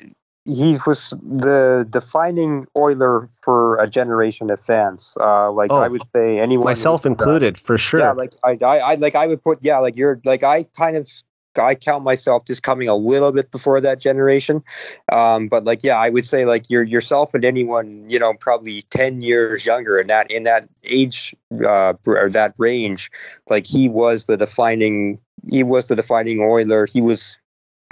[0.46, 5.16] he was the defining Oiler for a generation of fans.
[5.20, 8.02] Uh, like oh, I would say, anyone myself included, uh, for sure.
[8.02, 10.98] Yeah, like I, I, I, like I would put, yeah, like you're, like I kind
[10.98, 11.10] of
[11.58, 14.64] I count myself just coming a little bit before that generation.
[15.12, 18.84] Um, but like, yeah, I would say like you're yourself and anyone, you know, probably
[18.84, 21.36] 10 years younger in that, in that age,
[21.66, 23.12] uh, or that range,
[23.50, 25.20] like he was the defining,
[25.50, 26.86] he was the defining Oiler.
[26.86, 27.40] He was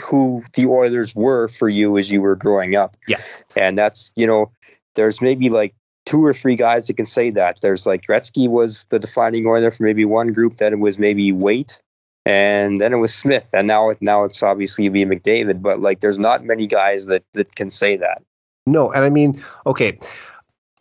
[0.01, 2.97] who the Oilers were for you as you were growing up.
[3.07, 3.21] Yeah.
[3.55, 4.51] And that's, you know,
[4.95, 5.75] there's maybe like
[6.05, 7.59] two or three guys that can say that.
[7.61, 10.57] There's like Gretzky was the defining Oiler for maybe one group.
[10.57, 11.81] Then it was maybe Weight
[12.25, 15.61] and then it was Smyth, and now now it's obviously be McDavid.
[15.61, 18.21] But like, there's not many guys that that can say that.
[18.67, 19.97] No, and I mean, okay,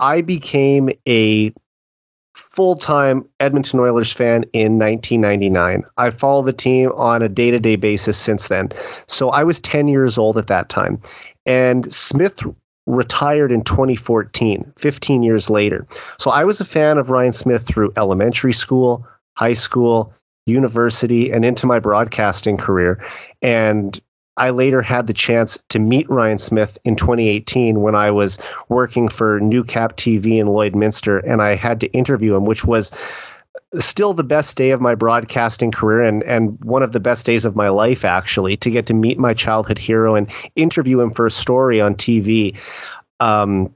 [0.00, 1.52] I became a
[2.34, 5.84] full time Edmonton Oilers fan in 1999.
[5.96, 8.70] I followed the team on a day to day basis since then.
[9.06, 11.00] So I was 10 years old at that time,
[11.46, 12.42] and Smyth
[12.86, 15.86] retired in 2014, 15 years later.
[16.18, 19.06] So I was a fan of Ryan Smyth through elementary school,
[19.36, 20.12] high school,
[20.50, 23.02] university and into my broadcasting career.
[23.40, 24.00] And
[24.36, 29.08] I later had the chance to meet Ryan Smyth in 2018 when I was working
[29.08, 32.90] for Newcap TV in Lloydminster, and I had to interview him, which was
[33.76, 37.44] still the best day of my broadcasting career and, and one of the best days
[37.44, 41.26] of my life, actually, to get to meet my childhood hero and interview him for
[41.26, 42.56] a story on TV.
[43.20, 43.72] Um,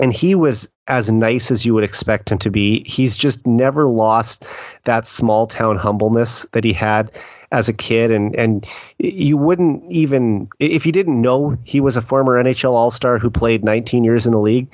[0.00, 2.84] and he was as nice as you would expect him to be.
[2.86, 4.46] He's just never lost
[4.84, 7.10] that small town humbleness that he had
[7.52, 8.68] as a kid and and
[8.98, 13.62] you wouldn't even if you didn't know he was a former NHL All-Star who played
[13.62, 14.68] 19 years in the league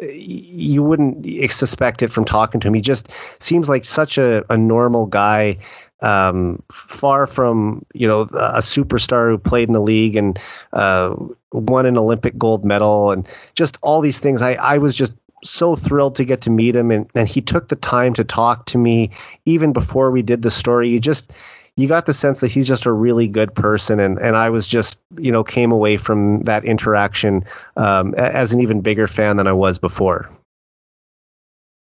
[0.00, 2.74] you wouldn't suspect it from talking to him.
[2.74, 5.58] He just seems like such a, a normal guy
[6.00, 10.38] um, far from you know a superstar who played in the league and
[10.72, 11.14] uh,
[11.52, 14.42] won an Olympic gold medal and just all these things.
[14.42, 17.68] I I was just so thrilled to get to meet him and, and he took
[17.68, 19.10] the time to talk to me
[19.44, 20.88] even before we did the story.
[20.88, 21.32] You just
[21.76, 24.66] you got the sense that he's just a really good person and and I was
[24.66, 27.44] just you know came away from that interaction
[27.76, 30.30] um, as an even bigger fan than I was before.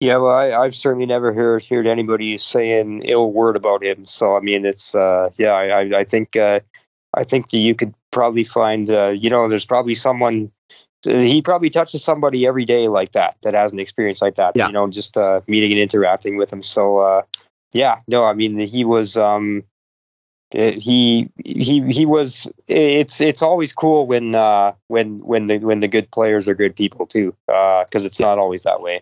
[0.02, 4.04] Yeah, well, I, have certainly never heard heard anybody saying ill word about him.
[4.08, 6.60] So I mean, it's uh, yeah, I I think uh,
[7.14, 10.52] I think that you could probably find uh, you know, there's probably someone
[11.03, 14.56] he probably touches somebody every day like that that has an experience like that.
[14.56, 14.68] Yeah.
[14.68, 16.61] You know, just uh, meeting and interacting with him.
[16.61, 17.23] So uh,
[17.73, 19.64] yeah, no, I mean, he was um,
[20.52, 22.48] it, he he he was.
[22.68, 26.76] It's it's always cool when uh, when when the when the good players are good
[26.76, 29.02] people too, because uh, it's not always that way.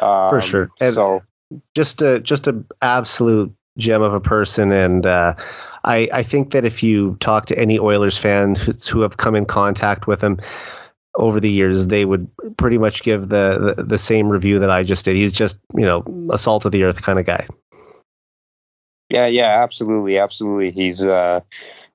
[0.00, 0.70] Um, For sure.
[0.80, 1.22] And so
[1.74, 5.34] just a just a absolute gem of a person, and uh,
[5.84, 9.34] I I think that if you talk to any Oilers fans who, who have come
[9.34, 10.38] in contact with him
[11.16, 14.82] over the years, they would pretty much give the, the, the same review that I
[14.82, 15.16] just did.
[15.16, 17.46] He's just you know a salt of the earth kind of guy.
[19.08, 20.72] Yeah, yeah, absolutely, absolutely.
[20.72, 21.40] He's uh,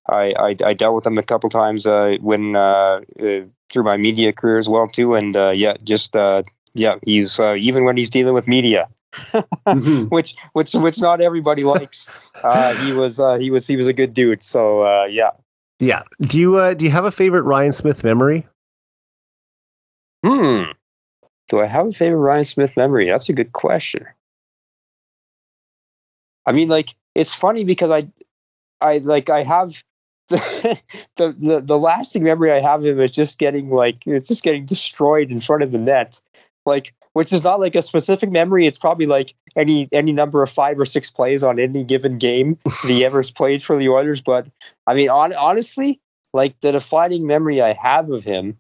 [0.09, 3.97] I, I, I dealt with him a couple times uh, when uh, uh, through my
[3.97, 6.43] media career as well too, and uh, yeah, just uh,
[6.73, 10.03] yeah, he's uh, even when he's dealing with media, mm-hmm.
[10.09, 12.07] which which which not everybody likes.
[12.43, 14.41] Uh, he was uh, he was he was a good dude.
[14.41, 15.31] So uh, yeah,
[15.79, 16.03] yeah.
[16.21, 18.47] Do you uh, do you have a favorite Ryan Smyth memory?
[20.23, 20.71] Hmm.
[21.49, 23.07] Do I have a favorite Ryan Smyth memory?
[23.07, 24.05] That's a good question.
[26.45, 28.07] I mean, like it's funny because I,
[28.79, 29.83] I like I have
[30.29, 30.81] the,
[31.17, 34.43] the the the lasting memory I have of him is just getting like it's just
[34.43, 36.21] getting destroyed in front of the net,
[36.65, 38.65] like which is not like a specific memory.
[38.65, 42.51] It's probably like any any number of five or six plays on any given game
[42.85, 44.21] the Evers played for the Oilers.
[44.21, 44.47] But
[44.87, 45.99] I mean, on, honestly,
[46.33, 48.57] like the defining memory I have of him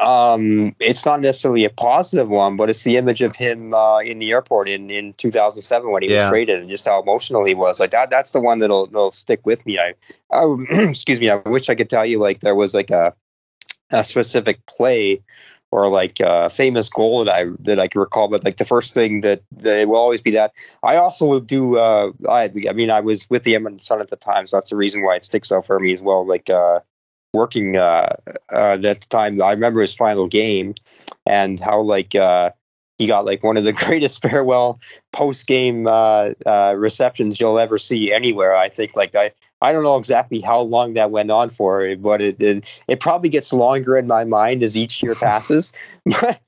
[0.00, 4.18] um, it's not necessarily a positive one, but it's the image of him uh, in
[4.18, 6.22] the airport in, in 2007 when he yeah.
[6.22, 7.80] was traded and just how emotional he was.
[7.80, 9.78] Like that, that's the one that'll, that'll stick with me.
[9.78, 9.94] I,
[10.30, 11.30] I excuse me.
[11.30, 13.14] I wish I could tell you like there was like a,
[13.90, 15.22] a specific play
[15.74, 18.28] or like a famous goal that I that I can recall.
[18.28, 20.52] But like the first thing that, that it will always be that.
[20.84, 21.78] I also will do.
[21.78, 24.70] Uh, I I mean I was with the Edmonton Sun at the time, so that's
[24.70, 26.24] the reason why it sticks out for me as well.
[26.24, 26.78] Like uh,
[27.34, 28.14] working uh,
[28.52, 29.42] uh, at the time.
[29.42, 30.74] I remember his final game
[31.26, 32.50] and how like uh,
[32.98, 34.78] he got like one of the greatest farewell
[35.12, 38.56] post game uh, uh, receptions you'll ever see anywhere.
[38.56, 42.20] I think like I I don't know exactly how long that went on for, but
[42.20, 45.72] it it, it probably gets longer in my mind as each year passes.
[46.20, 46.40] but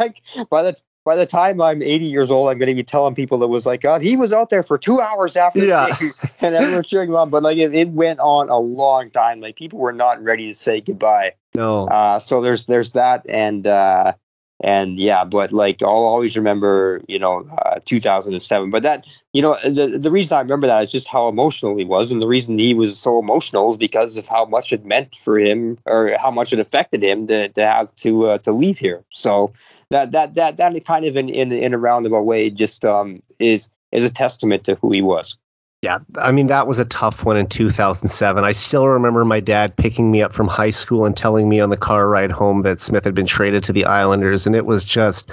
[0.00, 3.14] like by the by the time I'm 80 years old, I'm going to be telling
[3.14, 5.96] people that was like, God, he was out there for two hours after yeah.
[6.40, 7.30] and everyone's cheering him on.
[7.30, 9.40] But like, it, it, went on a long time.
[9.40, 11.34] Like, people were not ready to say goodbye.
[11.54, 11.86] No.
[11.86, 14.12] Uh, so there's there's that, and uh,
[14.60, 18.70] and yeah, but like I'll always remember, you know, uh, 2007.
[18.70, 21.84] But that, you know, the the reason I remember that is just how emotional he
[21.84, 25.14] was, and the reason he was so emotional is because of how much it meant
[25.14, 28.78] for him, or how much it affected him to to have to uh, to leave
[28.78, 29.04] here.
[29.10, 29.52] So
[29.90, 33.68] that that that that kind of in in, in a roundabout way just um, is
[33.92, 35.36] is a testament to who he was.
[35.82, 38.44] Yeah, I mean that was a tough one in 2007.
[38.44, 41.70] I still remember my dad picking me up from high school and telling me on
[41.70, 44.84] the car ride home that Smyth had been traded to the Islanders and it was
[44.84, 45.30] just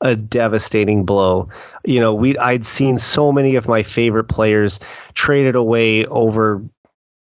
[0.00, 1.48] a devastating blow.
[1.84, 4.80] You know, we I'd seen so many of my favorite players
[5.14, 6.62] traded away over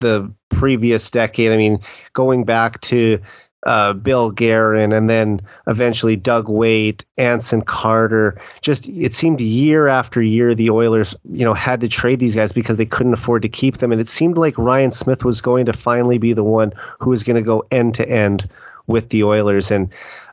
[0.01, 1.53] the previous decade.
[1.53, 1.79] I mean,
[2.13, 3.21] going back to
[3.65, 8.41] uh, Bill Guerin, and then eventually Doug Weight, Anson Carter.
[8.61, 12.53] Just it seemed year after year the Oilers, you know, had to trade these guys
[12.53, 15.67] because they couldn't afford to keep them, and it seemed like Ryan Smyth was going
[15.67, 18.49] to finally be the one who was going to go end to end
[18.89, 19.89] with the Oilers, and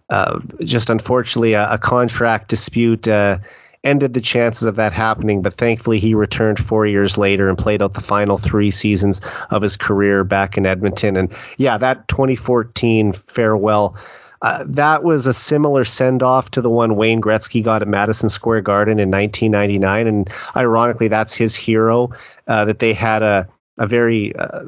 [0.10, 3.08] uh, just unfortunately a, a contract dispute.
[3.08, 3.38] Uh,
[3.84, 7.82] ended the chances of that happening, but thankfully he returned four years later and played
[7.82, 9.22] out the final three seasons
[9.52, 11.16] of his career back in Edmonton.
[11.16, 13.96] And yeah, that 2014 farewell.
[14.42, 18.30] Uh, that was a similar send off to the one Wayne Gretzky got at Madison
[18.30, 20.08] Square Garden in 1999.
[20.08, 22.10] And ironically, that's his hero,
[22.48, 24.64] uh, that they had a, a very uh,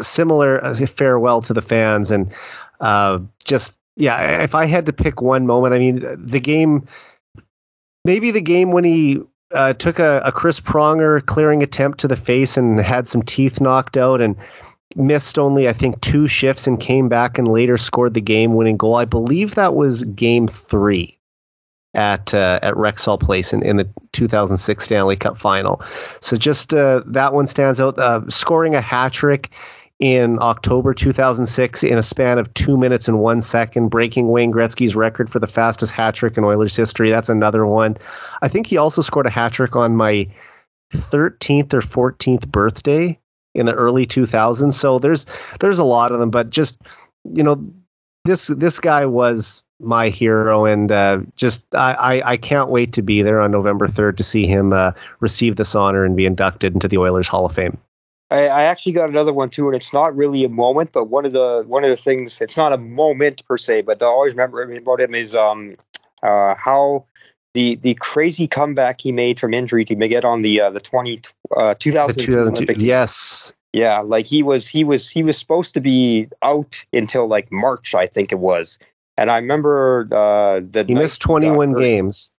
[0.00, 2.10] similar farewell to the fans.
[2.10, 2.32] And
[2.80, 6.86] uh, just, yeah, if I had to pick one moment, I mean, the game
[8.04, 9.20] maybe the game when he
[9.54, 13.60] uh, took a, a Chris Pronger clearing attempt to the face and had some teeth
[13.60, 14.36] knocked out and
[14.94, 18.76] missed only I think two shifts and came back and later scored the game winning
[18.76, 18.96] goal.
[18.96, 21.18] I believe that was game three
[21.94, 25.82] at uh, at Rexall Place in, in the 2006 Stanley Cup final.
[26.20, 27.98] So just uh, that one stands out.
[27.98, 29.50] Uh, scoring a hat trick
[29.98, 34.94] in October 2006 in a span of two minutes and one second, breaking Wayne Gretzky's
[34.94, 37.10] record for the fastest hat trick in Oilers history.
[37.10, 37.96] That's another one.
[38.42, 40.28] I think he also scored a hat trick on my
[40.92, 43.18] 13th or 14th birthday
[43.54, 44.74] in the early 2000s.
[44.74, 45.26] So there's
[45.60, 46.78] there's a lot of them, but just
[47.32, 47.64] you know
[48.26, 53.02] this this guy was my hero, and uh, just I, I, I can't wait to
[53.02, 56.74] be there on November 3rd to see him uh, receive this honor and be inducted
[56.74, 57.78] into the Oilers Hall of Fame.
[58.30, 61.24] I, I, actually got another one too, and it's not really a moment, but one
[61.24, 64.32] of the one of the things it's not a moment per se, but I always
[64.32, 65.74] remember about him is um
[66.22, 67.04] uh how
[67.54, 71.20] the the crazy comeback he made from injury to get on the uh, the 20
[71.56, 72.82] uh 2002 Olympics.
[72.82, 73.52] Yes.
[73.72, 77.94] Yeah, like he was he was he was supposed to be out until like March,
[77.94, 78.78] I think it was.
[79.16, 82.30] And I remember uh that he missed 21 games.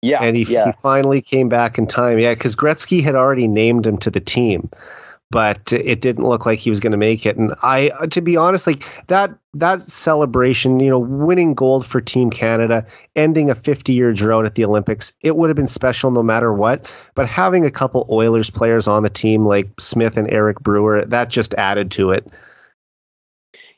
[0.00, 0.22] Yeah.
[0.22, 0.66] And he, yeah.
[0.66, 2.18] he finally came back in time.
[2.18, 4.70] Yeah, because Gretzky had already named him to the team
[5.30, 7.36] but it didn't look like he was going to make it.
[7.36, 12.00] And I, uh, to be honest, like that that celebration, you know, winning gold for
[12.00, 12.86] Team Canada,
[13.16, 16.52] ending a 50 year drought at the Olympics, it would have been special no matter
[16.52, 16.94] what.
[17.14, 21.30] But having a couple Oilers players on the team like Smyth and Eric Brewer, that
[21.30, 22.26] just added to it.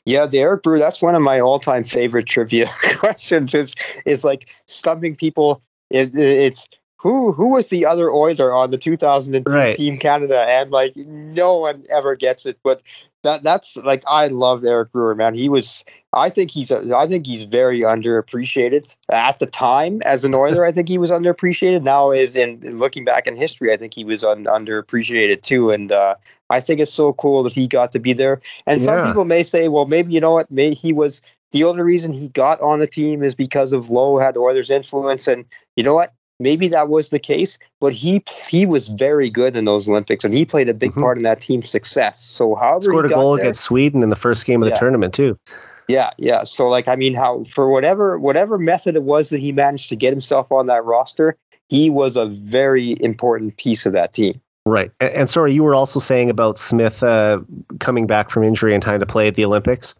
[0.05, 3.53] Yeah, the Eric Brewer, that's one of my all time favorite trivia questions.
[3.53, 3.75] Is
[4.05, 5.61] is like stumping people.
[5.89, 6.67] It, it's
[6.97, 9.75] who who was the other Oiler on the 2002 right.
[9.75, 10.41] Team Canada?
[10.41, 12.59] And like no one ever gets it.
[12.63, 12.81] But
[13.23, 15.35] that that's like I love Eric Brewer, man.
[15.35, 20.25] He was I think he's a, I think he's very underappreciated at the time as
[20.25, 20.65] an Oiler.
[20.65, 21.83] I think he was underappreciated.
[21.83, 25.69] Now is in, in, looking back in history, I think he was un, underappreciated too.
[25.69, 26.15] And uh,
[26.49, 28.41] I think it's so cool that he got to be there.
[28.65, 28.85] And yeah.
[28.85, 30.49] some people may say, well, maybe you know what?
[30.49, 31.21] Maybe he was
[31.51, 34.69] the only reason he got on the team is because of Lowe had the Oilers
[34.69, 35.27] influence.
[35.27, 35.45] And
[35.75, 36.13] you know what?
[36.39, 40.33] Maybe that was the case, but he he was very good in those Olympics, and
[40.33, 41.01] he played a big mm-hmm.
[41.01, 42.21] part in that team's success.
[42.21, 44.75] So how scored a goal there, against Sweden in the first game of yeah.
[44.75, 45.37] the tournament too.
[45.87, 46.43] Yeah, yeah.
[46.43, 49.95] So like, I mean, how for whatever whatever method it was that he managed to
[49.95, 51.35] get himself on that roster,
[51.69, 54.39] he was a very important piece of that team.
[54.67, 57.39] Right, and, and sorry, you were also saying about Smyth uh,
[57.79, 59.95] coming back from injury and time to play at the Olympics.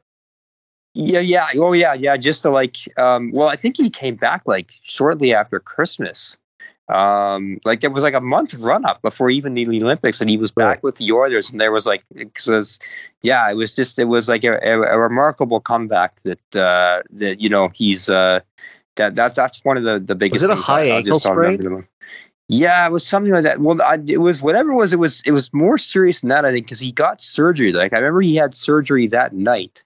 [0.98, 1.48] Yeah, yeah.
[1.56, 2.18] Oh, yeah, yeah.
[2.18, 6.38] Just to like, um, well, I think he came back like shortly after Christmas.
[6.90, 10.38] Um, like there was like a month run up before even the Olympics, and he
[10.38, 12.80] was back with the Oilers, and there was like, because
[13.22, 17.42] yeah, it was just it was like a, a, a remarkable comeback that uh, that
[17.42, 18.40] you know he's uh,
[18.96, 20.42] that that's that's one of the the biggest.
[20.42, 21.86] Was it a high ankle sprain?
[22.48, 23.60] Yeah, it was something like that.
[23.60, 24.94] Well, I, it was whatever it was.
[24.94, 27.74] It was it was more serious than that, I think, because he got surgery.
[27.74, 29.84] Like I remember he had surgery that night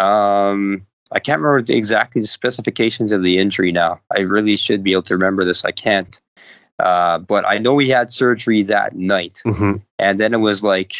[0.00, 4.00] um, I can't remember the, exactly the specifications of the injury now.
[4.16, 5.64] I really should be able to remember this.
[5.64, 6.20] I can't.
[6.80, 9.40] Uh, but I know he had surgery that night.
[9.46, 9.76] Mm-hmm.
[10.00, 10.94] And then it was like,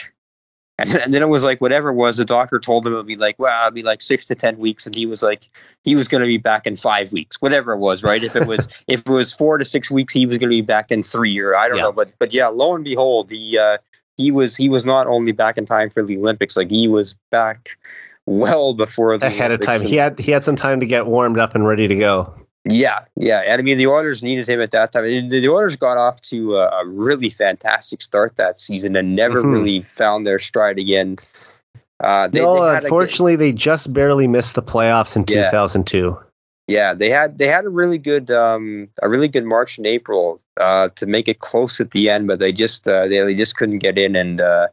[0.78, 3.06] and, and, then it was like, whatever it was, the doctor told him it would
[3.06, 4.86] be like, well, it'd be like six to 10 weeks.
[4.86, 5.48] And he was like,
[5.82, 8.22] he was going to be back in five weeks, whatever it was, right?
[8.22, 10.62] If it was, if it was four to six weeks, he was going to be
[10.62, 11.84] back in three or I don't yeah.
[11.84, 11.92] know.
[11.92, 13.78] But, but yeah, lo and behold, he, uh,
[14.16, 17.16] he was, he was not only back in time for the Olympics, like he was
[17.32, 17.70] back
[18.26, 19.86] well before the ahead Olympics of time.
[19.86, 22.34] he had he had some time to get warmed up and ready to go.
[22.66, 25.04] Yeah, yeah, and I mean the Oilers needed him at that time.
[25.04, 29.40] The, the Oilers got off to a, a, really fantastic start that season and never
[29.40, 29.52] mm-hmm.
[29.52, 31.16] really found their stride again.
[32.00, 35.50] Uh, they, no, they unfortunately, they just barely missed the playoffs in yeah.
[35.50, 36.18] 2002.
[36.66, 40.40] Yeah, they had they had a really good um, a really good March and April
[40.58, 43.56] uh, to make it close at the end, but they just uh, they, they just
[43.56, 44.68] couldn't get in, and uh,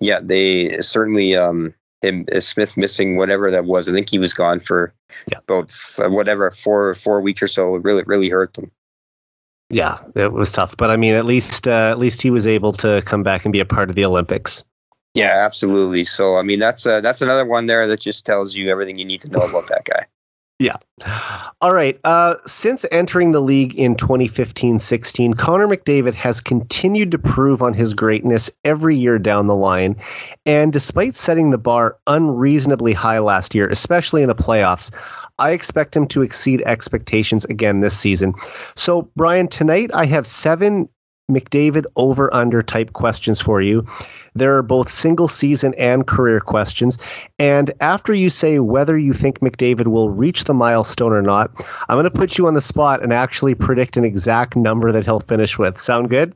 [0.00, 1.72] yeah, they certainly um,
[2.02, 3.88] him uh, Smyth missing whatever that was.
[3.88, 4.92] I think he was gone for
[5.30, 5.38] yeah.
[5.38, 5.70] about
[6.10, 7.74] whatever four four weeks or so.
[7.76, 8.70] It really really hurt them.
[9.72, 12.72] Yeah, it was tough, but I mean, at least uh, at least he was able
[12.74, 14.64] to come back and be a part of the Olympics.
[15.14, 16.04] Yeah, absolutely.
[16.04, 19.04] So I mean, that's uh, that's another one there that just tells you everything you
[19.04, 20.06] need to know about that guy.
[20.60, 20.76] Yeah.
[21.62, 21.98] All right.
[22.04, 27.72] Uh, since entering the league in 2015 16, Connor McDavid has continued to prove on
[27.72, 29.96] his greatness every year down the line.
[30.44, 34.94] And despite setting the bar unreasonably high last year, especially in the playoffs,
[35.38, 38.34] I expect him to exceed expectations again this season.
[38.76, 40.90] So, Brian, tonight I have seven
[41.30, 43.86] McDavid over under type questions for you.
[44.34, 46.98] There are both single season and career questions.
[47.38, 51.50] And after you say whether you think McDavid will reach the milestone or not,
[51.88, 55.04] I'm going to put you on the spot and actually predict an exact number that
[55.04, 55.80] he'll finish with.
[55.80, 56.34] Sound good?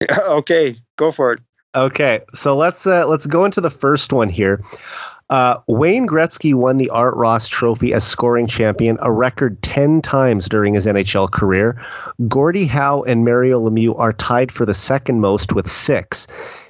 [0.28, 1.40] Okay, go for it.
[1.74, 4.62] Okay, so let's uh, let's go into the first one here.
[5.28, 10.48] Uh, Wayne Gretzky won the Art Ross Trophy as scoring champion a record 10 times
[10.48, 11.80] during his NHL career.
[12.28, 16.28] Gordie Howe and Mario Lemieux are tied for the second most with six.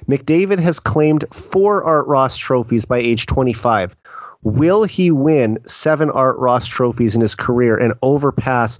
[0.09, 3.95] McDavid has claimed four Art Ross trophies by age 25.
[4.43, 8.79] Will he win seven Art Ross trophies in his career and overpass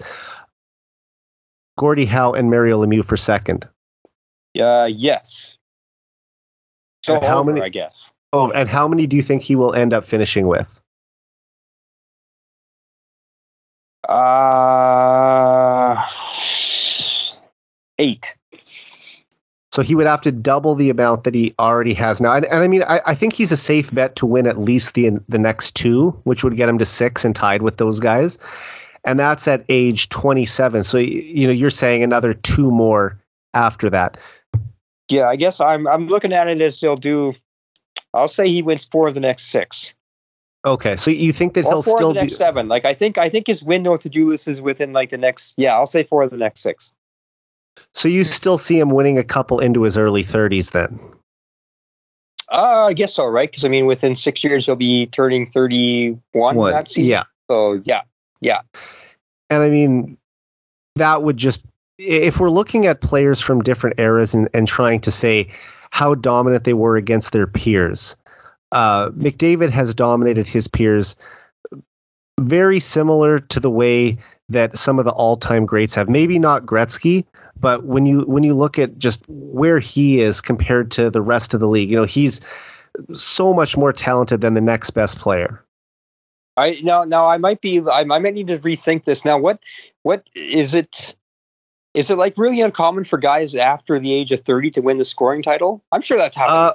[1.77, 3.67] Gordie Howe and Mario Lemieux for second?
[4.57, 5.57] Uh, yes.
[7.03, 7.65] So how over, many?
[7.65, 8.09] I guess.
[8.33, 10.81] Oh, and how many do you think he will end up finishing with?
[14.07, 16.01] Uh,
[17.97, 18.36] eight.
[19.77, 22.33] So he would have to double the amount that he already has now.
[22.33, 24.95] And, and I mean, I, I, think he's a safe bet to win at least
[24.95, 28.39] the the next two, which would get him to six and tied with those guys.
[29.03, 30.81] And that's at age 27.
[30.81, 33.21] So you know, you're saying another two more
[33.53, 34.17] after that.
[35.09, 37.35] Yeah, I guess I'm I'm looking at it as he'll do
[38.15, 39.93] I'll say he wins four of the next six.
[40.65, 42.37] Okay, so you think that or he'll four still of the next be...
[42.37, 42.67] seven?
[42.67, 45.53] Like I think I think his window to do this is within like the next.
[45.55, 46.93] Yeah, I'll say four of the next six.
[47.93, 50.99] So you still see him winning a couple into his early thirties then?
[52.51, 53.49] Uh, I guess so, right?
[53.49, 56.57] Because I mean, within six years he'll be turning thirty-one.
[56.71, 57.05] That season.
[57.05, 57.23] Yeah.
[57.49, 58.01] So yeah,
[58.41, 58.61] yeah.
[59.49, 60.17] And I mean,
[60.95, 61.65] that would just
[61.97, 65.47] if we're looking at players from different eras and, and trying to say
[65.89, 68.15] how dominant they were against their peers.
[68.71, 71.15] Uh, McDavid has dominated his peers
[72.39, 74.17] very similar to the way
[74.49, 76.09] that some of the all-time greats have.
[76.09, 77.25] Maybe not Gretzky,
[77.59, 81.53] but when you when you look at just where he is compared to the rest
[81.53, 82.41] of the league, you know, he's
[83.13, 85.63] so much more talented than the next best player.
[86.55, 89.37] I now now I might be I, I might need to rethink this now.
[89.37, 89.59] What
[90.03, 91.15] what is it?
[91.93, 95.05] Is it like really uncommon for guys after the age of thirty to win the
[95.05, 95.83] scoring title?
[95.91, 96.55] I'm sure that's happened.
[96.55, 96.73] Uh,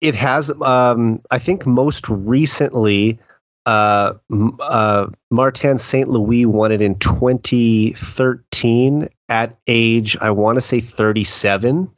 [0.00, 0.50] it has.
[0.62, 3.18] Um, I think most recently,
[3.66, 4.14] uh,
[4.60, 6.08] uh, Martin St.
[6.08, 11.90] Louis won it in 2013 at age, I want to say 37.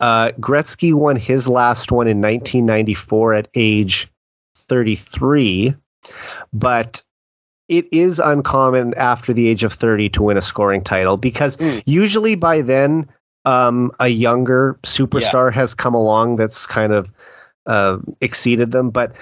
[0.00, 4.12] Uh, Gretzky won his last one in 1994 at age
[4.54, 5.74] 33,
[6.52, 7.02] but
[7.68, 11.82] it is uncommon after the age of 30 to win a scoring title because mm.
[11.86, 13.08] usually by then
[13.44, 15.54] um, a younger superstar yeah.
[15.54, 17.12] has come along that's kind of
[17.66, 18.90] uh, exceeded them.
[18.90, 19.12] But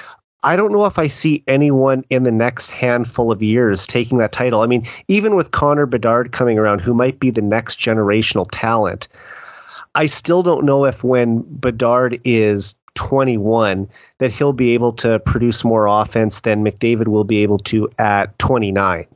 [0.45, 4.33] I don't know if I see anyone in the next handful of years taking that
[4.33, 4.61] title.
[4.61, 9.09] I mean, even with Connor Bedard coming around, who might be the next generational talent,
[9.95, 13.89] I still don't know if when Bedard is 21
[14.19, 18.39] that he'll be able to produce more offense than McDavid will be able to at
[18.39, 19.07] 29.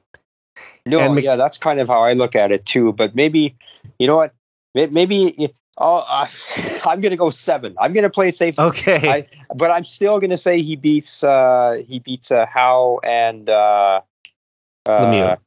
[0.86, 2.94] No, Mc- yeah, that's kind of how I look at it too.
[2.94, 3.54] But maybe,
[3.98, 4.32] you know what?
[4.74, 6.26] Maybe oh, uh,
[6.84, 7.74] I'm going to go seven.
[7.80, 8.58] I'm going to play it safe.
[8.58, 13.00] Okay, I, but I'm still going to say he beats uh, he beats uh, Howe
[13.04, 14.00] and uh,
[14.86, 15.38] uh, Lemieux.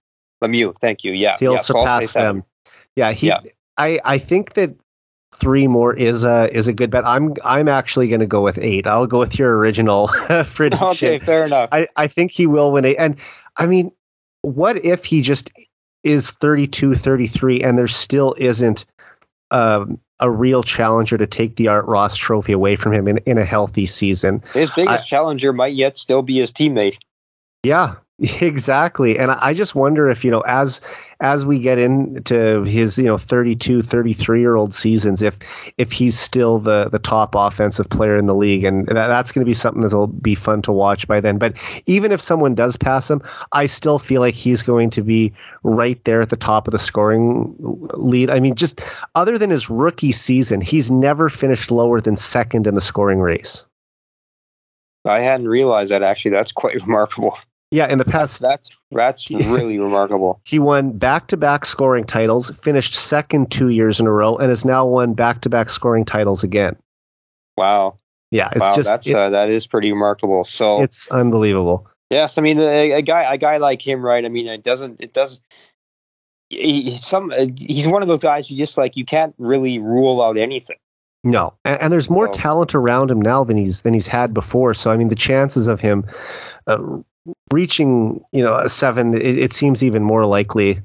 [0.41, 1.11] Lemieux, thank you.
[1.11, 2.43] Yeah, he'll yeah, surpass so them.
[2.95, 3.27] Yeah, he.
[3.27, 3.39] Yeah.
[3.77, 4.75] I I think that
[5.33, 7.05] three more is a is a good bet.
[7.07, 8.85] I'm I'm actually going to go with eight.
[8.85, 10.79] I'll go with your original prediction.
[10.79, 11.69] Okay, fair enough.
[11.71, 12.97] I I think he will win eight.
[12.97, 13.15] And
[13.57, 13.91] I mean,
[14.41, 15.51] what if he just
[16.03, 18.85] is 32, 33, and there still isn't
[19.51, 23.37] um, a real challenger to take the Art Ross Trophy away from him in, in
[23.37, 24.41] a healthy season.
[24.53, 26.97] His biggest I, challenger might yet still be his teammate.
[27.63, 27.95] Yeah,
[28.41, 29.17] exactly.
[29.17, 30.81] And I just wonder if, you know, as
[31.21, 35.37] as we get into his, you know, 32, 33 year old seasons, if
[35.77, 38.63] if he's still the the top offensive player in the league.
[38.63, 41.37] And that, that's going to be something that'll be fun to watch by then.
[41.37, 43.21] But even if someone does pass him,
[43.53, 45.31] I still feel like he's going to be
[45.63, 47.55] right there at the top of the scoring
[47.93, 48.29] lead.
[48.29, 48.81] I mean, just
[49.15, 53.65] other than his rookie season, he's never finished lower than second in the scoring race.
[55.05, 56.31] I hadn't realized that actually.
[56.31, 57.37] That's quite remarkable.
[57.71, 60.41] Yeah, in the past, that's that's really remarkable.
[60.43, 64.85] He won back-to-back scoring titles, finished second two years in a row, and has now
[64.85, 66.75] won back-to-back scoring titles again.
[67.55, 67.97] Wow.
[68.31, 70.43] Yeah, it's wow, just that's it, uh, that is pretty remarkable.
[70.45, 71.87] So it's unbelievable.
[72.09, 74.23] Yes, I mean a, a, guy a guy like him, right?
[74.23, 75.41] I mean, it doesn't it does.
[76.49, 80.21] He, some uh, he's one of those guys you just like you can't really rule
[80.21, 80.77] out anything.
[81.23, 84.33] No, and, and there's more so, talent around him now than he's than he's had
[84.33, 84.73] before.
[84.73, 86.05] So I mean, the chances of him
[86.67, 86.77] uh,
[87.51, 90.81] reaching you know a seven it, it, seems even more likely.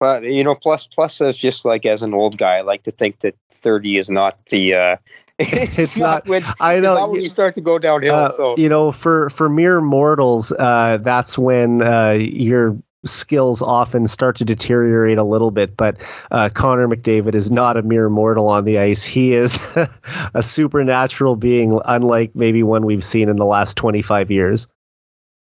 [0.00, 2.90] But you know plus plus it's just like as an old guy i like to
[2.90, 4.96] think that 30 is not the uh
[5.38, 8.56] it's not, not when, i know not when you start to go downhill uh, so.
[8.56, 14.44] you know for for mere mortals uh that's when uh your skills often start to
[14.44, 15.96] deteriorate a little bit but
[16.30, 19.04] uh, connor mcdavid is not a mere mortal on the ice.
[19.04, 19.58] He is
[20.34, 24.66] a supernatural being unlike maybe one we've seen in the last 25 years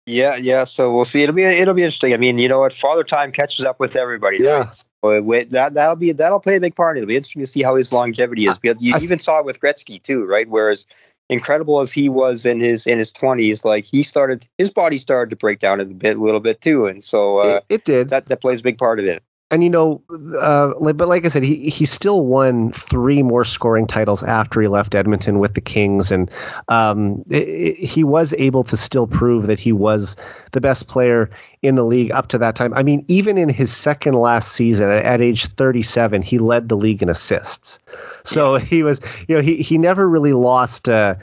[0.07, 0.65] yeah, yeah.
[0.65, 1.24] So we'll see.
[1.24, 2.15] It'll be it'll be interesting.
[2.15, 2.73] I mean, you know what?
[2.73, 4.39] Father Time catches up with everybody.
[4.41, 4.51] Yeah.
[4.51, 4.85] Right?
[5.05, 6.97] So that that'll be that'll play a big part.
[6.97, 8.57] It'll be interesting to see how his longevity is.
[8.57, 10.49] Because you I, even saw it with Gretzky too, right?
[10.49, 10.87] Whereas
[11.28, 15.31] incredible as he was in his in his twenties, like he started his body started
[15.31, 18.09] to break down a bit, a little bit too, and so uh, it, it did.
[18.11, 20.02] That that plays a big part of it and you know,
[20.40, 24.66] uh, but like I said, he he still won three more scoring titles after he
[24.66, 26.28] left Edmonton with the Kings, and
[26.68, 30.16] um, it, it, he was able to still prove that he was
[30.51, 31.31] the best player
[31.62, 32.74] in the league up to that time.
[32.74, 36.77] I mean, even in his second last season, at, at age 37, he led the
[36.77, 37.78] league in assists.
[38.24, 38.64] So yeah.
[38.64, 41.14] he was, you know, he he never really lost uh,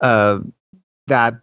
[0.00, 0.38] uh,
[1.08, 1.34] that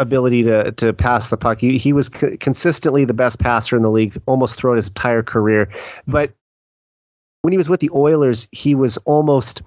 [0.00, 1.60] ability to to pass the puck.
[1.60, 5.68] He he was consistently the best passer in the league almost throughout his entire career.
[6.06, 6.32] But
[7.42, 9.62] when he was with the Oilers, he was almost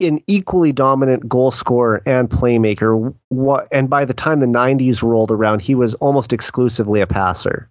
[0.00, 3.14] an equally dominant goal scorer and playmaker.
[3.28, 7.70] What and by the time the 90s rolled around, he was almost exclusively a passer.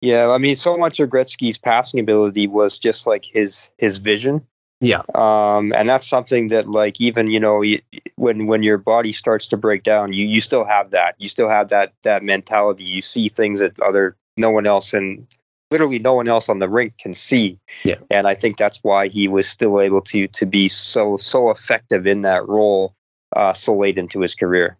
[0.00, 4.46] Yeah, I mean, so much of Gretzky's passing ability was just like his his vision.
[4.84, 5.02] Yeah.
[5.14, 7.80] Um, and that's something that, like, even you know, you,
[8.16, 11.14] when when your body starts to break down, you you still have that.
[11.18, 12.84] You still have that that mentality.
[12.84, 15.26] You see things that other no one else and
[15.70, 17.58] literally no one else on the rink can see.
[17.84, 17.96] Yeah.
[18.10, 22.06] And I think that's why he was still able to to be so so effective
[22.06, 22.94] in that role
[23.34, 24.76] uh, so late into his career.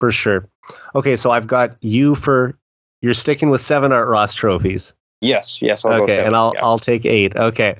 [0.00, 0.48] For sure.
[0.94, 2.58] Okay, so I've got you for
[3.02, 4.94] you're sticking with seven Art Ross trophies.
[5.22, 5.82] Yes, yes.
[5.84, 6.64] I'll okay, and I'll yeah.
[6.64, 7.34] I'll take eight.
[7.36, 7.74] Okay,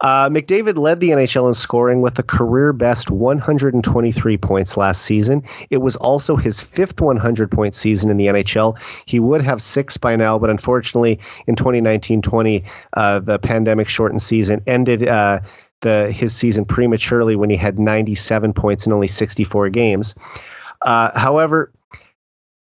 [0.00, 5.42] uh, McDavid led the NHL in scoring with a career best 123 points last season.
[5.68, 8.78] It was also his fifth 100 point season in the NHL.
[9.04, 14.62] He would have six by now, but unfortunately, in 2019-20, uh, the pandemic shortened season
[14.66, 15.06] ended.
[15.06, 15.40] Uh,
[15.80, 20.16] the his season prematurely when he had 97 points in only 64 games.
[20.82, 21.70] Uh, however,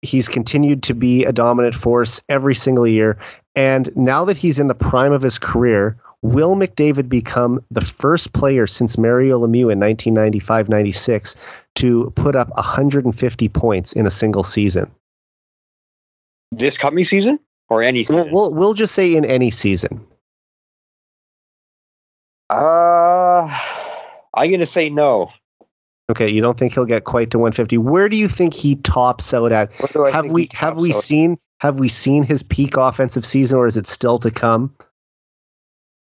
[0.03, 3.19] he's continued to be a dominant force every single year.
[3.55, 8.33] And now that he's in the prime of his career, will McDavid become the first
[8.33, 11.37] player since Mario Lemieux in 1995 96
[11.77, 14.91] to put up 150 points in a single season?
[16.53, 18.17] This coming season or any season?
[18.17, 20.05] We'll, we'll, we'll just say in any season.
[22.51, 23.49] Uh,
[24.35, 25.31] I'm going to say no.
[26.11, 27.79] Okay, you don't think he'll get quite to 150.
[27.79, 29.73] Where do you think he tops out at?
[30.13, 31.03] Have we have we out?
[31.03, 34.75] seen have we seen his peak offensive season or is it still to come?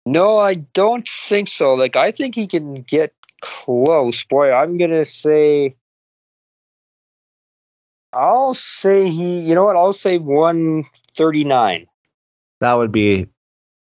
[0.06, 1.74] No, I don't think so.
[1.74, 4.24] Like I think he can get close.
[4.24, 5.76] Boy, I'm going to say
[8.14, 9.76] I'll say he, you know what?
[9.76, 11.86] I'll say 139.
[12.60, 13.28] That would be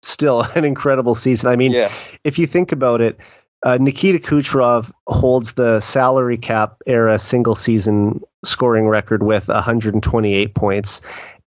[0.03, 1.51] still an incredible season.
[1.51, 1.93] I mean, yeah.
[2.25, 3.19] if you think about it,
[3.63, 11.01] uh, Nikita Kucherov holds the salary cap era single season scoring record with 128 points.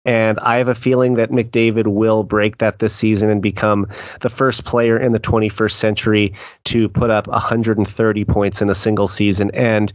[0.06, 3.86] And I have a feeling that McDavid will break that this season and become
[4.22, 6.34] the first player in the 21st century
[6.65, 9.52] to put up 130 points in a single season.
[9.53, 9.91] And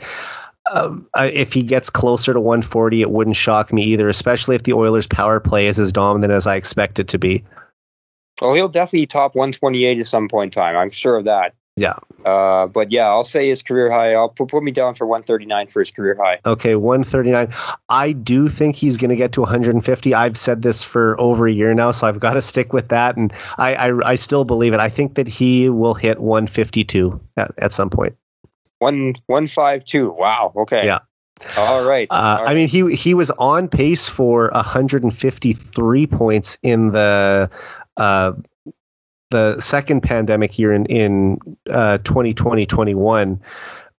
[0.66, 4.72] uh, if he gets closer to 140, it wouldn't shock me either, especially if the
[4.72, 7.42] Oilers' power play is as dominant as I expect it to be.
[8.40, 10.76] Oh, he'll definitely top 128 at some point in time.
[10.76, 11.54] I'm sure of that.
[11.76, 11.94] Yeah.
[12.24, 14.14] Uh, but yeah, I'll say his career high.
[14.14, 16.38] I'll put, put me down for 139 for his career high.
[16.46, 17.52] Okay, 139.
[17.88, 20.14] I do think he's going to get to 150.
[20.14, 23.16] I've said this for over a year now, so I've got to stick with that,
[23.16, 24.80] and I I, I still believe it.
[24.80, 28.16] I think that he will hit 152 at, at some point.
[28.78, 30.12] One one five two.
[30.12, 30.52] Wow.
[30.56, 30.86] Okay.
[30.86, 31.00] Yeah.
[31.56, 32.06] All right.
[32.10, 32.48] Uh, All right.
[32.48, 37.50] I mean, he he was on pace for 153 points in the
[37.96, 38.32] uh,
[39.34, 41.38] the second pandemic year in in
[41.68, 43.40] uh, 2020 21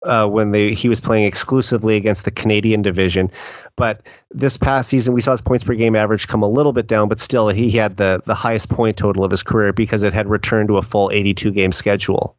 [0.05, 3.28] uh, when they he was playing exclusively against the Canadian division.
[3.77, 6.86] But this past season, we saw his points per game average come a little bit
[6.86, 10.12] down, but still he had the the highest point total of his career because it
[10.12, 12.36] had returned to a full 82 game schedule.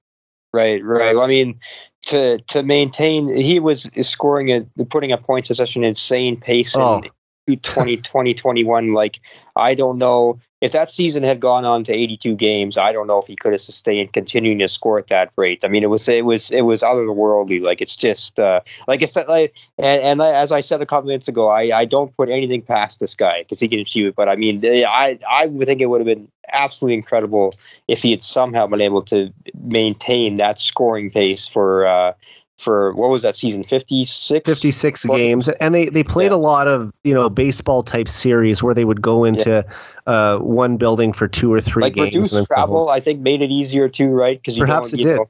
[0.54, 1.16] Right, right.
[1.16, 1.60] Well, I mean,
[2.04, 6.78] to to maintain, he was scoring a putting up points at such an insane pace
[6.78, 7.00] oh.
[7.00, 8.94] in 2020 2021.
[8.94, 9.20] Like
[9.58, 13.20] I don't know if that season had gone on to 82 games, I don't know
[13.20, 15.64] if he could have sustained continuing to score at that rate.
[15.66, 17.62] I mean, it was it was it was otherworldly.
[17.62, 21.08] Like it's just uh, like I said, like and, and as I said a couple
[21.08, 24.16] minutes ago, I, I don't put anything past this guy because he can achieve it.
[24.16, 27.54] But I mean, I I would think it would have been absolutely incredible
[27.88, 29.32] if he had somehow been able to
[29.64, 32.14] maintain that scoring pace for uh,
[32.58, 33.64] for what was that season?
[33.64, 35.50] 56 56 games.
[35.50, 36.38] And they they played yeah.
[36.38, 39.66] a lot of you know baseball type series where they would go into
[40.08, 40.14] yeah.
[40.14, 43.52] uh, one building for two or three like games reduced travel i think made it
[43.52, 44.42] easier too right?
[44.42, 45.16] Because perhaps it did.
[45.16, 45.30] know,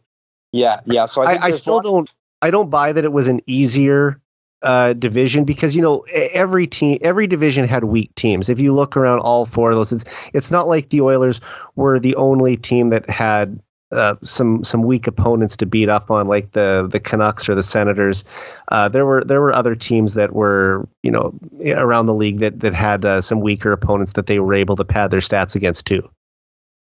[0.52, 2.10] yeah yeah so i, I, I still don't
[2.42, 4.22] i don't buy that it was an easier
[4.62, 6.00] uh, division because you know
[6.34, 8.50] every team every division had weak teams.
[8.50, 11.40] If you look around all four of those it's it's not like the oilers
[11.76, 13.60] were the only team that had
[13.92, 17.64] uh, some some weak opponents to beat up on, like the the Canucks or the
[17.64, 18.24] Senators.
[18.72, 21.34] Uh, there were there were other teams that were you know
[21.68, 24.86] around the league that that had uh, some weaker opponents that they were able to
[24.86, 26.08] pad their stats against too.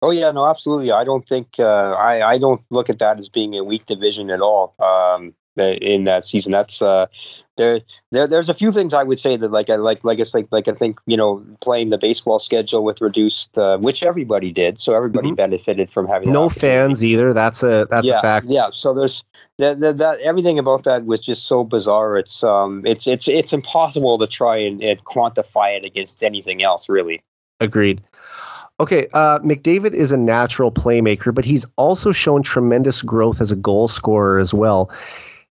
[0.01, 0.91] Oh yeah, no, absolutely.
[0.91, 4.31] I don't think uh, I I don't look at that as being a weak division
[4.31, 4.74] at all.
[4.79, 6.53] Um, in that season.
[6.53, 7.07] That's uh,
[7.57, 7.81] there,
[8.11, 8.27] there.
[8.27, 10.69] There's a few things I would say that like I like like it's like like
[10.69, 14.95] I think you know playing the baseball schedule with reduced, uh, which everybody did, so
[14.95, 15.37] everybody mm-hmm.
[15.37, 17.33] benefited from having no fans either.
[17.33, 18.47] That's a that's yeah, a fact.
[18.49, 18.70] Yeah.
[18.73, 19.23] So there's
[19.59, 22.16] that, that that everything about that was just so bizarre.
[22.16, 26.89] It's um it's it's it's impossible to try and, and quantify it against anything else
[26.89, 27.20] really.
[27.61, 28.03] Agreed.
[28.81, 33.57] Okay, uh, McDavid is a natural playmaker, but he's also shown tremendous growth as a
[33.57, 34.91] goal scorer as well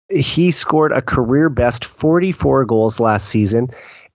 [0.09, 3.67] he scored a career best 44 goals last season,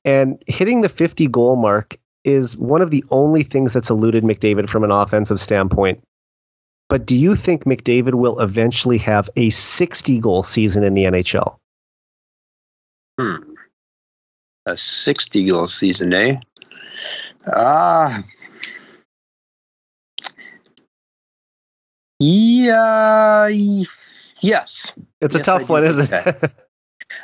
[0.05, 4.69] and hitting the 50 goal mark is one of the only things that's eluded McDavid
[4.69, 6.03] from an offensive standpoint.
[6.89, 11.57] But do you think McDavid will eventually have a 60 goal season in the NHL?
[13.19, 13.37] Hmm.
[14.67, 16.39] A 60 goal season, eh?
[17.47, 18.19] Ah.
[18.19, 18.23] Uh,
[22.19, 23.49] yeah.
[24.41, 24.93] Yes.
[25.25, 26.53] It's a tough one, isn't it?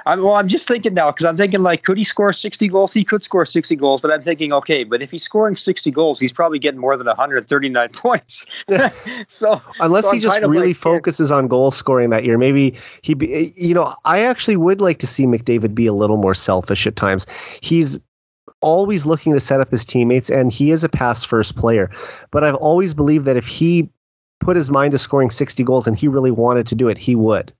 [0.07, 0.35] I'm well.
[0.35, 2.93] I'm just thinking now because I'm thinking like, could he score 60 goals?
[2.93, 6.21] He could score 60 goals, but I'm thinking, okay, but if he's scoring 60 goals,
[6.21, 8.47] he's probably getting more than 139 points.
[9.27, 13.15] so unless so he just really like, focuses on goal scoring that year, maybe he.
[13.15, 16.35] Be, eh, you know, I actually would like to see McDavid be a little more
[16.35, 17.27] selfish at times.
[17.63, 17.99] He's
[18.61, 21.91] always looking to set up his teammates, and he is a pass first player.
[22.31, 23.89] But I've always believed that if he
[24.41, 27.15] put his mind to scoring 60 goals and he really wanted to do it, he
[27.15, 27.53] would.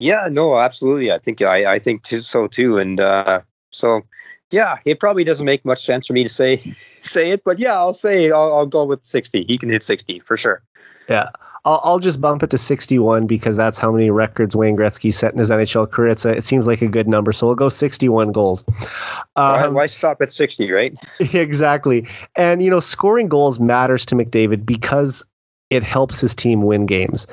[0.00, 1.12] Yeah, no, absolutely.
[1.12, 2.78] I think I, I think so too.
[2.78, 4.00] And uh, so,
[4.50, 7.74] yeah, it probably doesn't make much sense for me to say say it, but yeah,
[7.74, 9.44] I'll say I'll, I'll go with 60.
[9.44, 10.62] He can hit 60 for sure.
[11.08, 11.28] Yeah.
[11.66, 15.32] I'll, I'll just bump it to 61 because that's how many records Wayne Gretzky set
[15.34, 16.12] in his NHL career.
[16.12, 17.32] It's a, it seems like a good number.
[17.32, 18.64] So we'll go 61 goals.
[19.36, 20.98] Um, why, why stop at 60, right?
[21.34, 22.08] Exactly.
[22.36, 25.26] And, you know, scoring goals matters to McDavid because
[25.68, 27.26] it helps his team win games.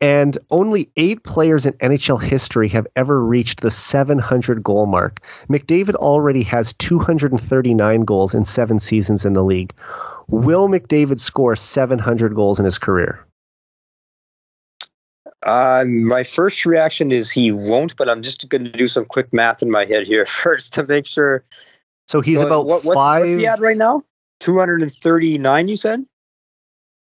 [0.00, 5.20] And only eight players in NHL history have ever reached the 700 goal mark.
[5.48, 9.74] McDavid already has 239 goals in seven seasons in the league.
[10.28, 13.24] Will McDavid score 700 goals in his career?
[15.42, 19.32] Uh, my first reaction is he won't, but I'm just going to do some quick
[19.32, 21.44] math in my head here first to make sure.
[22.08, 23.22] So he's so about what, what's, five.
[23.22, 24.02] What's he at right now?
[24.40, 26.04] 239, you said?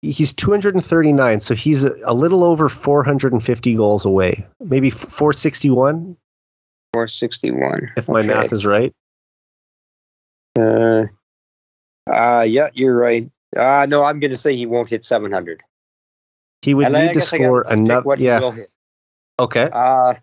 [0.00, 4.46] He's 239, so he's a, a little over 450 goals away.
[4.60, 6.16] Maybe 461?
[6.92, 7.90] 461.
[7.96, 8.28] If my okay.
[8.28, 8.94] math is right.
[10.56, 11.06] Uh,
[12.08, 13.28] uh, yeah, you're right.
[13.56, 15.62] Uh, no, I'm going to say he won't hit 700.
[16.62, 18.16] He would and need to score another.
[18.18, 18.52] Yeah.
[19.40, 19.68] Okay.
[19.72, 20.14] Uh,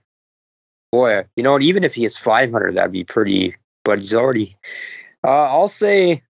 [0.91, 3.55] boy, you know, even if he hits 500, that'd be pretty.
[3.83, 4.57] But he's already.
[5.23, 6.23] Uh, I'll say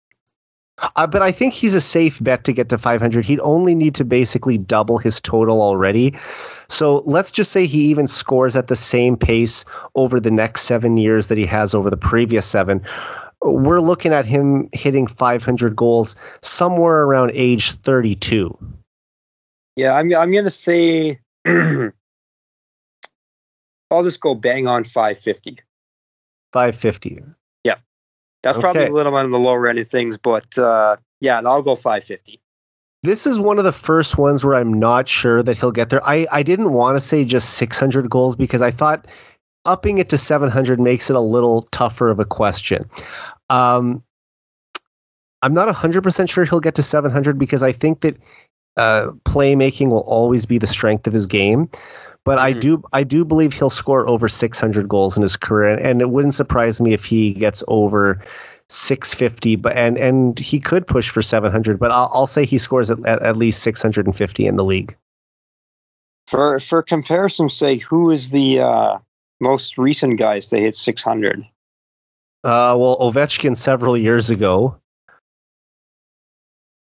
[0.77, 3.23] uh, but I think he's a safe bet to get to 500.
[3.23, 6.13] He'd only need to basically double his total already.
[6.67, 9.63] So let's just say he even scores at the same pace
[9.95, 12.81] over the next seven years that he has over the previous seven.
[13.41, 18.57] We're looking at him hitting 500 goals somewhere around age 32.
[19.75, 21.91] Yeah, I'm, I'm going to say I'll
[24.03, 25.59] just go bang on 550.
[26.53, 27.23] 550.
[28.45, 28.61] That's okay.
[28.61, 31.75] probably a little on the lower end of things, but uh, yeah, and I'll go
[31.75, 32.39] 550.
[33.01, 36.07] This is one of the first ones where I'm not sure that he'll get there.
[36.07, 39.07] I, I didn't want to say just 600 goals because I thought
[39.65, 42.87] upping it to 700 makes it a little tougher of a question.
[43.49, 44.03] Um,
[45.41, 48.15] I'm not 100% sure he'll get to 700 because I think that
[48.77, 51.67] uh, playmaking will always be the strength of his game.
[52.25, 52.57] But mm-hmm.
[52.57, 56.09] I do I do believe he'll score over 600 goals in his career, and it
[56.09, 58.21] wouldn't surprise me if he gets over
[58.69, 59.55] 650.
[59.55, 61.79] But and and he could push for 700.
[61.79, 64.97] But I'll, I'll say he scores at, at, least 650 in the league.
[66.27, 68.97] For for comparison's sake, who is the uh,
[69.39, 71.45] most recent guys to hit 600?
[72.43, 74.75] Uh, well, Ovechkin several years ago.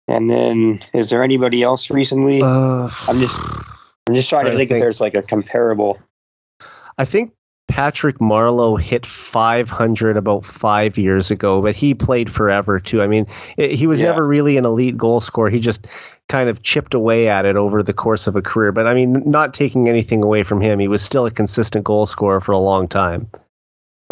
[0.07, 2.41] And then, is there anybody else recently?
[2.41, 3.35] Uh, I'm just
[4.07, 5.99] I'm just trying to think, think if there's like a comparable.
[6.97, 7.33] I think
[7.67, 13.01] Patrick Marleau hit 500 about five years ago, but he played forever too.
[13.01, 13.25] I mean,
[13.57, 14.07] it, he was yeah.
[14.07, 15.49] never really an elite goal scorer.
[15.49, 15.87] He just
[16.29, 18.71] kind of chipped away at it over the course of a career.
[18.71, 22.05] But I mean, not taking anything away from him, he was still a consistent goal
[22.05, 23.29] scorer for a long time.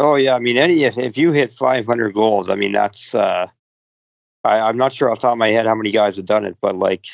[0.00, 3.14] Oh yeah, I mean, any if, if you hit 500 goals, I mean that's.
[3.14, 3.46] uh
[4.46, 6.44] I, I'm not sure off the top of my head how many guys have done
[6.44, 7.06] it, but like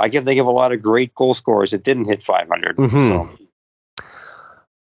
[0.00, 2.76] I give think of a lot of great goal scorers that didn't hit 500.
[2.76, 2.96] Mm-hmm.
[2.96, 3.30] So.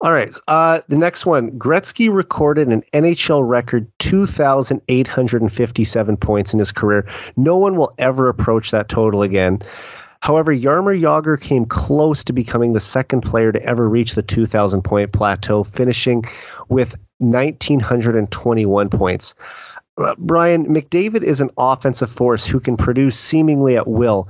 [0.01, 0.33] All right.
[0.49, 7.07] Uh, the next one Gretzky recorded an NHL record 2,857 points in his career.
[7.37, 9.61] No one will ever approach that total again.
[10.19, 14.81] However, Jaromir Jagr came close to becoming the second player to ever reach the 2,000
[14.81, 16.25] point plateau, finishing
[16.69, 19.35] with 1,921 points.
[19.97, 24.27] Uh, Brian, McDavid is an offensive force who can produce seemingly at will.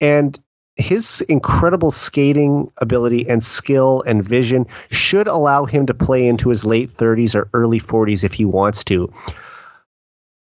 [0.00, 0.38] And
[0.76, 6.64] his incredible skating ability and skill and vision should allow him to play into his
[6.64, 9.12] late 30s or early 40s if he wants to.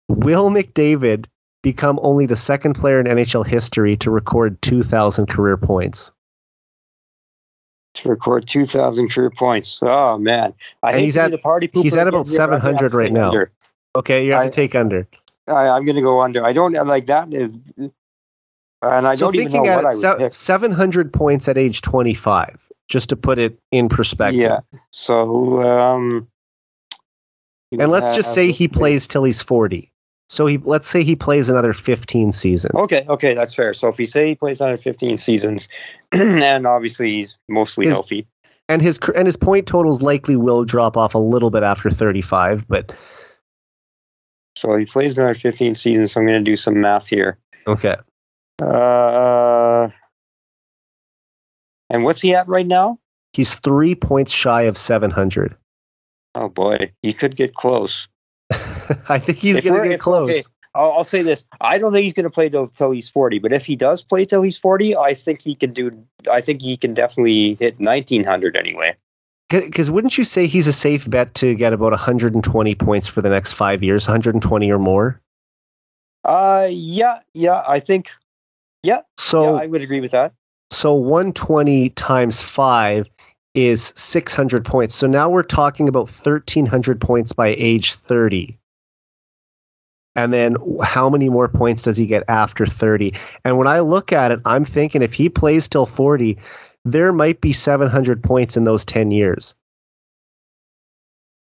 [0.09, 1.27] Will McDavid
[1.63, 6.13] become only the second player in NHL history to record 2,000 career points?
[7.95, 9.79] To record 2,000 career points.
[9.83, 10.55] Oh, man.
[10.83, 13.29] I and he's at, the party he's at about 700 right now.
[13.29, 13.51] Under.
[13.97, 15.09] Okay, you have I, to take under.
[15.49, 16.45] I, I'm going to go under.
[16.45, 17.33] I don't like that.
[17.33, 17.57] Is
[18.83, 20.33] and I so don't even know what I would se- pick.
[20.33, 24.41] 700 points at age 25, just to put it in perspective.
[24.41, 24.61] Yeah.
[24.91, 26.29] So, um,
[27.73, 29.93] and let's just say he plays till he's 40.
[30.29, 32.75] So he let's say he plays another 15 seasons.
[32.75, 33.75] Okay, okay, that's fair.
[33.75, 35.69] So if he say he plays another 15 seasons,
[36.13, 38.27] and obviously he's mostly his, healthy,
[38.69, 42.69] and his and his point totals likely will drop off a little bit after 35,
[42.69, 42.95] but
[44.57, 46.13] so he plays another 15 seasons.
[46.13, 47.39] So I'm going to do some math here.
[47.67, 47.97] Okay.
[48.61, 49.89] Uh,
[51.91, 52.99] and what's he at right now?
[53.33, 55.57] He's three points shy of 700.
[56.35, 58.09] Oh boy, he could get close.
[59.09, 60.31] I think he's going to get close.
[60.31, 60.43] Okay,
[60.75, 63.39] I'll, I'll, say this: I don't think he's going to play till, till he's 40.
[63.39, 65.91] But if he does play till he's 40, I think he can do.
[66.31, 68.97] I think he can definitely hit 1900 anyway.
[69.49, 73.31] Because wouldn't you say he's a safe bet to get about 120 points for the
[73.31, 75.21] next five years, 120 or more?
[76.25, 78.11] Uh, yeah, yeah, I think,
[78.83, 79.01] yeah.
[79.19, 80.33] So yeah, I would agree with that.
[80.71, 83.09] So 120 times five
[83.55, 84.95] is 600 points.
[84.95, 88.57] So now we're talking about 1300 points by age 30.
[90.17, 93.13] And then how many more points does he get after 30?
[93.45, 96.37] And when I look at it, I'm thinking if he plays till 40,
[96.85, 99.55] there might be 700 points in those 10 years.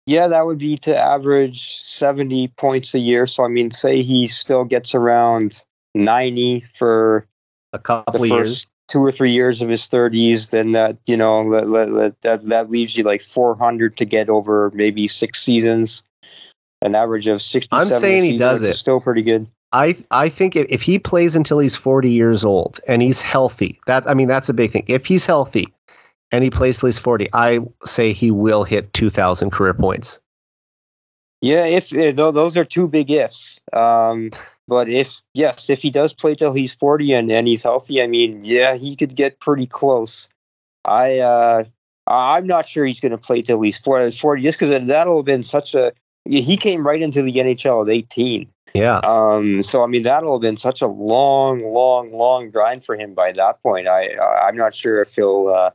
[0.07, 3.25] Yeah, that would be to average 70 points a year.
[3.25, 5.63] So, I mean, say he still gets around
[5.95, 7.25] 90 for
[7.73, 8.67] a couple of years.
[8.87, 12.95] Two or three years of his 30s, then that, you know, that, that, that leaves
[12.95, 16.03] you like 400 to get over maybe six seasons.
[16.83, 17.69] An average of 60.
[17.71, 18.75] I'm saying he does it.
[18.75, 19.47] Still pretty good.
[19.71, 23.79] I I think if, if he plays until he's 40 years old and he's healthy,
[23.87, 24.85] that I mean that's a big thing.
[24.87, 25.67] If he's healthy
[26.31, 30.19] and he plays till he's 40, I say he will hit 2,000 career points.
[31.41, 33.59] Yeah, if uh, those are two big ifs.
[33.73, 34.29] Um,
[34.67, 38.07] but if yes, if he does play till he's 40 and, and he's healthy, I
[38.07, 40.27] mean, yeah, he could get pretty close.
[40.85, 41.63] I uh,
[42.07, 45.25] I'm not sure he's going to play till he's 40, 40 just because that'll have
[45.25, 45.91] been such a.
[46.25, 48.47] He came right into the NHL at 18.
[48.73, 48.97] Yeah.
[48.99, 53.13] Um, so I mean that'll have been such a long, long, long grind for him
[53.13, 53.87] by that point.
[53.87, 55.71] I I'm not sure if he'll uh,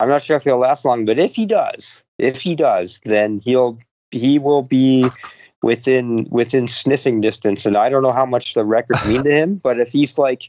[0.00, 3.38] I'm not sure if he'll last long, but if he does, if he does, then
[3.38, 3.78] he'll
[4.10, 5.08] he will be
[5.66, 7.66] within within sniffing distance.
[7.66, 10.48] And I don't know how much the records mean to him, but if he's like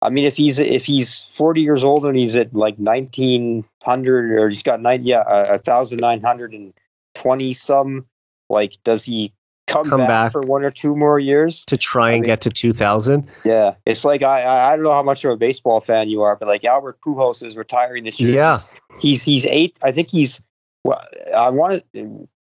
[0.00, 4.48] I mean, if he's if he's 40 years old and he's at like 1900 or
[4.48, 6.72] he's got nine, yeah, a thousand nine hundred and
[7.14, 8.06] twenty some,
[8.50, 9.32] like, does he
[9.66, 11.64] come, come back, back, for one or two more years?
[11.66, 14.92] to try and I mean, get to 2000 yeah it's like I, I don't know
[14.92, 18.20] how much of a baseball fan you are but like albert pujols is retiring this
[18.20, 18.34] year.
[18.34, 18.58] Yeah.
[19.00, 20.42] He's he's eight i think he's
[20.84, 21.02] well
[21.34, 21.82] i wanted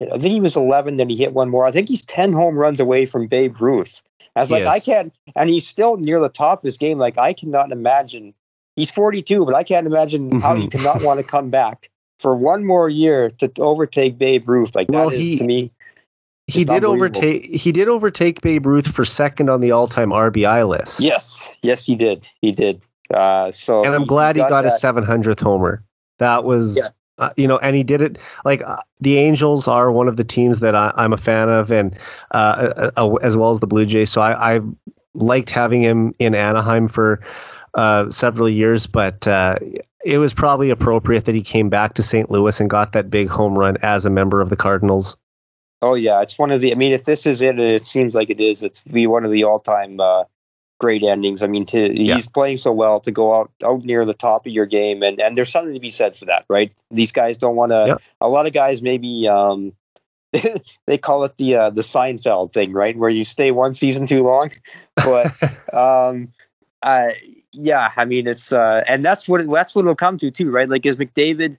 [0.02, 2.58] i think he was 11 then he hit one more i think he's 10 home
[2.58, 4.02] runs away from babe ruth
[4.36, 4.74] i was like yes.
[4.74, 8.34] i can't and he's still near the top of his game like i cannot imagine
[8.76, 10.40] he's 42 but i can't imagine mm-hmm.
[10.40, 11.90] how you cannot want to come back
[12.20, 15.72] for one more year to overtake babe ruth like well, that is he, to me
[16.48, 21.00] he did overtake he did overtake Babe Ruth for second on the all-time RBI list.
[21.00, 22.30] Yes, yes, he did.
[22.42, 22.86] He did.
[23.12, 25.84] Uh, so and I'm he, glad he got, got his 700th homer.
[26.20, 26.90] That was, yeah.
[27.18, 30.24] Uh, you know, and he did it like uh, the Angels are one of the
[30.24, 31.98] teams that I, am a fan of, and
[32.32, 34.10] uh, uh, uh, as well as the Blue Jays.
[34.10, 34.60] So I, I
[35.14, 37.22] liked having him in Anaheim for
[38.10, 39.28] several years, but
[40.06, 42.30] it was probably appropriate that he came back to St.
[42.30, 45.18] Louis and got that big home run as a member of the Cardinals.
[45.82, 46.72] Oh yeah, it's one of the.
[46.72, 48.64] I mean, if this is it, it seems like it is.
[48.64, 50.24] It's be one of the all-time uh,
[50.80, 51.44] great endings.
[51.44, 52.16] I mean, to, yeah.
[52.16, 55.20] he's playing so well to go out out near the top of your game, and
[55.20, 56.74] and there's something to be said for that, right?
[56.92, 57.86] These guys don't want to.
[57.88, 57.96] Yeah.
[58.22, 59.74] A lot of guys maybe um,
[60.88, 62.98] they call it the uh, the Seinfeld thing, right?
[62.98, 64.52] Where you stay one season too long,
[64.96, 65.32] but
[65.74, 66.32] um,
[66.82, 67.10] uh,
[67.52, 70.52] yeah, I mean it's uh, and that's what it, that's what it'll come to too,
[70.52, 70.70] right?
[70.70, 71.58] Like is McDavid.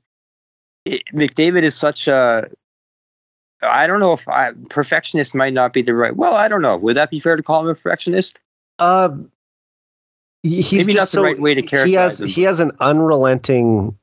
[0.85, 2.49] It, McDavid is such a
[3.63, 6.15] I don't know if I, perfectionist might not be the right.
[6.15, 6.77] Well, I don't know.
[6.77, 8.39] Would that be fair to call him a perfectionist?
[8.79, 9.31] Um,
[10.43, 11.89] he's maybe not the right way to characterize.
[11.89, 12.29] He has him.
[12.29, 13.97] he has an unrelenting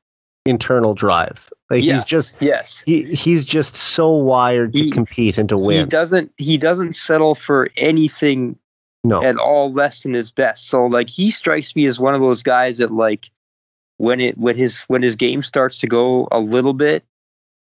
[0.46, 1.50] internal drive.
[1.70, 2.84] Like yes, he's just yes.
[2.86, 5.80] He he's just so wired to he, compete and to win.
[5.80, 8.58] He doesn't he doesn't settle for anything
[9.04, 9.24] no.
[9.24, 10.68] at all less than his best.
[10.68, 13.30] So like he strikes me as one of those guys that like
[13.98, 17.04] when it when his when his game starts to go a little bit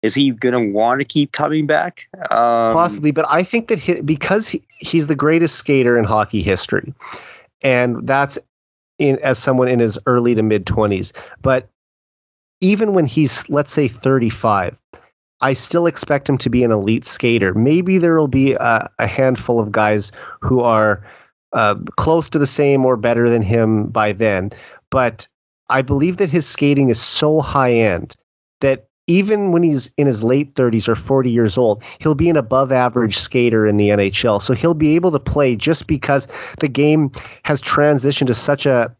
[0.03, 2.07] is he going to want to keep coming back?
[2.29, 6.41] Um, Possibly, but I think that he, because he, he's the greatest skater in hockey
[6.41, 6.93] history,
[7.63, 8.37] and that's
[8.99, 11.13] in as someone in his early to mid twenties.
[11.41, 11.69] But
[12.61, 14.77] even when he's let's say thirty five,
[15.41, 17.53] I still expect him to be an elite skater.
[17.53, 20.11] Maybe there will be a, a handful of guys
[20.41, 21.05] who are
[21.53, 24.51] uh, close to the same or better than him by then,
[24.89, 25.27] but
[25.69, 28.17] I believe that his skating is so high end
[28.59, 32.37] that even when he's in his late 30s or 40 years old, he'll be an
[32.37, 34.41] above average skater in the NHL.
[34.41, 36.27] So he'll be able to play just because
[36.59, 37.11] the game
[37.43, 38.95] has transitioned to such a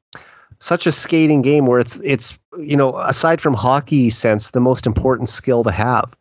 [0.60, 4.86] such a skating game where it's it's you know aside from hockey sense the most
[4.86, 6.16] important skill to have,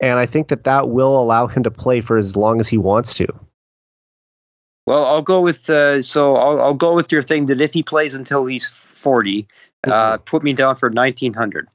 [0.00, 2.78] and I think that that will allow him to play for as long as he
[2.78, 3.26] wants to.
[4.86, 7.82] Well, I'll go with uh, so I'll I'll go with your thing that if he
[7.82, 9.46] plays until he's 40
[9.86, 10.22] uh, mm-hmm.
[10.24, 11.68] put me down for nineteen hundred.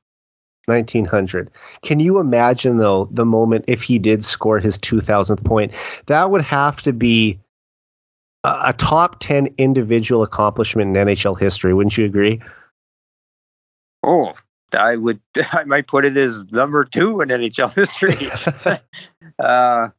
[0.66, 1.50] 1900.
[1.82, 5.72] Can you imagine though the moment if he did score his 2000th point?
[6.08, 7.40] That would have to be
[8.44, 12.42] a, a top 10 individual accomplishment in NHL history, wouldn't you agree?
[14.04, 14.34] Oh,
[14.74, 15.20] I would
[15.52, 18.30] I might put it as number 2 in NHL history.
[19.40, 19.90] uh,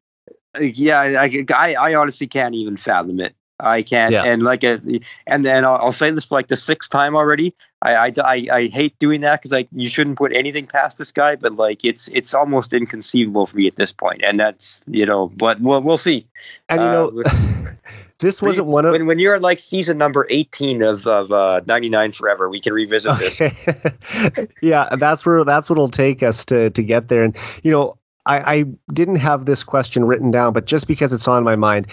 [0.61, 3.35] yeah, I, I, I honestly can't even fathom it.
[3.62, 4.12] I can't.
[4.12, 4.24] Yeah.
[4.24, 4.81] And like, a,
[5.27, 7.55] and then I'll, I'll, say this for like the sixth time already.
[7.82, 11.37] I, I, I, hate doing that because like you shouldn't put anything past this guy,
[11.37, 15.28] but like it's it's almost inconceivable for me at this point, and that's you know,
[15.37, 16.27] but we'll we'll see.
[16.69, 17.70] And you uh, know,
[18.19, 21.89] this wasn't one of when when you're like season number eighteen of of uh, ninety
[21.89, 23.57] nine forever, we can revisit okay.
[23.65, 24.49] this.
[24.62, 27.97] yeah, that's where that's what'll take us to to get there, and you know.
[28.27, 31.87] I, I didn't have this question written down, but just because it's on my mind,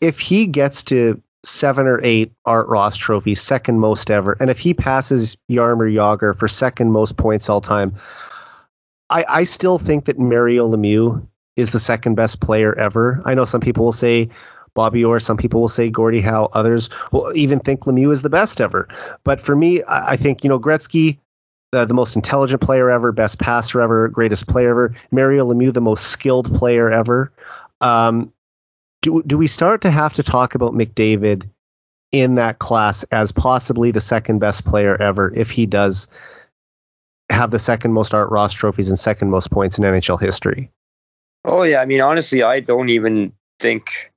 [0.00, 4.58] if he gets to seven or eight Art Ross trophies, second most ever, and if
[4.58, 7.94] he passes Jaromir Jagr for second most points all time,
[9.10, 11.24] I, I still think that Mario Lemieux
[11.56, 13.22] is the second best player ever.
[13.24, 14.28] I know some people will say
[14.74, 18.28] Bobby Orr, some people will say Gordie Howe, others will even think Lemieux is the
[18.28, 18.86] best ever.
[19.24, 21.18] But for me, I, I think, you know, Gretzky,
[21.72, 24.94] the, the most intelligent player ever, best passer ever, greatest player ever.
[25.10, 27.32] Mario Lemieux, the most skilled player ever.
[27.80, 28.32] Um,
[29.02, 31.48] do do we start to have to talk about McDavid
[32.12, 36.08] in that class as possibly the second best player ever if he does
[37.30, 40.70] have the second most Art Ross trophies and second most points in NHL history?
[41.44, 44.10] Oh yeah, I mean honestly, I don't even think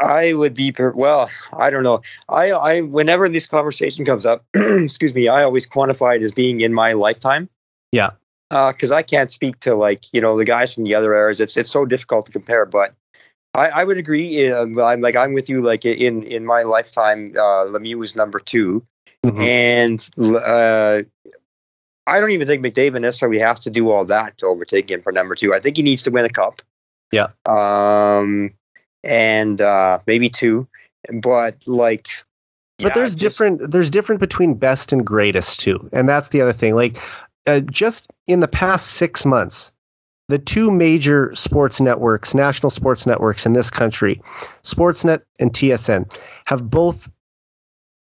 [0.00, 1.30] I would be per- well.
[1.52, 2.02] I don't know.
[2.28, 6.60] I I whenever this conversation comes up, excuse me, I always quantify it as being
[6.60, 7.48] in my lifetime.
[7.92, 8.10] Yeah.
[8.50, 11.40] Because uh, I can't speak to like you know the guys from the other eras.
[11.40, 12.64] It's it's so difficult to compare.
[12.64, 12.94] But
[13.54, 14.52] I, I would agree.
[14.52, 15.62] I'm like I'm with you.
[15.62, 18.84] Like in in my lifetime, uh, Lemieux was number 2
[19.24, 19.40] mm-hmm.
[19.40, 21.02] and uh,
[22.08, 25.12] I don't even think McDavid necessarily has to do all that to overtake him for
[25.12, 25.54] number two.
[25.54, 26.62] I think he needs to win a cup.
[27.12, 27.28] Yeah.
[27.46, 28.54] Um,
[29.04, 30.66] and uh, maybe two,
[31.20, 32.08] but like.
[32.78, 33.70] But yeah, there's just, different.
[33.70, 36.76] There's different between best and greatest too, and that's the other thing.
[36.76, 36.98] Like,
[37.46, 39.72] uh, just in the past six months,
[40.28, 44.20] the two major sports networks, national sports networks in this country,
[44.62, 46.10] Sportsnet and TSN,
[46.44, 47.10] have both,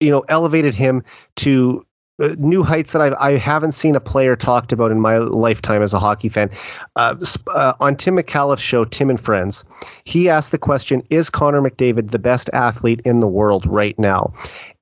[0.00, 1.02] you know, elevated him
[1.36, 1.86] to
[2.22, 5.82] uh, new heights that I've, I haven't seen a player talked about in my lifetime
[5.82, 6.48] as a hockey fan.
[6.96, 7.14] Uh,
[7.48, 9.66] uh, on Tim Micallef's show, Tim and Friends,
[10.04, 14.32] he asked the question Is Connor McDavid the best athlete in the world right now?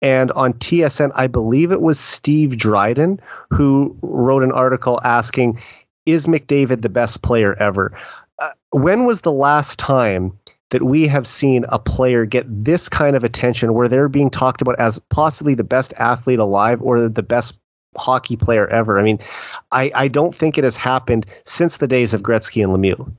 [0.01, 3.19] And on TSN, I believe it was Steve Dryden
[3.51, 5.59] who wrote an article asking
[6.07, 7.97] is McDavid the best player ever?
[8.41, 10.37] Uh, when was the last time
[10.71, 14.61] that we have seen a player get this kind of attention where they're being talked
[14.61, 17.59] about as possibly the best athlete alive or the best
[17.97, 18.99] hockey player ever?
[18.99, 19.19] I mean,
[19.73, 23.11] I, I don't think it has happened since the days of Gretzky and Lemieux.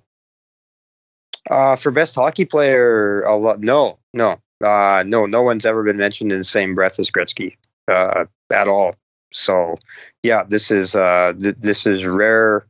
[1.49, 3.23] Uh, for best hockey player,
[3.59, 7.55] no, no, uh, no, no one's ever been mentioned in the same breath as Gretzky
[7.87, 8.95] uh, at all.
[9.31, 9.77] So,
[10.23, 12.65] yeah, this is uh, th- this is rare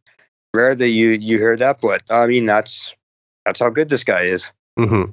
[0.55, 2.93] rare that you you hear that, but I mean that's
[3.45, 4.49] that's how good this guy is.
[4.79, 5.11] Mm-hmm.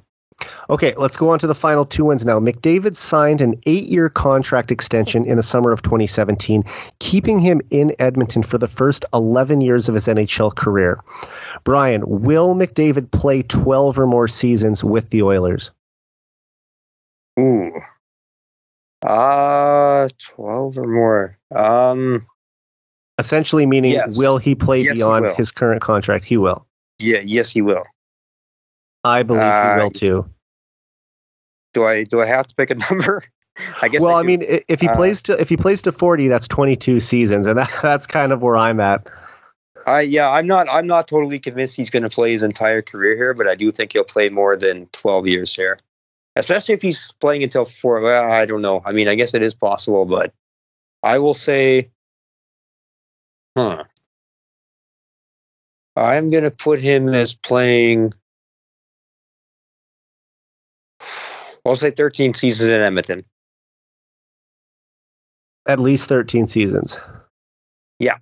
[0.69, 2.39] Okay, let's go on to the final two ones now.
[2.39, 6.63] McDavid signed an eight year contract extension in the summer of 2017,
[6.99, 11.01] keeping him in Edmonton for the first 11 years of his NHL career.
[11.63, 15.71] Brian, will McDavid play 12 or more seasons with the Oilers?
[17.39, 17.71] Ooh.
[19.01, 21.37] Uh, 12 or more.
[21.53, 22.25] Um,
[23.19, 24.17] Essentially meaning, yes.
[24.17, 26.25] will he play yes, beyond he his current contract?
[26.25, 26.65] He will.
[26.99, 27.83] Yeah, yes, he will.
[29.03, 30.29] I believe uh, he will too.
[31.73, 33.21] Do I do I have to pick a number?
[33.81, 34.01] I guess.
[34.01, 36.47] Well, I, I mean, if he uh, plays to if he plays to forty, that's
[36.47, 39.07] twenty two seasons, and that, that's kind of where I'm at.
[39.85, 43.15] I yeah, I'm not I'm not totally convinced he's going to play his entire career
[43.15, 45.79] here, but I do think he'll play more than twelve years here,
[46.35, 47.99] especially if he's playing until four.
[47.99, 48.81] Well, I don't know.
[48.85, 50.33] I mean, I guess it is possible, but
[51.03, 51.89] I will say
[53.55, 53.83] Huh.
[55.95, 58.13] I'm going to put him as playing,
[61.65, 63.23] I'll say 13 seasons in Edmonton.
[65.67, 66.99] At least 13 seasons.
[67.99, 68.17] Yeah.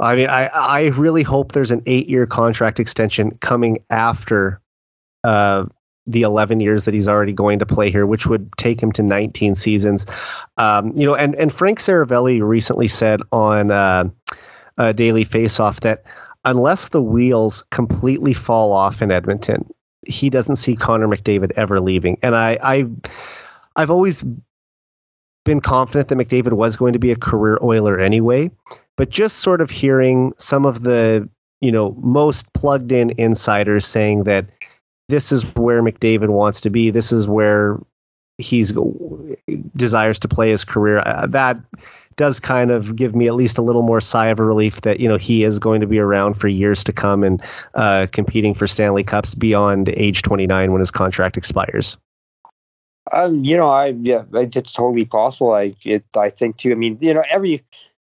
[0.00, 4.60] I mean, I, I really hope there's an eight year contract extension coming after
[5.24, 5.66] uh,
[6.06, 9.02] the 11 years that he's already going to play here, which would take him to
[9.02, 10.06] 19 seasons.
[10.56, 14.08] Um, you know, and and Frank Seravalli recently said on uh,
[14.78, 16.04] uh, Daily Faceoff that
[16.44, 19.68] unless the wheels completely fall off in Edmonton,
[20.06, 22.18] he doesn't see Connor McDavid ever leaving.
[22.22, 22.86] And I, I
[23.74, 24.24] I've always
[25.44, 28.50] been confident that McDavid was going to be a career Oiler anyway,
[28.96, 31.28] but just sort of hearing some of the
[31.60, 34.50] you know most plugged in insiders saying that
[35.08, 36.90] this is where McDavid wants to be.
[36.90, 37.78] This is where
[38.38, 38.72] he's
[39.76, 41.02] desires to play his career.
[41.06, 41.58] Uh, that
[42.16, 45.08] does kind of give me at least a little more sigh of relief that you
[45.08, 47.42] know he is going to be around for years to come and
[47.74, 51.96] uh, competing for Stanley Cups beyond age 29 when his contract expires.
[53.12, 55.54] Um, you know, I yeah, it's totally possible.
[55.54, 56.72] I it, I think too.
[56.72, 57.62] I mean, you know, every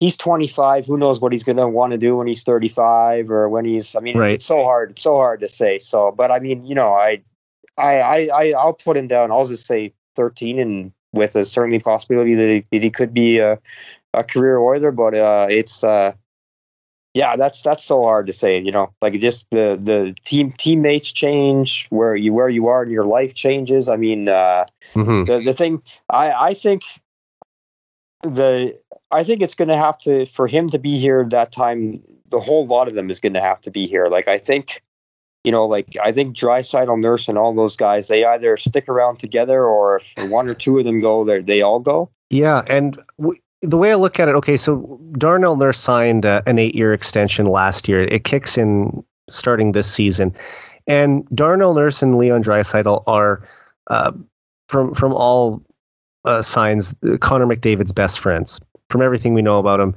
[0.05, 0.85] he's 25.
[0.85, 3.97] Who knows what he's going to want to do when he's 35 or when he's.
[3.97, 4.33] I mean, right.
[4.33, 4.91] it's so hard.
[4.91, 5.79] It's so hard to say.
[5.79, 7.23] So, but I mean, you know, I,
[7.79, 9.33] I, I, I I'll put him down.
[9.33, 13.39] I'll just say 13, and with a certainly possibility that he, that he could be
[13.39, 13.59] a,
[14.13, 14.93] a career Oiler.
[14.93, 15.83] But uh, it's.
[15.83, 16.13] Uh,
[17.15, 18.59] yeah, that's that's so hard to say.
[18.59, 22.91] You know, like just the the team teammates change, where you where you are in
[22.91, 23.89] your life changes.
[23.89, 25.23] I mean, uh, mm-hmm.
[25.23, 26.83] the the thing I I think
[28.25, 28.79] the
[29.11, 32.03] I think it's going to have to for him to be here that time.
[32.31, 34.07] The whole lot of them is going to have to be here.
[34.07, 34.83] Like I think,
[35.45, 39.19] you know, like I think Draisaitl, Nurse, and all those guys, they either stick around
[39.19, 42.11] together, or if one or two of them go, they they all go.
[42.31, 46.43] Yeah, and w- the way I look at it, okay, so Darnell Nurse signed uh,
[46.47, 48.03] an eight-year extension last year.
[48.03, 50.35] It kicks in starting this season,
[50.87, 53.47] and Darnell Nurse and Leon Draisaitl are
[53.89, 54.13] uh,
[54.69, 55.63] from from all
[56.25, 58.61] uh, signs Connor McDavid's best friends
[58.91, 59.95] from everything we know about him.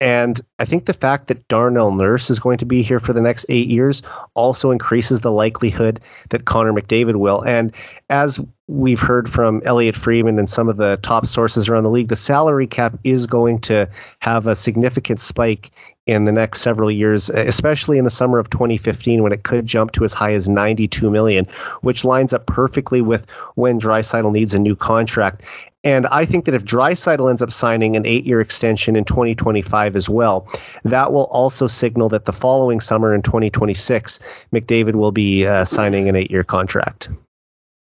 [0.00, 3.20] And I think the fact that Darnell Nurse is going to be here for the
[3.22, 4.02] next eight years
[4.34, 7.42] also increases the likelihood that Connor McDavid will.
[7.42, 7.72] And
[8.10, 12.08] as we've heard from Elliotte Friedman and some of the top sources around the league,
[12.08, 13.88] the salary cap is going to
[14.20, 15.70] have a significant spike
[16.06, 19.92] in the next several years, especially in the summer of 2015 when it could jump
[19.92, 21.44] to as high as 92 million,
[21.82, 25.42] which lines up perfectly with when Draisaitl needs a new contract.
[25.84, 30.08] And I think that if Draisaitl ends up signing an eight-year extension in 2025 as
[30.08, 30.48] well,
[30.84, 34.18] that will also signal that the following summer in 2026,
[34.52, 37.08] McDavid will be uh, signing an eight-year contract.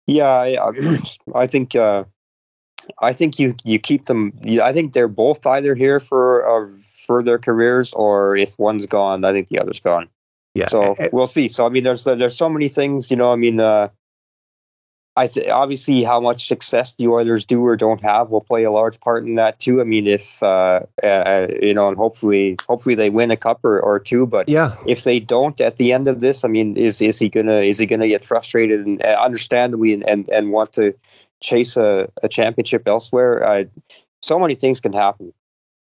[0.06, 0.98] Yeah, I,
[1.34, 2.04] I think uh,
[3.00, 4.32] I think you you keep them.
[4.62, 6.76] I think they're both either here for a
[7.06, 10.08] for their careers, or if one's gone, I think the other's gone.
[10.54, 10.68] Yeah.
[10.68, 11.48] So we'll see.
[11.48, 13.32] So I mean, there's there's so many things, you know.
[13.32, 13.88] I mean, uh,
[15.16, 18.70] I th- obviously how much success the Oilers do or don't have will play a
[18.70, 19.80] large part in that too.
[19.80, 23.78] I mean, if uh, uh, you know, and hopefully, hopefully they win a cup or,
[23.78, 24.26] or two.
[24.26, 27.28] But yeah, if they don't at the end of this, I mean, is is he
[27.28, 30.94] gonna is he gonna get frustrated and uh, understandably and, and and want to
[31.40, 33.47] chase a, a championship elsewhere?
[33.47, 33.66] I,
[34.22, 35.34] so many things can happen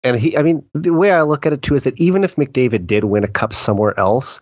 [0.04, 2.36] and he, I mean, the way I look at it too is that even if
[2.36, 4.40] McDavid did win a cup somewhere else,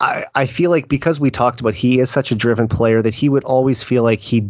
[0.00, 3.14] I, I feel like because we talked about he is such a driven player that
[3.14, 4.48] he would always feel like he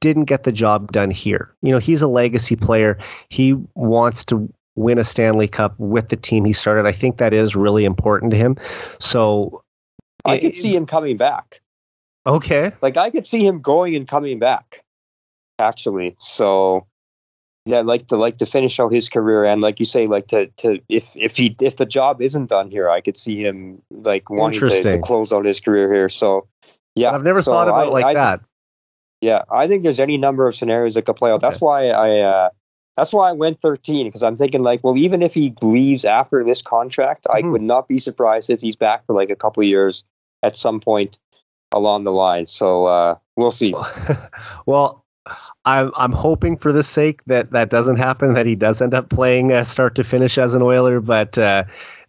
[0.00, 1.54] didn't get the job done here.
[1.62, 2.98] You know, he's a legacy player.
[3.28, 6.86] He wants to win a Stanley Cup with the team he started.
[6.86, 8.56] I think that is really important to him.
[8.98, 9.62] So
[10.24, 11.60] I it, could see him coming back.
[12.26, 12.72] Okay.
[12.82, 14.84] Like I could see him going and coming back.
[15.58, 16.14] Actually.
[16.20, 16.86] So
[17.64, 20.46] yeah, like to like to finish out his career and like you say, like to
[20.56, 24.30] to if if he if the job isn't done here, I could see him like
[24.30, 26.08] wanting to, to close out his career here.
[26.08, 26.46] So
[26.94, 28.40] yeah, I've never so thought about I, like I, that.
[29.20, 31.42] Yeah, I think there's any number of scenarios that could play out.
[31.42, 31.48] Okay.
[31.48, 32.50] That's why I uh,
[32.96, 36.42] that's why I went 13 because I'm thinking like, well, even if he leaves after
[36.42, 37.46] this contract, mm-hmm.
[37.46, 40.04] I would not be surprised if he's back for like a couple years
[40.42, 41.18] at some point
[41.72, 42.46] along the line.
[42.46, 43.74] So uh, we'll see.
[44.66, 45.04] well,
[45.64, 49.10] I'm I'm hoping for the sake that that doesn't happen, that he does end up
[49.10, 51.00] playing uh, start to finish as an Oiler.
[51.00, 51.64] But uh,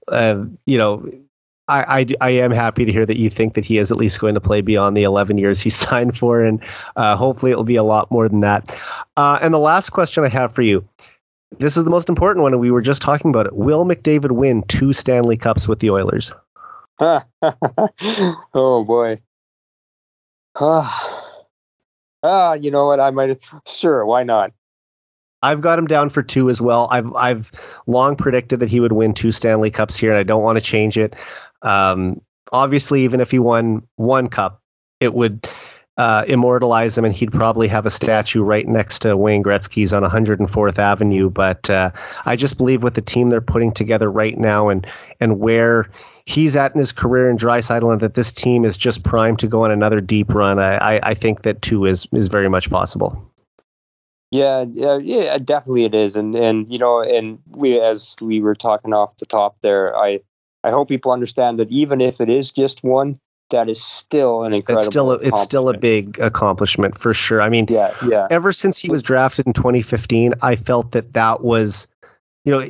[0.07, 1.09] uh, you know,
[1.67, 4.19] I, I, I am happy to hear that you think that he is at least
[4.19, 6.61] going to play beyond the 11 years he signed for, and
[6.95, 8.77] uh, hopefully it will be a lot more than that.
[9.17, 10.87] Uh, and the last question I have for you.
[11.57, 13.55] This is the most important one, and we were just talking about it.
[13.55, 16.31] Will McDavid win two Stanley Cups with the Oilers?
[16.99, 19.19] oh boy.
[22.23, 22.99] ah, you know what?
[22.99, 24.51] I might sure, why not?
[25.41, 26.89] I've got him down for two as well.
[26.91, 27.51] I've I've
[27.87, 30.63] long predicted that he would win two Stanley Cups here, and I don't want to
[30.63, 31.15] change it.
[31.61, 32.21] Um,
[32.51, 34.61] obviously, even if he won one cup,
[34.99, 35.47] it would
[35.99, 40.01] uh, immortalize him, and he'd probably have a statue right next to Wayne Gretzky's on
[40.01, 41.29] 104th Avenue.
[41.29, 41.91] But uh,
[42.25, 44.87] I just believe with the team they're putting together right now, and
[45.19, 45.89] and where
[46.25, 49.47] he's at in his career in Draisaitl, and that this team is just primed to
[49.47, 50.57] go on another deep run.
[50.57, 53.21] I, I, I think that too is is very much possible.
[54.31, 58.55] Yeah, yeah, yeah, definitely it is, and and you know, and we as we were
[58.55, 60.21] talking off the top there, I
[60.63, 63.19] I hope people understand that even if it is just one,
[63.49, 64.79] that is still an incredible.
[64.79, 67.41] It's still a, it's still a big accomplishment for sure.
[67.41, 68.27] I mean, yeah, yeah.
[68.29, 71.87] Ever since he was drafted in 2015, I felt that that was,
[72.45, 72.65] you know,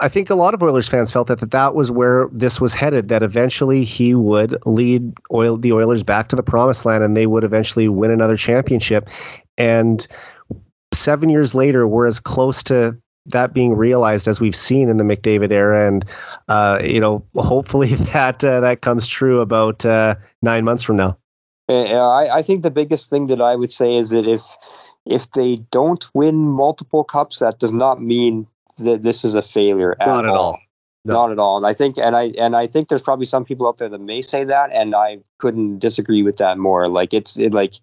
[0.00, 2.74] I think a lot of Oilers fans felt that that, that was where this was
[2.74, 3.08] headed.
[3.08, 7.26] That eventually he would lead oil the Oilers back to the promised land, and they
[7.26, 9.08] would eventually win another championship.
[9.58, 10.06] And
[10.92, 15.04] seven years later, we're as close to that being realized as we've seen in the
[15.04, 16.04] McDavid era, and
[16.48, 21.16] uh, you know, hopefully that uh, that comes true about uh, nine months from now.
[21.68, 24.42] I, I think the biggest thing that I would say is that if
[25.06, 28.46] if they don't win multiple cups, that does not mean
[28.78, 29.96] that this is a failure.
[30.00, 30.38] At not at all.
[30.38, 30.58] all.
[31.06, 31.14] No.
[31.14, 31.56] Not at all.
[31.56, 34.00] And I think, and I and I think there's probably some people out there that
[34.00, 36.88] may say that, and I couldn't disagree with that more.
[36.88, 37.74] Like it's it, like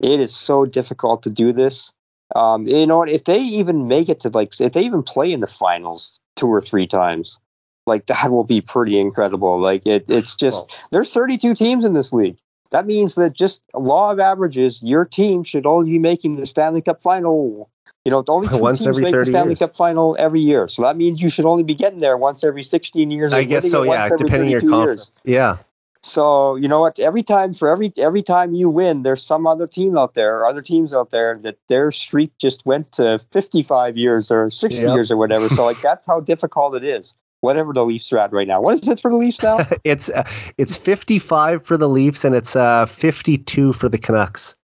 [0.00, 1.92] it is so difficult to do this
[2.34, 5.40] um, you know, if they even make it to like, if they even play in
[5.40, 7.38] the finals two or three times,
[7.86, 9.58] like that will be pretty incredible.
[9.58, 12.36] Like it, it's just well, there's 32 teams in this league.
[12.70, 16.80] That means that just law of averages, your team should only be making the Stanley
[16.80, 17.68] Cup final.
[18.04, 19.58] You know, it's only two once teams every make the Stanley years.
[19.58, 20.68] Cup final every year.
[20.68, 23.32] So that means you should only be getting there once every 16 years.
[23.32, 23.82] I guess so.
[23.82, 25.20] Yeah, depending on your conference.
[25.24, 25.36] Years.
[25.36, 25.56] Yeah.
[26.02, 26.98] So you know what?
[26.98, 30.46] Every time for every every time you win, there's some other team out there or
[30.46, 34.94] other teams out there that their streak just went to 55 years or 60 yep.
[34.94, 35.48] years or whatever.
[35.50, 37.14] So like that's how difficult it is.
[37.40, 38.60] Whatever the Leafs are at right now.
[38.60, 39.66] What is it for the Leafs now?
[39.84, 44.56] it's uh, it's 55 for the Leafs and it's uh 52 for the Canucks.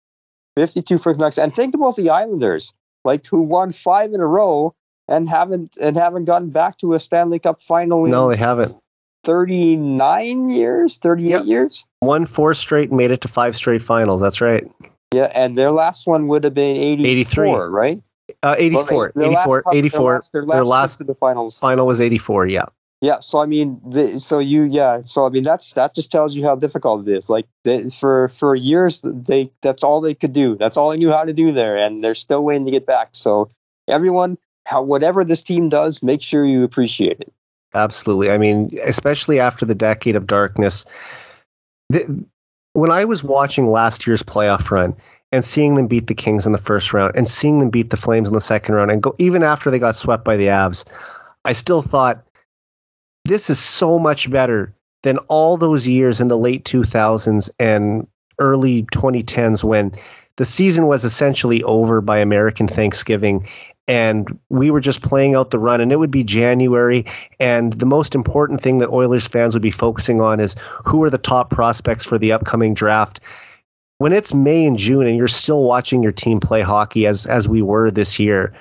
[0.55, 1.37] 52 for the Canucks.
[1.37, 2.73] And think about the Islanders,
[3.05, 4.73] like who won five in a row
[5.07, 8.07] and haven't and haven't gotten back to a Stanley Cup final.
[8.07, 8.75] No, they haven't.
[9.27, 11.45] 39 years, 38 yep.
[11.45, 11.85] years.
[12.01, 14.21] Won four straight made it to five straight finals.
[14.21, 14.65] That's right.
[15.13, 17.51] Yeah, and their last one would have been 84, 83.
[17.69, 18.01] right?
[18.43, 20.01] Uh, 84, well, 84, last, 84.
[20.01, 21.59] Their last, their last, their last the finals.
[21.59, 22.63] final was 84, yeah.
[23.01, 26.33] Yeah, so I mean, the, so you, yeah, so I mean, that's that just tells
[26.33, 27.29] you how difficult it is.
[27.29, 30.55] Like they, for for years, they that's all they could do.
[30.55, 33.09] That's all they knew how to do there, and they're still waiting to get back.
[33.11, 33.51] So
[33.87, 37.31] everyone, how whatever this team does, make sure you appreciate it.
[37.73, 38.31] Absolutely.
[38.31, 40.85] I mean, especially after the decade of darkness.
[41.89, 42.25] The,
[42.73, 44.95] when I was watching last year's playoff run
[45.31, 47.97] and seeing them beat the Kings in the first round and seeing them beat the
[47.97, 50.85] Flames in the second round and go even after they got swept by the Avs,
[51.45, 52.23] I still thought
[53.25, 54.73] this is so much better
[55.03, 58.07] than all those years in the late 2000s and
[58.39, 59.91] early 2010s when
[60.37, 63.47] the season was essentially over by American Thanksgiving
[63.87, 67.05] and we were just playing out the run and it would be January
[67.39, 70.55] and the most important thing that Oilers fans would be focusing on is
[70.85, 73.19] who are the top prospects for the upcoming draft.
[73.99, 77.47] When it's May and June and you're still watching your team play hockey as as
[77.47, 78.53] we were this year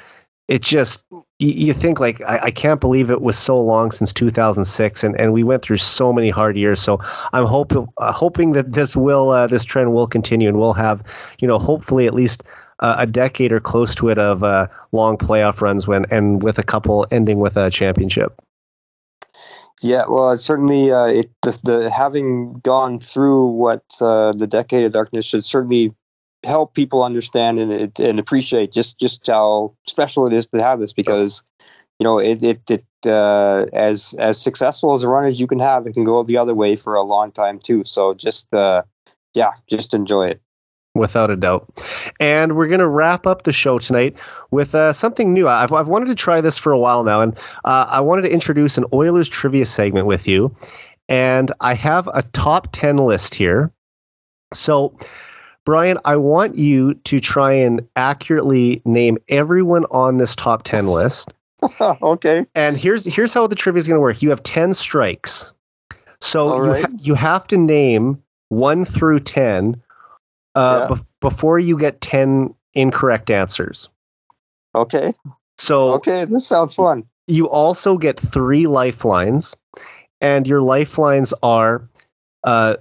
[0.49, 1.05] it just
[1.39, 5.43] you, think like I, can't believe it was so long since 2006 and, and we
[5.43, 6.81] went through so many hard years.
[6.81, 6.99] So
[7.33, 11.03] i'm hoping uh, hoping that this will uh, this trend will continue and we'll have
[11.41, 12.45] you know hopefully at least
[12.81, 16.59] uh, a decade or close to it of uh, long playoff runs when and with
[16.59, 18.41] a couple ending with a championship.
[19.83, 24.85] Yeah, well, it's certainly uh, it the, the, having gone through what uh, the decade
[24.85, 25.95] of darkness should certainly
[26.45, 30.93] help people understand and and appreciate just just how special it is to have this
[30.93, 31.43] because
[31.99, 35.59] you know it it, it uh, as as successful as a run as you can
[35.59, 37.85] have, it can go the other way for a long time too.
[37.85, 38.83] So just uh,
[39.35, 40.41] yeah, just enjoy it
[40.97, 41.69] without a doubt.
[42.21, 44.17] And we're going to wrap up the show tonight
[44.51, 45.49] with uh, something new.
[45.49, 48.33] I've, I've wanted to try this for a while now, and uh, I wanted to
[48.33, 50.55] introduce an Oilers trivia segment with you.
[51.09, 53.71] And I have a top 10 list here.
[54.53, 54.97] So,
[55.65, 61.33] Brian, I want you to try and accurately name everyone on this top 10 list.
[61.81, 62.45] okay.
[62.55, 64.23] And here's here's how the trivia is going to work.
[64.23, 65.53] You have 10 strikes.
[66.21, 69.81] So you, ha- you have to name 1 through 10
[70.57, 70.97] uh, yeah.
[71.21, 73.89] before you get 10 incorrect answers.
[74.75, 75.15] Okay.
[75.59, 77.05] So Okay, this sounds fun.
[77.27, 79.57] You also get three lifelines,
[80.21, 81.89] and your lifelines are
[82.45, 82.77] uh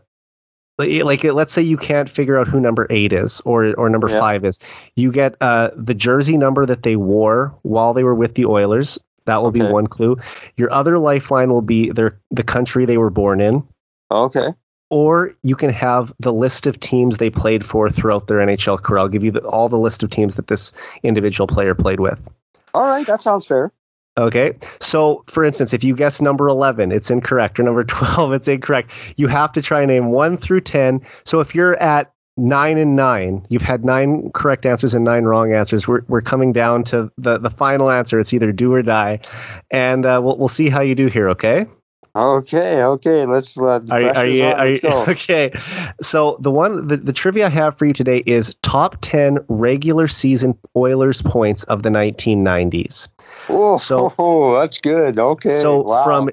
[0.77, 4.19] like let's say you can't figure out who number eight is or or number yeah.
[4.19, 4.59] five is
[4.95, 8.99] you get uh the jersey number that they wore while they were with the oilers
[9.25, 9.61] that will okay.
[9.61, 10.17] be one clue
[10.57, 13.63] your other lifeline will be their the country they were born in
[14.11, 14.49] okay
[14.89, 18.99] or you can have the list of teams they played for throughout their NHL career.
[18.99, 20.71] I'll give you the, all the list of teams that this
[21.03, 22.27] individual player played with.
[22.73, 23.71] All right, that sounds fair.
[24.17, 24.57] Okay.
[24.79, 28.91] So, for instance, if you guess number 11, it's incorrect, or number 12, it's incorrect.
[29.17, 31.01] You have to try and name 1 through 10.
[31.25, 35.53] So, if you're at 9 and 9, you've had 9 correct answers and 9 wrong
[35.53, 35.87] answers.
[35.87, 38.19] We're, we're coming down to the, the final answer.
[38.19, 39.19] It's either do or die.
[39.71, 41.65] And uh, we'll, we'll see how you do here, okay?
[42.15, 43.25] Okay, okay.
[43.25, 43.57] Let's.
[43.57, 44.45] Uh, Are, are you?
[44.45, 45.51] Are you okay?
[46.01, 50.07] So the one, the, the trivia I have for you today is top ten regular
[50.07, 53.09] season Oilers points of the 1990s.
[53.49, 55.19] Oh, So- oh, that's good.
[55.19, 55.49] Okay.
[55.49, 56.03] so wow.
[56.05, 56.29] from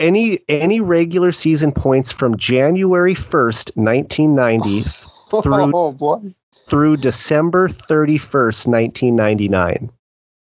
[0.00, 4.82] any any regular season points from January 1st, 1990
[5.42, 6.20] through oh
[6.68, 9.90] through December 31st, 1999.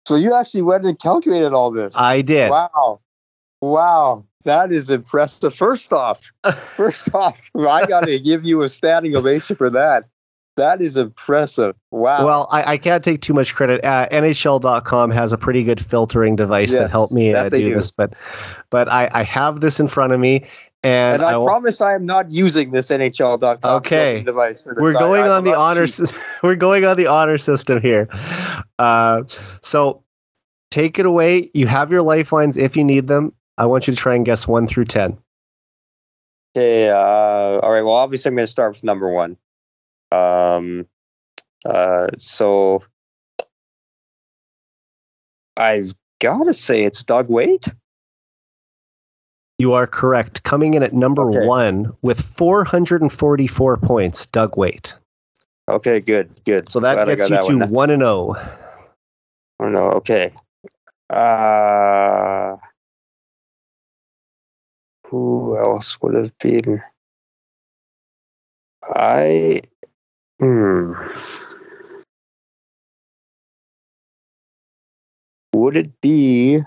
[0.06, 1.94] So you actually went and calculated all this.
[1.98, 2.50] I did.
[2.50, 3.00] Wow.
[3.62, 4.26] Wow.
[4.44, 5.54] That is impressive.
[5.54, 10.06] First off, first off, I got to give you a standing ovation for that.
[10.56, 11.76] That is impressive.
[11.90, 12.26] Wow.
[12.26, 13.84] Well, I, I can't take too much credit.
[13.84, 17.74] Uh, NHL.com has a pretty good filtering device that helped me uh, do, do.
[17.74, 18.14] this, but
[18.70, 20.46] but I, I have this in front of me,
[20.84, 24.22] and, and I, promise I am not using this NHL.com Okay.
[24.22, 24.82] device for this.
[24.82, 25.88] we're I- going I'm on the honor.
[26.44, 28.08] we're going on the honor system here.
[28.78, 29.24] Uh,
[29.62, 30.04] so
[30.70, 31.50] take it away.
[31.56, 33.34] You have your lifelines if you need them.
[33.58, 35.18] I want you to try and guess one through ten.
[36.56, 36.90] Okay.
[36.90, 37.82] Uh, all right.
[37.82, 39.38] Well, obviously, I'm going to start with number one.
[40.12, 40.86] Um.
[41.66, 42.08] Uh.
[42.18, 42.84] So
[45.58, 47.68] I've got to say it's Doug Weight.
[49.60, 50.44] You are correct.
[50.44, 51.46] Coming in at number Okay.
[51.46, 54.96] one with 444 points, Doug Weight.
[55.70, 56.00] Okay.
[56.00, 56.30] Good.
[56.44, 56.70] Good.
[56.70, 57.70] So that Glad gets you that to one.
[57.70, 58.36] one and oh.
[59.60, 59.92] Oh no.
[59.92, 60.34] Okay.
[61.10, 62.58] Uh.
[65.14, 66.82] Who else would have been?
[68.82, 69.62] I.
[70.40, 70.94] Hmm.
[75.54, 76.64] Would it be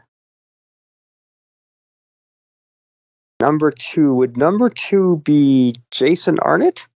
[3.40, 4.14] number two?
[4.14, 6.86] Would number two be Jason Arnott?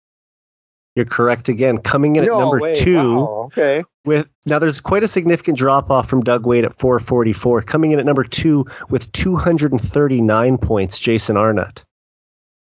[0.95, 1.77] You're correct again.
[1.77, 3.83] Coming in at number two Wow, Okay.
[4.03, 7.61] with now there's quite a significant drop off from Doug Weight at 444.
[7.61, 11.85] Coming in at number two with 239 points, Jason Arnott.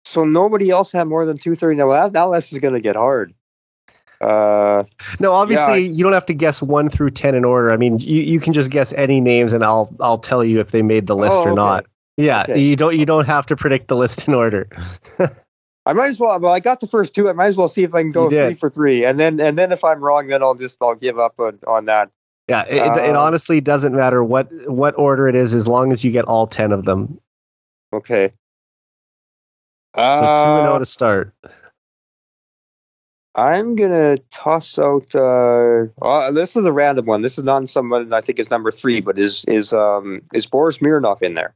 [0.03, 1.77] So nobody else had more than two thirty.
[1.77, 3.33] Now, that- now this is going to get hard.
[4.19, 4.83] Uh,
[5.19, 7.71] No, obviously I- you don't have to guess one through ten in order.
[7.71, 10.71] I mean, you, you can just guess any names, and I'll I'll tell you if
[10.71, 11.55] they made the list Oh, or okay.
[11.55, 11.85] not.
[12.17, 12.59] Yeah, Okay.
[12.59, 14.67] you don't you don't have to predict the list in order.
[15.85, 16.39] I might as well.
[16.39, 17.27] Well, I got the first two.
[17.27, 19.57] I might as well see if I can go three for three, and then and
[19.57, 22.11] then if I'm wrong, then I'll just I'll give up on, on that.
[22.47, 25.91] Yeah, it, it, it Uh, honestly doesn't matter what what order it is, as long
[25.91, 27.19] as you get all ten of them.
[27.93, 28.31] Okay.
[29.95, 31.33] So two and zero Uh, to start.
[33.35, 35.15] I'm gonna toss out.
[35.15, 37.21] Uh, uh, this is a random one.
[37.21, 40.77] This is not someone I think is number three, but is is um is Boris
[40.77, 41.55] Mironov in there?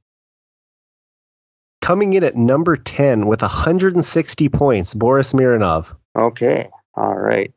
[1.85, 5.95] Coming in at number 10 with 160 points, Boris Mironov.
[6.17, 6.67] Okay.
[6.95, 7.53] All right.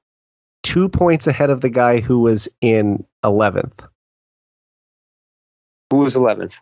[0.63, 3.89] Two points ahead of the guy who was in 11th.
[5.91, 6.59] Who was eleventh?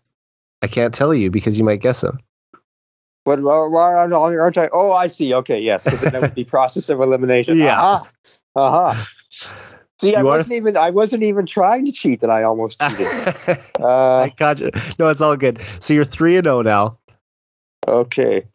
[0.62, 2.20] I can't tell you because you might guess him.
[3.24, 4.68] But why aren't I?
[4.72, 5.34] Oh, I see.
[5.34, 7.58] Okay, yes, because that would be process of elimination.
[7.58, 7.82] Yeah.
[7.82, 7.98] Uh
[8.54, 8.60] huh.
[8.94, 9.04] Uh-huh.
[10.00, 12.80] See, I You are- wasn't even I wasn't even trying to cheat, and I almost
[12.80, 13.06] cheated.
[13.80, 14.70] I Uh, got you.
[15.00, 15.58] No, it's all good.
[15.80, 16.96] So you're 3 and 0 now.
[17.86, 18.46] Okay.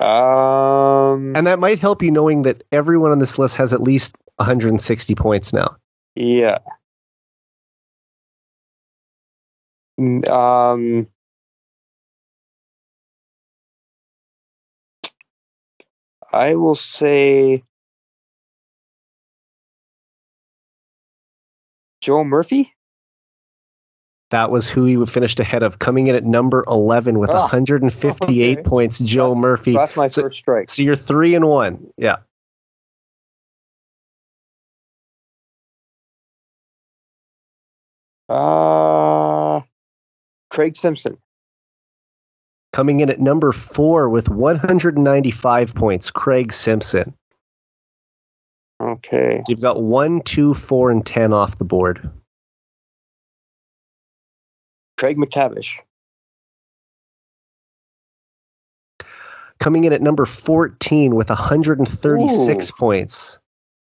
[0.00, 1.34] Um.
[1.36, 5.14] And that might help you knowing that everyone on this list has at least 160
[5.14, 5.76] points now.
[6.14, 6.58] Yeah.
[10.28, 11.06] Um.
[16.32, 17.62] I will say
[22.00, 22.74] Joe Murphy.
[24.30, 28.58] That was who he finished ahead of, coming in at number 11 with Oh, 158
[28.58, 28.62] okay.
[28.68, 29.72] points, Joe That's- Murphy.
[29.72, 30.68] That's my So- first strike.
[30.68, 31.86] So you're 3 and 1.
[31.96, 32.16] Yeah.
[38.28, 39.60] Uh,
[40.50, 41.16] Craig Simpson.
[42.72, 47.14] Coming in at number 4 with 195 points, Craig Simpson.
[48.80, 49.42] Okay.
[49.48, 52.08] You've got one, two, four, and 10 off the board.
[54.98, 55.78] Craig MacTavish.
[59.60, 63.40] Coming in at number 14 with 136 points,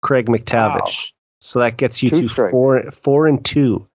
[0.02, 1.12] Craig MacTavish.
[1.40, 2.50] So that gets you Two to strikes.
[2.50, 3.86] four, four and two.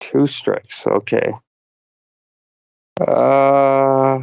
[0.00, 0.86] Two strikes.
[0.86, 1.32] Okay.
[3.00, 4.20] Uh,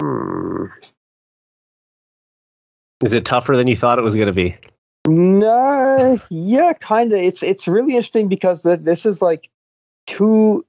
[0.00, 0.66] Hmm.
[3.04, 4.56] Is it tougher than you thought it was going to be?
[5.08, 7.18] No, yeah, kind of.
[7.18, 9.50] It's it's really interesting because th- this is like
[10.06, 10.64] two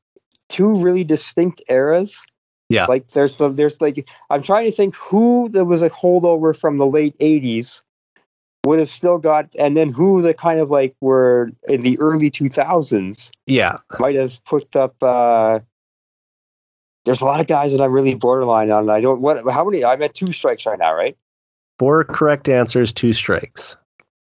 [0.50, 2.20] two really distinct eras.
[2.70, 2.86] Yeah.
[2.88, 6.78] Like there's the there's like I'm trying to think who there was a holdover from
[6.80, 7.84] the late '80s
[8.66, 12.32] would have still got, and then who the kind of like were in the early
[12.32, 13.78] 2000s Yeah.
[14.00, 14.96] might have put up.
[15.02, 15.60] uh
[17.06, 18.90] There's a lot of guys that I'm really borderline on.
[18.90, 21.16] I don't what how many I'm at two strikes right now, right?
[21.78, 23.78] Four correct answers, two strikes.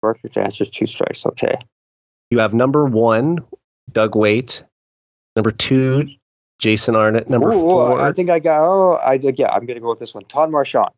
[0.01, 1.25] Perfect answers, two strikes.
[1.25, 1.55] Okay.
[2.31, 3.39] You have number one,
[3.91, 4.63] Doug Weight.
[5.35, 6.07] Number two,
[6.59, 7.29] Jason Arnott.
[7.29, 8.61] Number Ooh, four, I think I got.
[8.61, 9.51] Oh, I think yeah.
[9.51, 10.23] I'm gonna go with this one.
[10.25, 10.89] Todd Marchant.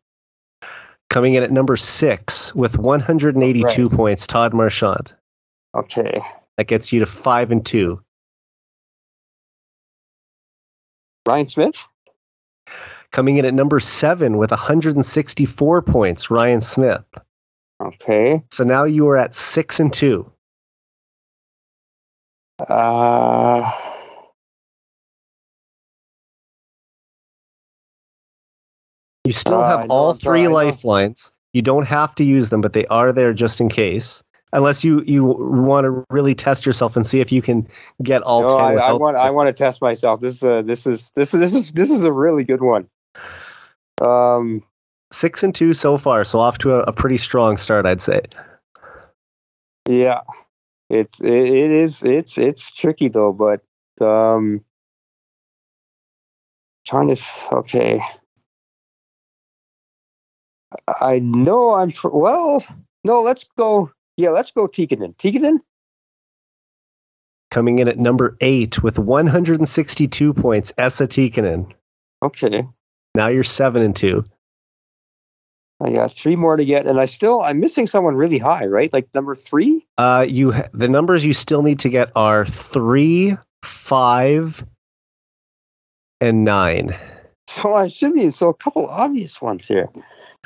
[1.10, 3.96] coming in at number six with 182 Right.
[3.96, 5.14] points, Todd Marchant.
[5.76, 6.20] Okay.
[6.56, 8.00] That gets you to five and two.
[11.26, 11.84] Ryan Smyth.
[13.12, 17.04] Coming in at number seven with 164 points, Ryan Smyth.
[17.84, 18.42] Okay.
[18.50, 20.30] So now you are at six and two.
[22.68, 23.70] Uh,
[29.24, 30.54] You still Uh, have all three trying- I know.
[30.54, 31.32] lifelines.
[31.54, 34.22] You don't have to use them, but they are there just in case.
[34.52, 37.66] Unless you, you want to really test yourself and see if you can
[38.02, 38.78] get all no, ten.
[38.78, 39.16] I, I want.
[39.16, 40.20] I want to test myself.
[40.20, 42.86] This is a, this is this is this is this is a really good one.
[44.00, 44.62] Um.
[45.14, 48.22] Six and two so far, so off to a, a pretty strong start, I'd say.
[49.88, 50.22] Yeah.
[50.90, 53.62] It's it, it is it's it's tricky though, but
[54.04, 54.64] um.
[56.86, 57.22] Trying to
[57.52, 58.02] okay.
[61.00, 62.64] I know I'm well.
[63.04, 63.90] No, let's go.
[64.16, 65.16] Yeah, let's go Tikkanen.
[65.16, 65.60] Tikkanen.
[67.50, 71.72] Coming in at number eight with 162 points, Esa Tikkanen.
[72.22, 72.66] Okay.
[73.14, 74.24] Now you're seven and two.
[75.80, 78.92] I got three more to get, and I still I'm missing someone really high, right?
[78.92, 79.84] Like number three.
[79.98, 84.64] Uh, you ha- the numbers you still need to get are three, five,
[86.20, 86.96] and nine.
[87.46, 89.90] So I should be so a couple obvious ones here.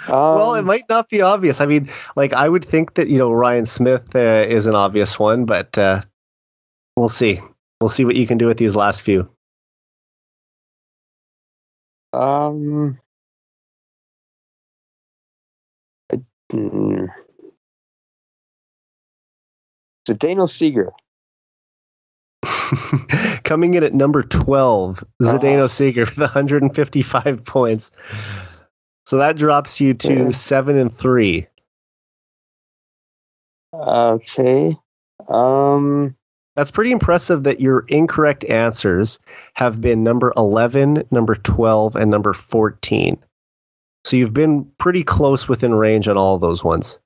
[0.07, 1.61] Um, well, it might not be obvious.
[1.61, 5.19] I mean, like I would think that you know Ryan Smyth uh, is an obvious
[5.19, 6.03] one, but uh,
[6.97, 7.41] we'll see.
[7.81, 9.29] We'll see what you can do with these last few.
[12.13, 12.99] Um.
[16.51, 17.07] Hmm.
[20.09, 20.91] Zdeno Ciger.
[23.45, 25.69] Coming in at number 12, Zdeno Ah.
[25.69, 27.91] Ciger with 155 points.
[29.07, 30.31] So that drops you to Yeah.
[30.33, 31.47] seven and three.
[33.75, 34.75] Okay.
[35.29, 36.15] Um.
[36.57, 39.21] That's pretty impressive that your incorrect answers
[39.55, 43.17] have been number 11, number 12, and number 14.
[44.09, 46.99] So you've been pretty close within range on all those ones.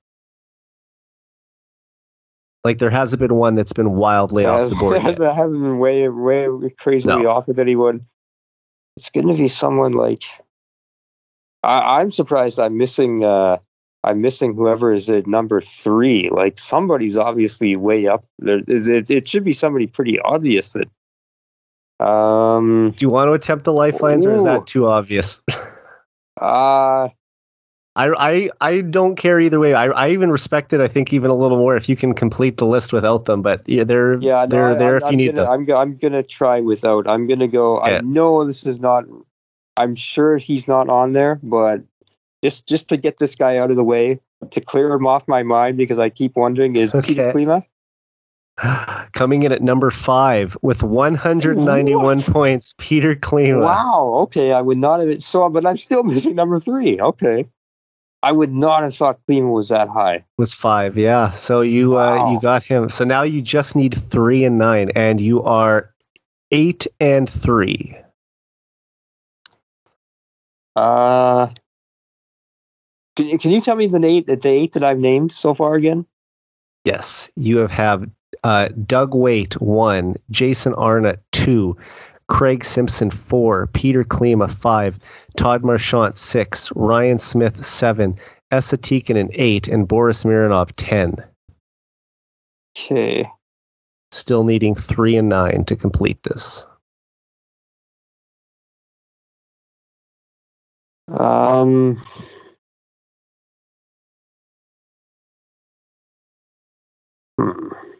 [2.63, 5.03] Like there hasn't been one that's been wildly off the board.
[5.03, 5.21] yet.
[5.21, 6.47] I haven't been way, way
[6.79, 7.29] crazily No.
[7.29, 7.99] off with anyone.
[8.95, 10.23] It's going to be someone like.
[11.63, 12.57] I, I'm surprised.
[12.57, 13.25] I'm missing.
[13.25, 13.57] Uh,
[14.05, 16.29] I'm missing whoever is at number three.
[16.29, 18.61] Like somebody's obviously way up there.
[18.65, 19.11] It?
[19.11, 22.05] It should be somebody pretty obvious that.
[22.05, 22.91] Um.
[22.95, 25.41] Do you want to attempt the lifelines or is that too obvious?
[26.39, 27.09] Uh.
[27.95, 29.75] I, I I don't care either way.
[29.75, 30.81] I, I even respect it.
[30.81, 33.43] I think even a little more if you can complete the list without them.
[33.43, 34.41] But yeah, they're Yeah.
[34.41, 35.69] No, they're I, there I'm, if you I'm need gonna, them.
[35.69, 35.77] I'm.
[35.77, 37.07] I'm gonna try without.
[37.07, 37.81] I'm gonna go.
[37.81, 39.05] I know this is not.
[39.77, 41.83] I'm sure he's not on there, but
[42.43, 44.19] just just to get this guy out of the way,
[44.49, 47.63] to clear him off my mind because I keep wondering is Peter Klima?
[49.11, 52.25] Coming in at number five with 191 What?
[52.25, 53.61] points, Peter Klima.
[53.61, 54.13] Wow.
[54.23, 56.99] Okay, I would not have saw, but I'm still missing number three.
[56.99, 57.47] Okay,
[58.21, 60.23] I would not have thought Klima was that high.
[60.37, 60.97] was five.
[60.97, 61.29] Yeah.
[61.31, 62.89] So you uh, you got him.
[62.89, 65.93] So now you just need three and nine, and you are
[66.51, 67.97] eight and three.
[70.75, 71.47] Uh,
[73.15, 75.75] can you, can you tell me the eight the eight that I've named so far
[75.75, 76.05] again?
[76.85, 78.09] Yes, you have have
[78.43, 81.77] uh, Doug Weight one, Jason Arnott two,
[82.27, 84.99] Craig Simpson four, Peter Klima five,
[85.37, 88.15] Todd Marchant six, Ryan Smyth seven,
[88.51, 91.15] Esa Tikkanen eight, and Boris Mironov ten.
[92.77, 93.23] Okay.
[94.11, 96.65] Still needing three and nine to complete this.
[101.09, 102.01] Um.
[107.37, 107.92] hmm.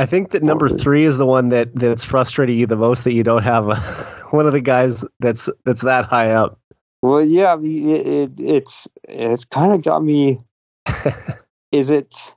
[0.00, 3.12] I think that number three is the one that that's frustrating you the most that
[3.12, 3.76] you don't have a,
[4.30, 6.58] one of the guys that's that's that high up.
[7.02, 10.38] Well, yeah, I mean, it, it, it's it's kind of got me.
[11.72, 12.34] is it?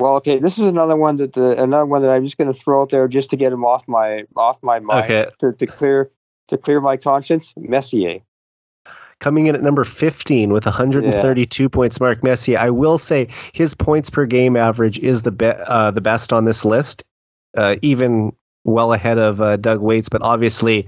[0.00, 2.58] Well, okay, this is another one that the another one that I'm just going to
[2.58, 5.30] throw out there just to get him off my off my mind Okay.
[5.40, 6.10] to, to clear
[6.48, 7.52] to clear my conscience.
[7.58, 8.20] Messier.
[9.20, 12.58] Coming in at number 15 with 132 points, Mark Messier.
[12.58, 16.44] I will say his points per game average is the be- uh, the best on
[16.44, 17.04] this list,
[17.56, 18.32] uh, even
[18.64, 20.08] well ahead of uh, Doug Weight's.
[20.08, 20.86] But obviously,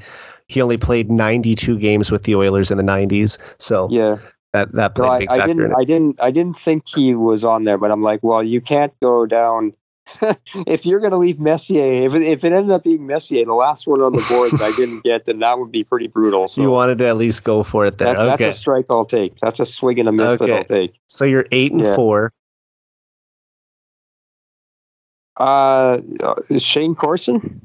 [0.49, 4.19] he only played 92 games with the Oilers in the 90s, so Yeah,
[4.53, 5.51] that that played I, big I factor.
[5.53, 5.75] in didn't.
[5.77, 8.93] I didn't, I didn't think he was on there, but I'm like, well, you can't
[9.01, 9.73] go down.
[10.67, 13.55] if you're going to leave Messier, if it, if it ended up being Messier, the
[13.55, 16.47] last one on the board that I didn't get, then that would be pretty brutal.
[16.47, 18.09] So you wanted to at least go for it there.
[18.09, 19.37] That, okay, That's a strike I'll take.
[19.41, 20.99] That's a swing and a miss that I'll take.
[21.07, 21.97] so you're eight and Yeah.
[21.97, 22.31] four.
[25.37, 26.01] Uh,
[26.59, 27.61] Shayne Corson.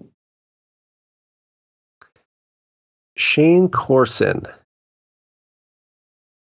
[3.16, 4.44] Shayne Corson.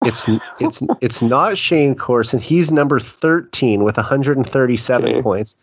[0.05, 0.28] It's
[0.60, 2.39] it's it's not Shayne Corson.
[2.39, 5.23] He's number 13 with 137 Okay.
[5.23, 5.56] points.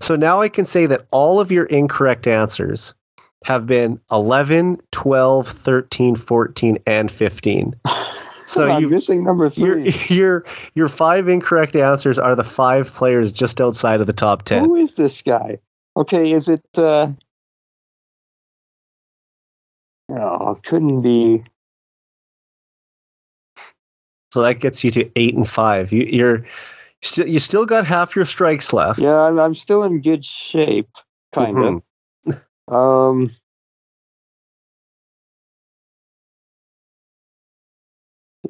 [0.00, 2.94] So now I can say that all of your incorrect answers
[3.44, 7.74] have been 11, 12, 13, 14 and 15.
[8.46, 9.94] So I'm you missing number your three.
[10.16, 10.44] your
[10.74, 14.64] your five incorrect answers are the five players just outside of the top 10.
[14.64, 15.58] Who is this guy?
[15.96, 16.64] Okay, is it?
[16.76, 17.12] uh
[20.08, 21.44] Oh, it couldn't be.
[24.32, 25.92] So that gets you to 8 and 5.
[25.92, 26.46] You you're
[27.02, 28.98] still you still got half your strikes left.
[29.00, 30.90] Yeah, I'm, I'm still in good shape,
[31.32, 31.82] kind of.
[32.28, 32.42] Mhm.
[32.72, 33.34] Um.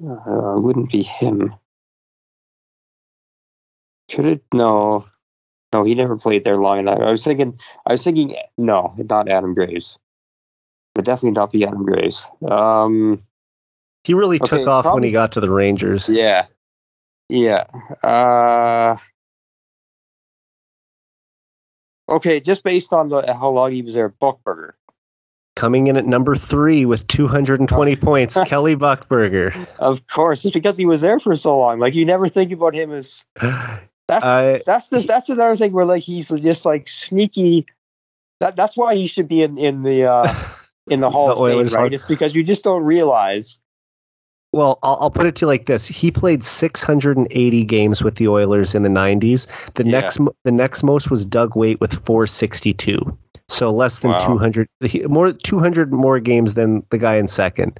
[0.02, 1.54] Uh, wouldn't be him.
[4.10, 4.44] Could it?
[4.52, 5.06] No,
[5.72, 5.84] no.
[5.84, 6.98] He never played there long enough.
[7.00, 7.58] I was thinking.
[7.86, 8.36] I was thinking.
[8.58, 9.98] No, not Adam Graves.
[10.94, 12.26] But definitely not be Adam Graves.
[12.48, 13.20] Um.
[14.04, 16.08] He really Okay, took off when he got to the Rangers.
[16.08, 16.46] Yeah.
[17.28, 17.64] Yeah.
[18.02, 18.96] Uh.
[22.08, 24.72] Okay, just based on the how long he was there, Buchberger.
[25.54, 29.66] Coming in at number three with 220 points, Kelly Buchberger.
[29.78, 31.78] Of course, it's because he was there for so long.
[31.78, 33.24] Like you never think about him as
[34.08, 37.66] that's that's just that's another thing where like he's just like sneaky.
[38.40, 40.34] That that's why he should be in in the uh
[40.88, 41.92] in the Hall The of Fame, right?
[41.92, 43.60] It's because you just don't realize.
[44.52, 48.28] Well, I'll, I'll put it to you like this: he played 680 games with the
[48.28, 49.46] Oilers in the 90s.
[49.74, 50.00] The Yeah.
[50.00, 53.16] next, the next most was Doug Weight with 462.
[53.48, 54.18] So less than Wow.
[54.18, 54.68] 200,
[55.08, 57.78] more 200 more games than the guy in second.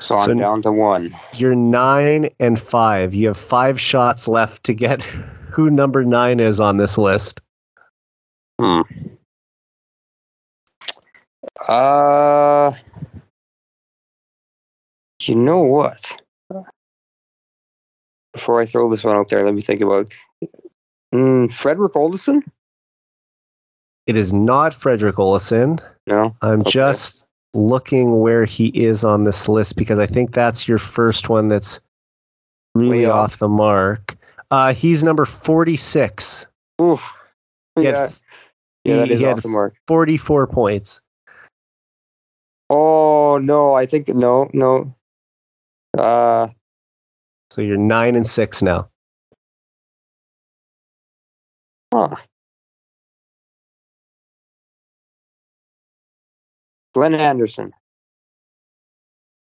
[0.00, 1.14] So, So- I'm down to one.
[1.34, 3.14] You're nine and five.
[3.14, 5.02] You have five shots left to get
[5.50, 7.40] who number nine is on this list.
[8.60, 8.80] Hmm.
[11.68, 12.72] Uh,
[15.28, 16.20] you know what?
[18.32, 20.12] Before I throw this one out there, let me think about.
[21.14, 22.42] Mm, Fredrik Olausson?
[24.06, 25.80] It is not Fredrik Olausson.
[26.06, 26.36] No.
[26.42, 26.70] I'm Okay.
[26.70, 31.46] just looking where he is on this list because I think that's your first one
[31.48, 31.80] that's
[32.74, 33.34] really Way off.
[33.34, 33.38] off.
[33.38, 34.16] the mark.
[34.50, 36.46] Uh, he's number 46.
[36.82, 37.12] Oof.
[37.76, 38.08] He Yeah,
[38.84, 39.74] yeah, that is off the mark.
[39.86, 41.00] 44 points.
[42.70, 44.92] Oh no, I think no, no.
[45.98, 46.48] Uh,
[47.50, 48.88] So you're nine and six now.
[51.92, 52.16] huh.
[56.94, 57.72] Glenn Anderson.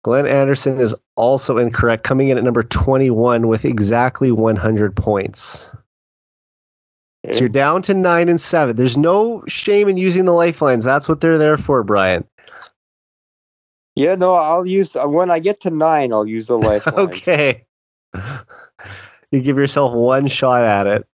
[0.04, 5.76] Glenn Anderson is also incorrect, coming in at number 21 with exactly 100 points.
[7.24, 7.34] Okay.
[7.34, 8.76] So you're down to nine and seven.
[8.76, 10.84] There's no shame in using the lifelines.
[10.86, 12.26] That's what they're there for, Brian.
[13.96, 16.14] Yeah, no, I'll use uh, when I get to nine.
[16.14, 16.98] I'll use the lifelines.
[16.98, 17.66] Okay.
[19.34, 21.08] You give yourself one shot at it.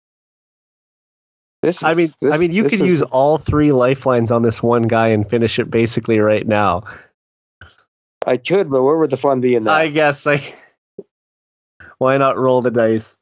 [1.62, 4.42] This I is- mean, I mean, you this could is- use all three lifelines on
[4.42, 6.84] this one guy and finish it basically right now.
[8.24, 9.72] I could, but where would the fun be in that?
[9.80, 10.40] I guess I.
[11.98, 13.18] Why not roll the dice?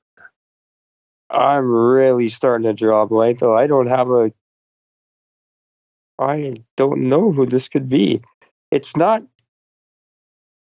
[1.30, 3.56] I'm really starting to draw blank, though.
[3.56, 4.30] I don't have a.
[6.18, 8.20] I don't know who this could be.
[8.70, 9.22] It's not.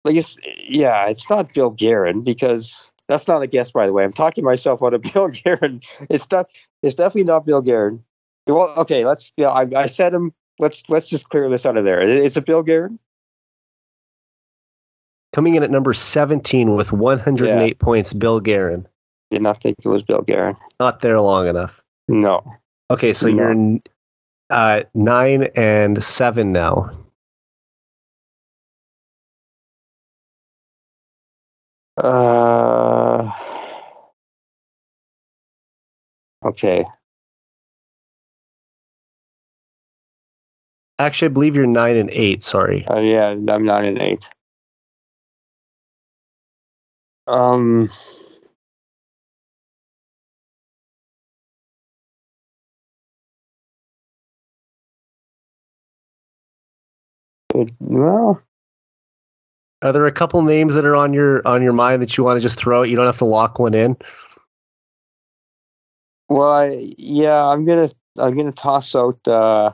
[0.05, 0.36] Like it's
[0.68, 3.70] yeah, it's not Bill Guerin because that's not a guess.
[3.70, 5.81] By the way, I'm talking myself out of Bill Guerin.
[6.10, 6.48] It's not.
[6.82, 8.02] It's definitely not Bill Guerin.
[8.47, 9.32] Well, okay, let's.
[9.36, 10.32] Yeah, I, I said him.
[10.58, 12.00] Let's let's just clear this out of there.
[12.00, 12.98] Is it Bill Guerin?
[15.32, 18.86] Coming in at number 17 with 108 points, Bill Guerin.
[19.31, 20.56] Did not think it was Bill Guerin.
[20.78, 21.82] Not there long enough.
[22.06, 22.44] No.
[22.90, 23.34] Okay, so No.
[23.55, 23.78] you're
[24.50, 26.90] uh, nine and seven now.
[31.96, 33.30] Uh.
[36.44, 36.84] Okay.
[40.98, 42.42] Actually, I believe you're nine and eight.
[42.42, 42.86] Sorry.
[42.86, 44.28] Uh, yeah, I'm nine and eight.
[47.26, 47.90] Um.
[57.80, 58.42] well,
[59.83, 62.39] Are there a couple names that are on your on your mind that you want
[62.39, 62.89] to just throw out?
[62.89, 63.97] You don't have to lock one in.
[66.28, 69.19] well, I, yeah, I'm gonna I'm gonna toss out.
[69.27, 69.73] Uh,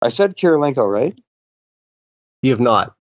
[0.00, 1.18] I said Kovalenko, right?
[2.42, 2.94] You have not.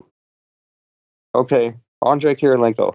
[1.35, 2.95] Okay, Andre Kovalenko.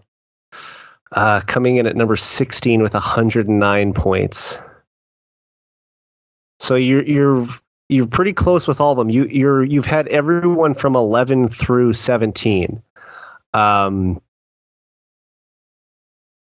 [1.12, 4.60] Uh, coming in at number 16 with 109 points.
[6.60, 7.48] So you're you're
[7.90, 9.10] you're pretty close with all of them.
[9.10, 12.82] You you're you've had everyone from 11 through 17.
[13.54, 14.22] Um,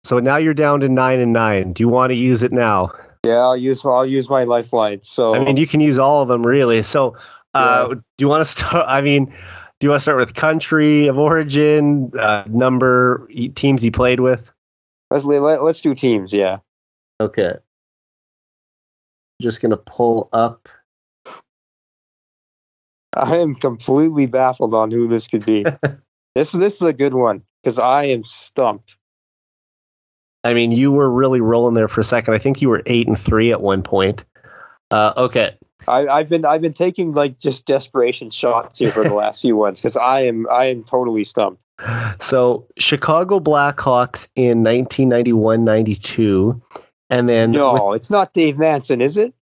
[0.03, 1.73] so now you're down to nine and nine.
[1.73, 2.91] Do you want to use it now?
[3.25, 5.01] Yeah, I'll use I'll use my lifeline.
[5.01, 6.81] So I mean, you can use all of them really.
[6.81, 7.15] So,
[7.53, 8.85] uh, do you want to start?
[8.87, 13.85] I mean, do you want to start with country of origin, uh, number, e- teams
[13.85, 14.51] you played with?
[15.11, 16.33] let's let, let's do teams.
[16.33, 16.57] Yeah.
[17.19, 17.53] Okay.
[19.41, 20.69] Just gonna pull up.
[23.15, 25.63] I am completely baffled on who this could be.
[26.35, 28.97] this this is a good one because I am stumped.
[30.43, 32.35] I mean, you were really rolling there for a second.
[32.35, 34.25] I think you were eight and three at one point.
[34.91, 35.57] Uh, okay.
[35.87, 39.55] I, I've been I've been taking like just desperation shots here for the last few
[39.55, 41.63] ones because I am I am totally stumped.
[42.19, 46.61] So Chicago Blackhawks in 1991-92,
[47.09, 49.33] and then with- No, it's not Dave Manson, is it?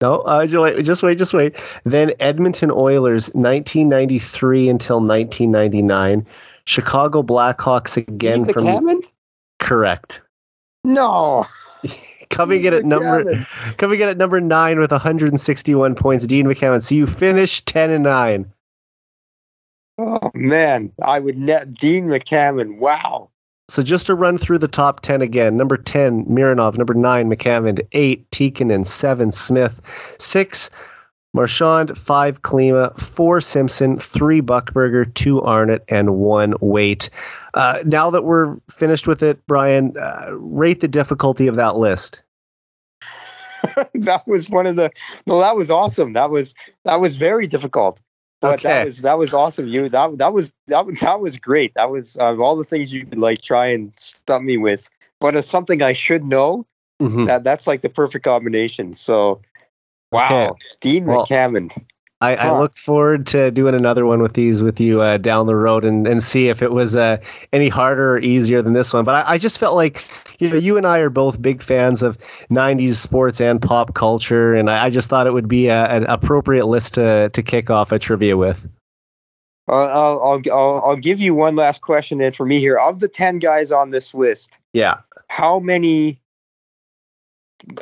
[0.00, 1.62] No, uh, just wait, just wait, just wait.
[1.84, 6.26] Then Edmonton Oilers, 1993 until 1999.
[6.64, 9.12] Chicago Blackhawks again from McAmmond?
[9.58, 10.22] correct.
[10.84, 11.44] No.
[12.30, 13.76] Coming in at number McAmmond.
[13.76, 16.26] coming in at number nine with 161 points.
[16.26, 16.82] Dean McAmmond.
[16.82, 18.50] So you finished 10 and nine.
[19.98, 22.78] Oh man, I would net Dean McAmmond.
[22.78, 23.30] Wow.
[23.70, 25.56] So just to run through the top 10 again.
[25.56, 26.76] Number 10, Mironov.
[26.76, 27.86] Number 9, McAmmond.
[27.92, 28.84] 8, Tikkanen.
[28.84, 29.80] 7, Smyth.
[30.18, 30.70] 6,
[31.34, 31.96] Marchant.
[31.96, 32.98] 5, Klima.
[32.98, 33.96] 4, Simpson.
[33.96, 35.14] 3, Buchberger.
[35.14, 35.84] 2, Arnott.
[35.88, 37.10] And 1, Weight.
[37.54, 42.24] Uh, now that we're finished with it, Brian, uh, rate the difficulty of that list.
[43.94, 44.90] that was one of the
[45.26, 46.14] no, that was awesome.
[46.14, 48.00] That was that was very difficult.
[48.40, 48.68] But Okay.
[48.68, 49.68] that was that was awesome.
[49.68, 51.74] You that that was that was that was great.
[51.74, 54.88] That was uh, all the things you could like try and stump me with.
[55.20, 56.66] But it's something I should know.
[57.00, 57.26] Mhm.
[57.26, 58.92] That that's like the perfect combination.
[58.92, 59.40] So
[60.12, 60.50] wow.
[60.50, 60.58] Okay.
[60.80, 61.26] Dean Well-.
[62.22, 65.56] I, I look forward to doing another one with these with you uh, down the
[65.56, 67.16] road and, and see if it was uh,
[67.54, 69.04] any harder or easier than this one.
[69.04, 70.04] But I, I just felt like
[70.38, 72.18] you know you and I are both big fans of
[72.50, 76.04] '90s sports and pop culture, and I, I just thought it would be a, an
[76.08, 78.68] appropriate list to to kick off a trivia with.
[79.66, 82.76] Uh, I'll, I'll I'll I'll give you one last question then for me here.
[82.76, 84.98] Of the ten guys on this list, Yeah.
[85.28, 86.20] how many?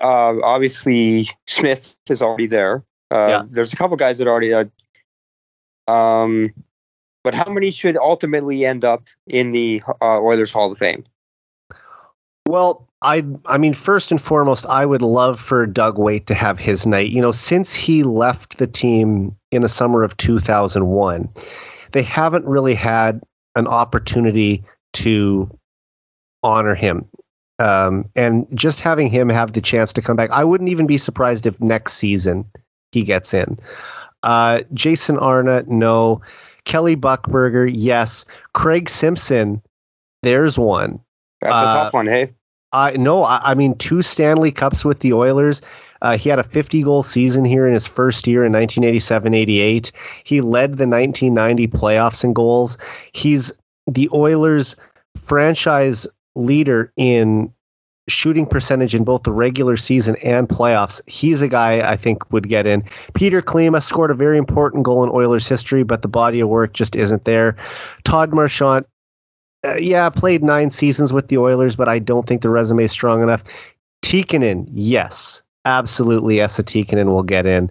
[0.03, 2.85] Uh, obviously, Smyth is already there.
[3.11, 3.43] Uh, Yeah.
[3.51, 4.53] There's a couple guys that already.
[4.53, 4.65] Uh,
[5.87, 6.51] um,
[7.25, 11.05] but how many should ultimately end up in the uh, Oilers Hall of Fame?
[12.47, 16.59] Well, I I mean, first and foremost, I would love for Doug Weight to have
[16.59, 17.11] his night.
[17.11, 21.29] You know, since he left the team in the summer of 2001,
[21.93, 23.21] they haven't really had
[23.57, 24.65] an opportunity
[24.95, 25.51] to
[26.43, 27.05] honor him.
[27.59, 30.97] Um, and just having him have the chance to come back, I wouldn't even be
[30.97, 32.45] surprised if next season
[32.93, 33.59] he gets in.
[34.23, 36.21] Uh, Jason Arnott, no.
[36.65, 38.25] Kelly Buchberger, yes.
[38.55, 39.63] Craig Simpson,
[40.23, 41.01] there's one.
[41.41, 42.33] That's Uh, a tough one, hey.
[42.73, 45.63] I no, I, I mean two Stanley Cups with the Oilers.
[46.03, 49.91] Uh, he had a 50 goal season here in his first year in 1987-88.
[50.25, 52.79] He led the 1990 playoffs in goals.
[53.13, 53.51] He's
[53.87, 54.77] the Oilers
[55.17, 57.53] franchise leader in
[58.09, 61.01] shooting percentage in both the regular season and playoffs.
[61.07, 62.83] He's a guy I think would get in.
[63.15, 66.73] Peter Klima scored a very important goal in Oilers history, but the body of work
[66.73, 67.57] just isn't there.
[68.05, 68.87] Todd Marchant
[69.67, 72.93] uh, yeah, played nine seasons with the Oilers, but I don't think the resume is
[72.93, 73.43] strong enough.
[74.03, 76.41] Tikkanen, yes, absolutely.
[76.41, 77.71] Esa Tikkanen will get in.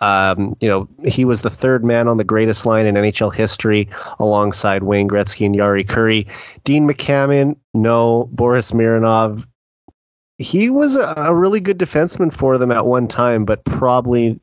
[0.00, 3.88] Um, you know, he was the third man on the greatest line in NHL history
[4.18, 6.26] alongside Wayne Gretzky and Jari Kurri.
[6.64, 8.28] Dean McAmmond, no.
[8.32, 9.46] Boris Mironov,
[10.38, 14.38] he was a, really good defenseman for them at one time, but probably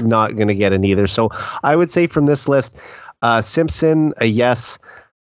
[0.00, 1.06] not going to get in either.
[1.06, 1.30] So
[1.62, 2.78] I would say from this list,
[3.22, 4.78] uh, Simpson, a yes,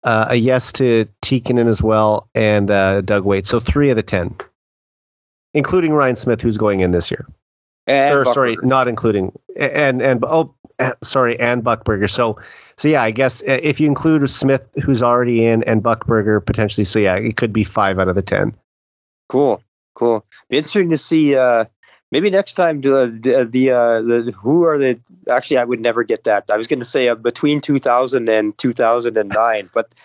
[0.03, 3.45] uh, a yes to Tikkanen as well, and uh, Doug Weight.
[3.45, 4.35] So three of the ten,
[5.53, 7.25] including Ryan Smyth, who's going in this year.
[7.87, 12.09] And or sorry, not including and and oh, eh, sorry, and Buchberger.
[12.09, 12.37] So
[12.77, 16.83] so yeah, I guess uh, if you include Smyth, who's already in, and Buchberger potentially,
[16.83, 18.55] so yeah, it could be five out of the ten.
[19.29, 19.61] Cool,
[19.95, 20.25] cool.
[20.49, 21.35] Be interesting to see.
[21.35, 21.65] Uh,
[22.11, 24.99] maybe next time the the the, uh, the who are the
[25.29, 26.45] actually I would never get that.
[26.51, 29.95] I was going to say uh, between 2000 and 2009, but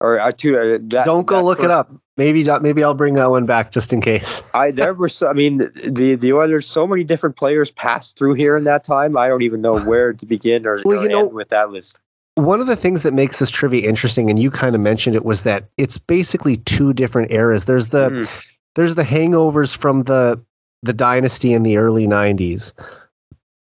[0.00, 0.56] or uh, two.
[0.58, 1.90] Uh, that, Don't go look it up.
[2.16, 4.42] Maybe maybe I'll bring that one back just in case.
[4.54, 8.34] I there were so, I mean the the Oilers so many different players passed through
[8.34, 9.16] here in that time.
[9.16, 11.70] I don't even know where to begin or, Well, or you know- end with that
[11.70, 12.00] list.
[12.34, 15.24] one of the things that makes this trivia interesting, and you kind of mentioned it,
[15.24, 17.64] was that it's basically two different eras.
[17.66, 18.30] There's the Mm.
[18.78, 20.40] There's the hangovers from the
[20.84, 22.72] the dynasty in the early '90s,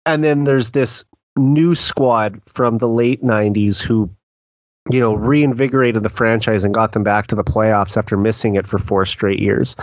[0.06, 1.04] and then there's this
[1.36, 4.08] new squad from the late '90s who,
[4.90, 8.66] you know, reinvigorated the franchise and got them back to the playoffs after missing it
[8.66, 9.76] for four straight years.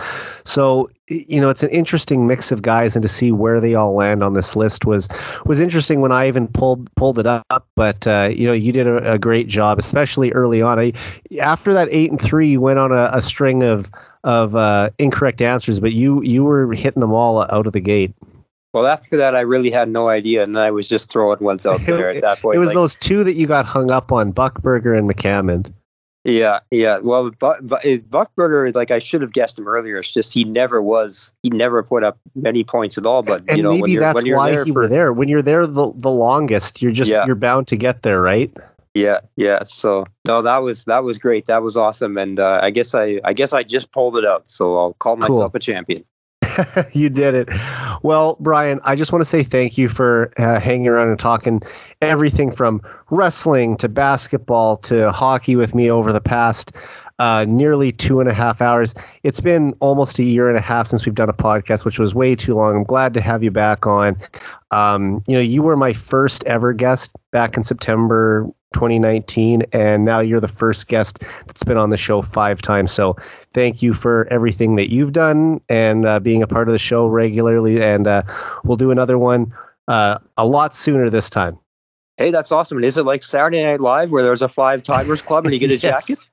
[0.44, 3.94] So you know, it's an interesting mix of guys, and to see where they all
[3.94, 5.08] land on this list was
[5.46, 7.68] was interesting when I even pulled pulled it up.
[7.76, 10.80] But uh, you know, you did a, a great job, especially early on.
[10.80, 10.92] I,
[11.40, 13.92] after that eight and three, you went on a, a string of
[14.24, 18.14] of uh, incorrect answers, but you you were hitting them all out of the gate.
[18.72, 21.80] Well, after that, I really had no idea, and I was just throwing ones out
[21.86, 22.54] there at that point.
[22.54, 25.72] It was like- those two that you got hung up on, Buchberger and McAmmond.
[26.24, 26.98] Yeah, yeah.
[26.98, 29.96] Well, but, but Buchberger, like I should have guessed him earlier.
[29.96, 31.32] It's just he never was.
[31.42, 33.22] He never put up many points at all.
[33.22, 34.88] But And you know, when maybe you're that's when you're why there you for were
[34.88, 35.14] there.
[35.14, 37.24] When you're there the, the longest, you're just Yeah.
[37.24, 38.54] you're bound to get there, right?
[38.94, 39.64] Yeah, yeah.
[39.64, 41.46] So no, that was that was great.
[41.46, 42.18] That was awesome.
[42.18, 44.48] And uh, I guess I I guess I just pulled it out.
[44.48, 45.28] So I'll call Cool.
[45.28, 46.04] myself a champion.
[46.92, 47.48] you did it.
[48.02, 51.60] Well, Brian, I just want to say thank you for uh, hanging around and talking
[52.02, 56.72] everything from wrestling to basketball to hockey with me over the past
[57.20, 58.94] uh, nearly two and a half hours.
[59.22, 62.14] It's been almost a year and a half since we've done a podcast, which was
[62.14, 62.74] way too long.
[62.74, 64.16] I'm glad to have you back on.
[64.70, 70.20] Um, you know, you were my first ever guest back in September 2019, and now
[70.20, 72.92] you're the first guest that's been on the show five times.
[72.92, 73.16] So
[73.52, 77.06] thank you for everything that you've done and uh, being a part of the show
[77.06, 77.82] regularly.
[77.82, 78.22] And uh,
[78.64, 79.52] we'll do another one
[79.88, 81.58] uh, a lot sooner this time.
[82.16, 82.76] Hey, that's awesome.
[82.76, 85.58] And is it like Saturday Night Live where there's a five timers club and you
[85.58, 86.28] get a jacket?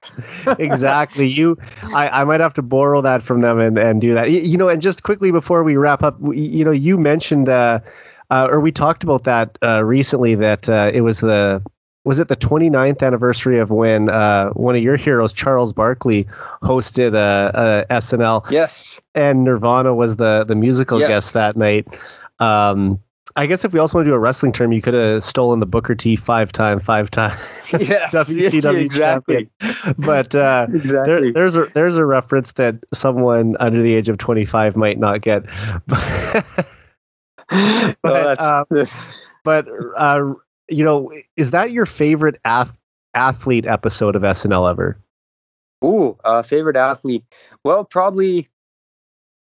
[0.60, 1.26] exactly.
[1.26, 1.58] You,
[1.96, 4.30] I, I might have to borrow that from them and, and do that.
[4.30, 7.80] You, you know, and just quickly before we wrap up, you know, you mentioned, uh,
[8.30, 11.64] uh, or we talked about that uh, recently that uh, it was the,
[12.08, 16.24] was it the 29th anniversary of when uh, one of your heroes, Charles Barkley,
[16.64, 19.00] hosted a, a SNL Yes.
[19.14, 21.10] and Nirvana was the the musical Yes.
[21.10, 21.86] guest that night.
[22.40, 23.00] Um,
[23.36, 25.60] I guess if we also want to do a wrestling term, you could have stolen
[25.60, 27.38] the Booker T five time, five time
[27.80, 28.14] Yes.
[28.16, 29.50] WCW exactly.
[29.62, 29.96] champion.
[30.00, 31.32] But uh, there, Exactly.
[31.34, 35.44] there's a there's a reference that someone under the age of 25 might not get.
[37.50, 38.92] Well, but, that's,
[39.44, 40.34] but uh,
[40.70, 42.78] you know, is that your favorite ath-
[43.14, 44.98] athlete episode of SNL ever?
[45.84, 47.24] Ooh, uh, favorite athlete.
[47.64, 48.48] Well, probably.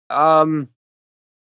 [0.09, 0.69] Um,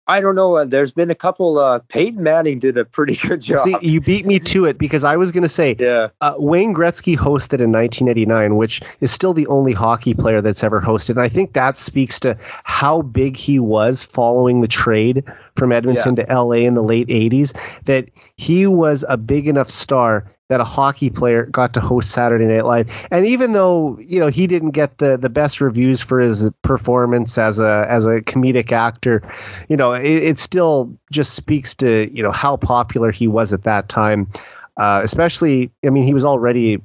[0.08, 0.56] I don't know.
[0.56, 1.60] Uh, there's been a couple.
[1.60, 3.64] Uh, Peyton Manning did a pretty good job.
[3.66, 6.74] See, you beat me to it because I was going to say yeah, Uh, Wayne
[6.74, 11.12] Gretzky hosted in 1989, which is still the only hockey player that's ever hosted.
[11.12, 15.24] And I think that speaks to how big he was following the trade
[15.56, 20.32] from Edmonton to LA in the late 80s, that he was a big enough star
[20.50, 23.08] that a hockey player got to host Saturday Night Live.
[23.12, 27.38] And even though, you know, he didn't get the, the best reviews for his performance
[27.38, 29.22] as a as a comedic actor,
[29.68, 33.64] you know, it, it still just speaks to, you know, how popular he was at
[33.64, 34.28] that time
[34.78, 36.82] uh, especially I mean he was already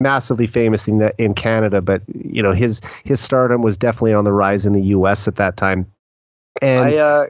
[0.00, 4.24] massively famous in the, in Canada, but you know his his stardom was definitely on
[4.24, 5.28] the rise in the U.S.
[5.28, 5.86] at that time.
[6.60, 6.96] And I.
[6.96, 7.26] Uh,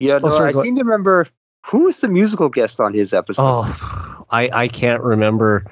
[0.00, 1.28] yeah, no, sorry, I seem to remember
[1.64, 3.42] who was the musical guest on his episode.
[3.42, 5.64] oh, I I can't remember,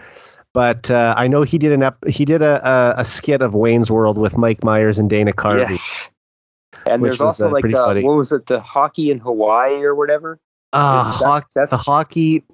[0.54, 3.54] but uh, I know he did an ep- he did a, a a skit of
[3.54, 5.70] Wayne's World with Mike Myers and Dana Carvey.
[5.70, 6.08] yes.
[6.88, 9.94] And there's was, also uh, like the, what was it, the hockey in Hawaii or
[9.94, 10.40] whatever?
[10.72, 12.44] Uh, That's- hoc- that's- the hockey.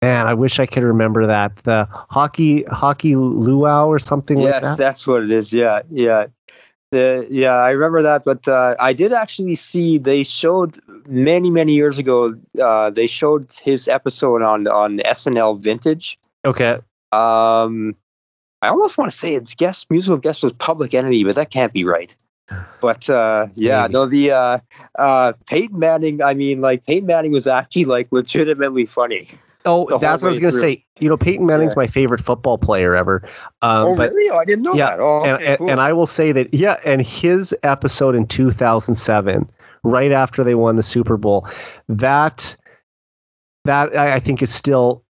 [0.00, 1.56] Man, I wish I could remember that.
[1.64, 5.52] The hockey hockey luau or something like yes, that's what it is.
[5.52, 6.26] Yeah, yeah.
[6.90, 11.74] The, yeah, I remember that, but uh, I did actually see they showed many many
[11.74, 12.34] years ago.
[12.60, 16.18] Uh, they showed his episode on on SNL Vintage.
[16.46, 16.78] Okay.
[17.12, 17.94] Um,
[18.62, 21.72] I almost want to say its guest musical guest was Public Enemy, but that can't
[21.72, 22.16] be right.
[22.80, 23.92] But uh, yeah, Maybe.
[23.92, 24.58] no, the uh,
[24.98, 26.22] uh, Peyton Manning.
[26.22, 29.28] I mean, like Peyton Manning was actually like legitimately funny.
[29.68, 30.84] Oh, that's what I was going to say.
[30.98, 31.82] You know, Peyton Manning's yeah.
[31.82, 33.22] my favorite football player ever.
[33.62, 34.30] Um, oh, but, really?
[34.30, 35.00] Oh, I didn't know yeah, that.
[35.00, 35.70] Oh, okay, and, cool.
[35.70, 39.50] and I will say that, yeah, and his episode in 2007,
[39.84, 41.46] right after they won the Super Bowl,
[41.88, 42.56] that
[43.64, 45.04] that I, I think is still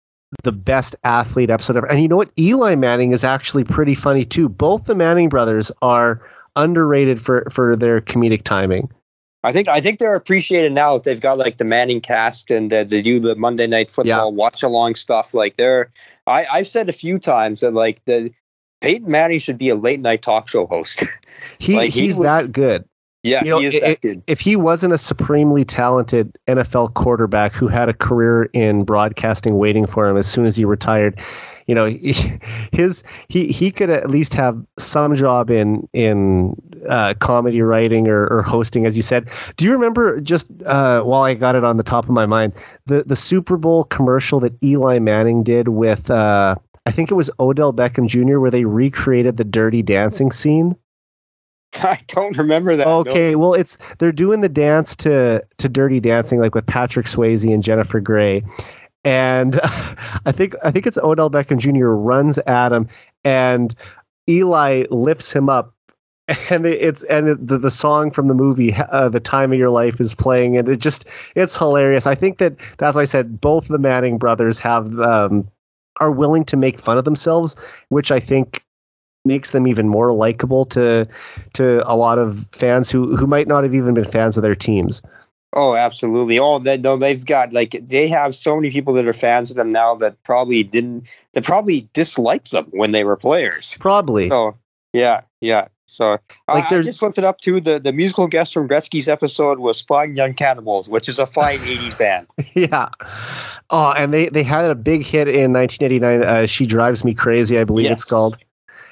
[0.43, 1.87] the best athlete episode ever.
[1.87, 2.31] And you know what?
[2.37, 4.49] Eli Manning is actually pretty funny too.
[4.49, 6.21] Both the Manning brothers are
[6.55, 8.89] underrated for for their comedic timing.
[9.43, 12.73] I think I think they're appreciated now if they've got like the Manning cast and
[12.73, 14.35] uh, they do the Monday Night Football yeah.
[14.35, 15.33] watch along stuff.
[15.33, 15.91] Like they're,
[16.25, 18.31] I I've said a few times that like the
[18.81, 21.03] Peyton Manning should be a late night talk show host.
[21.59, 22.83] He like, he's that good.
[23.21, 27.93] Yeah, you know, if, if he wasn't a supremely talented NFL quarterback who had a
[27.93, 31.19] career in broadcasting waiting for him as soon as he retired,
[31.67, 31.85] you know,
[32.71, 36.55] his he he could at least have some job in in
[36.89, 39.29] uh, comedy writing or, or hosting, as you said.
[39.57, 42.53] Do you remember just uh, while I got it on the top of my mind
[42.85, 46.55] the the Super Bowl commercial that Eli Manning did with uh,
[46.85, 48.39] I think it was Odell Beckham Jr.
[48.39, 50.75] where they recreated the Dirty Dancing scene.
[51.73, 52.87] I don't remember that.
[52.87, 53.39] Okay, no.
[53.39, 57.61] well, it's they're doing the dance to to Dirty Dancing like with Patrick Swayze and
[57.61, 58.41] Jennifer Grey,
[59.03, 59.59] and
[60.25, 61.87] I think I think it's Odell Beckham Jr.
[61.87, 62.87] runs at him,
[63.23, 63.75] and
[64.29, 65.73] Eli lifts him up,
[66.49, 69.99] and it's and the the song from the movie uh, "The Time of Your Life"
[69.99, 72.07] is playing, and it just it's hilarious.
[72.07, 75.47] I think that as I said, both the Manning brothers have um,
[75.99, 77.55] are willing to make fun of themselves,
[77.89, 78.63] which I think
[79.25, 81.07] makes them even more likable to
[81.53, 84.55] to a lot of fans who who might not have even been fans of their
[84.55, 85.01] teams.
[85.53, 86.37] Oh, absolutely.
[86.39, 89.57] Oh, they, no, they've got like they have so many people that are fans of
[89.57, 93.77] them now that probably didn't that probably disliked them when they were players.
[93.79, 94.29] Probably.
[94.29, 94.57] So
[94.93, 95.67] yeah, yeah.
[95.85, 96.19] So
[96.49, 97.61] like I, I just looked it up too.
[97.61, 101.57] The the musical guest from Gretzky's episode was Fine Young Cannibals, which is a fine
[101.59, 102.27] '80s band.
[102.53, 102.89] yeah.
[103.69, 106.23] Oh, and they they had a big hit in 1989.
[106.23, 108.01] Uh, she drives me crazy, I believe yes.
[108.01, 108.37] it's called.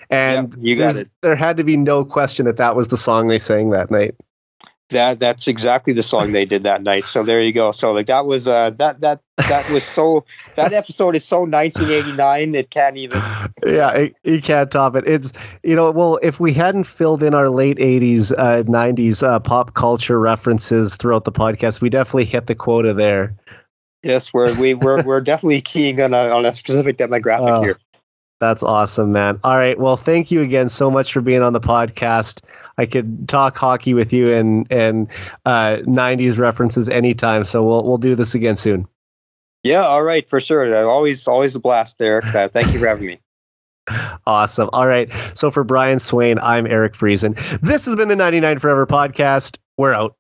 [0.10, 1.10] And yep, you got it.
[1.22, 4.16] There had to be no question that that was the song they sang that night
[4.90, 7.06] that that's exactly the song they did that night.
[7.06, 7.72] So there you go.
[7.72, 12.56] So like that was uh that that that was so that episode is so 1989
[12.56, 13.22] it can't even
[13.66, 15.08] yeah it, you can't top it.
[15.08, 15.34] It's
[15.64, 19.74] you know well if we hadn't filled in our late 80s uh 90s uh, pop
[19.74, 23.36] culture references throughout the podcast we definitely hit the quota there.
[24.04, 27.80] Yes we're we, we're we're definitely keying on a, on a specific demographic oh, here.
[28.40, 29.40] that's awesome man.
[29.44, 32.42] All right well thank you again so much for being on the podcast
[32.78, 35.08] I could talk hockey with you and and
[35.46, 37.46] uh, '90s references anytime.
[37.46, 38.88] So we'll we'll do this again soon.
[39.64, 40.74] Yeah, all right, for sure.
[40.76, 42.26] Uh, always always a blast, Eric.
[42.34, 43.20] Uh, thank you for having me.
[44.28, 44.68] Awesome.
[44.74, 45.12] All right.
[45.36, 47.36] So for Brian Swain, I'm Eric Friesen.
[47.62, 49.60] This has been the 99 Forever podcast.
[49.78, 50.16] We're out.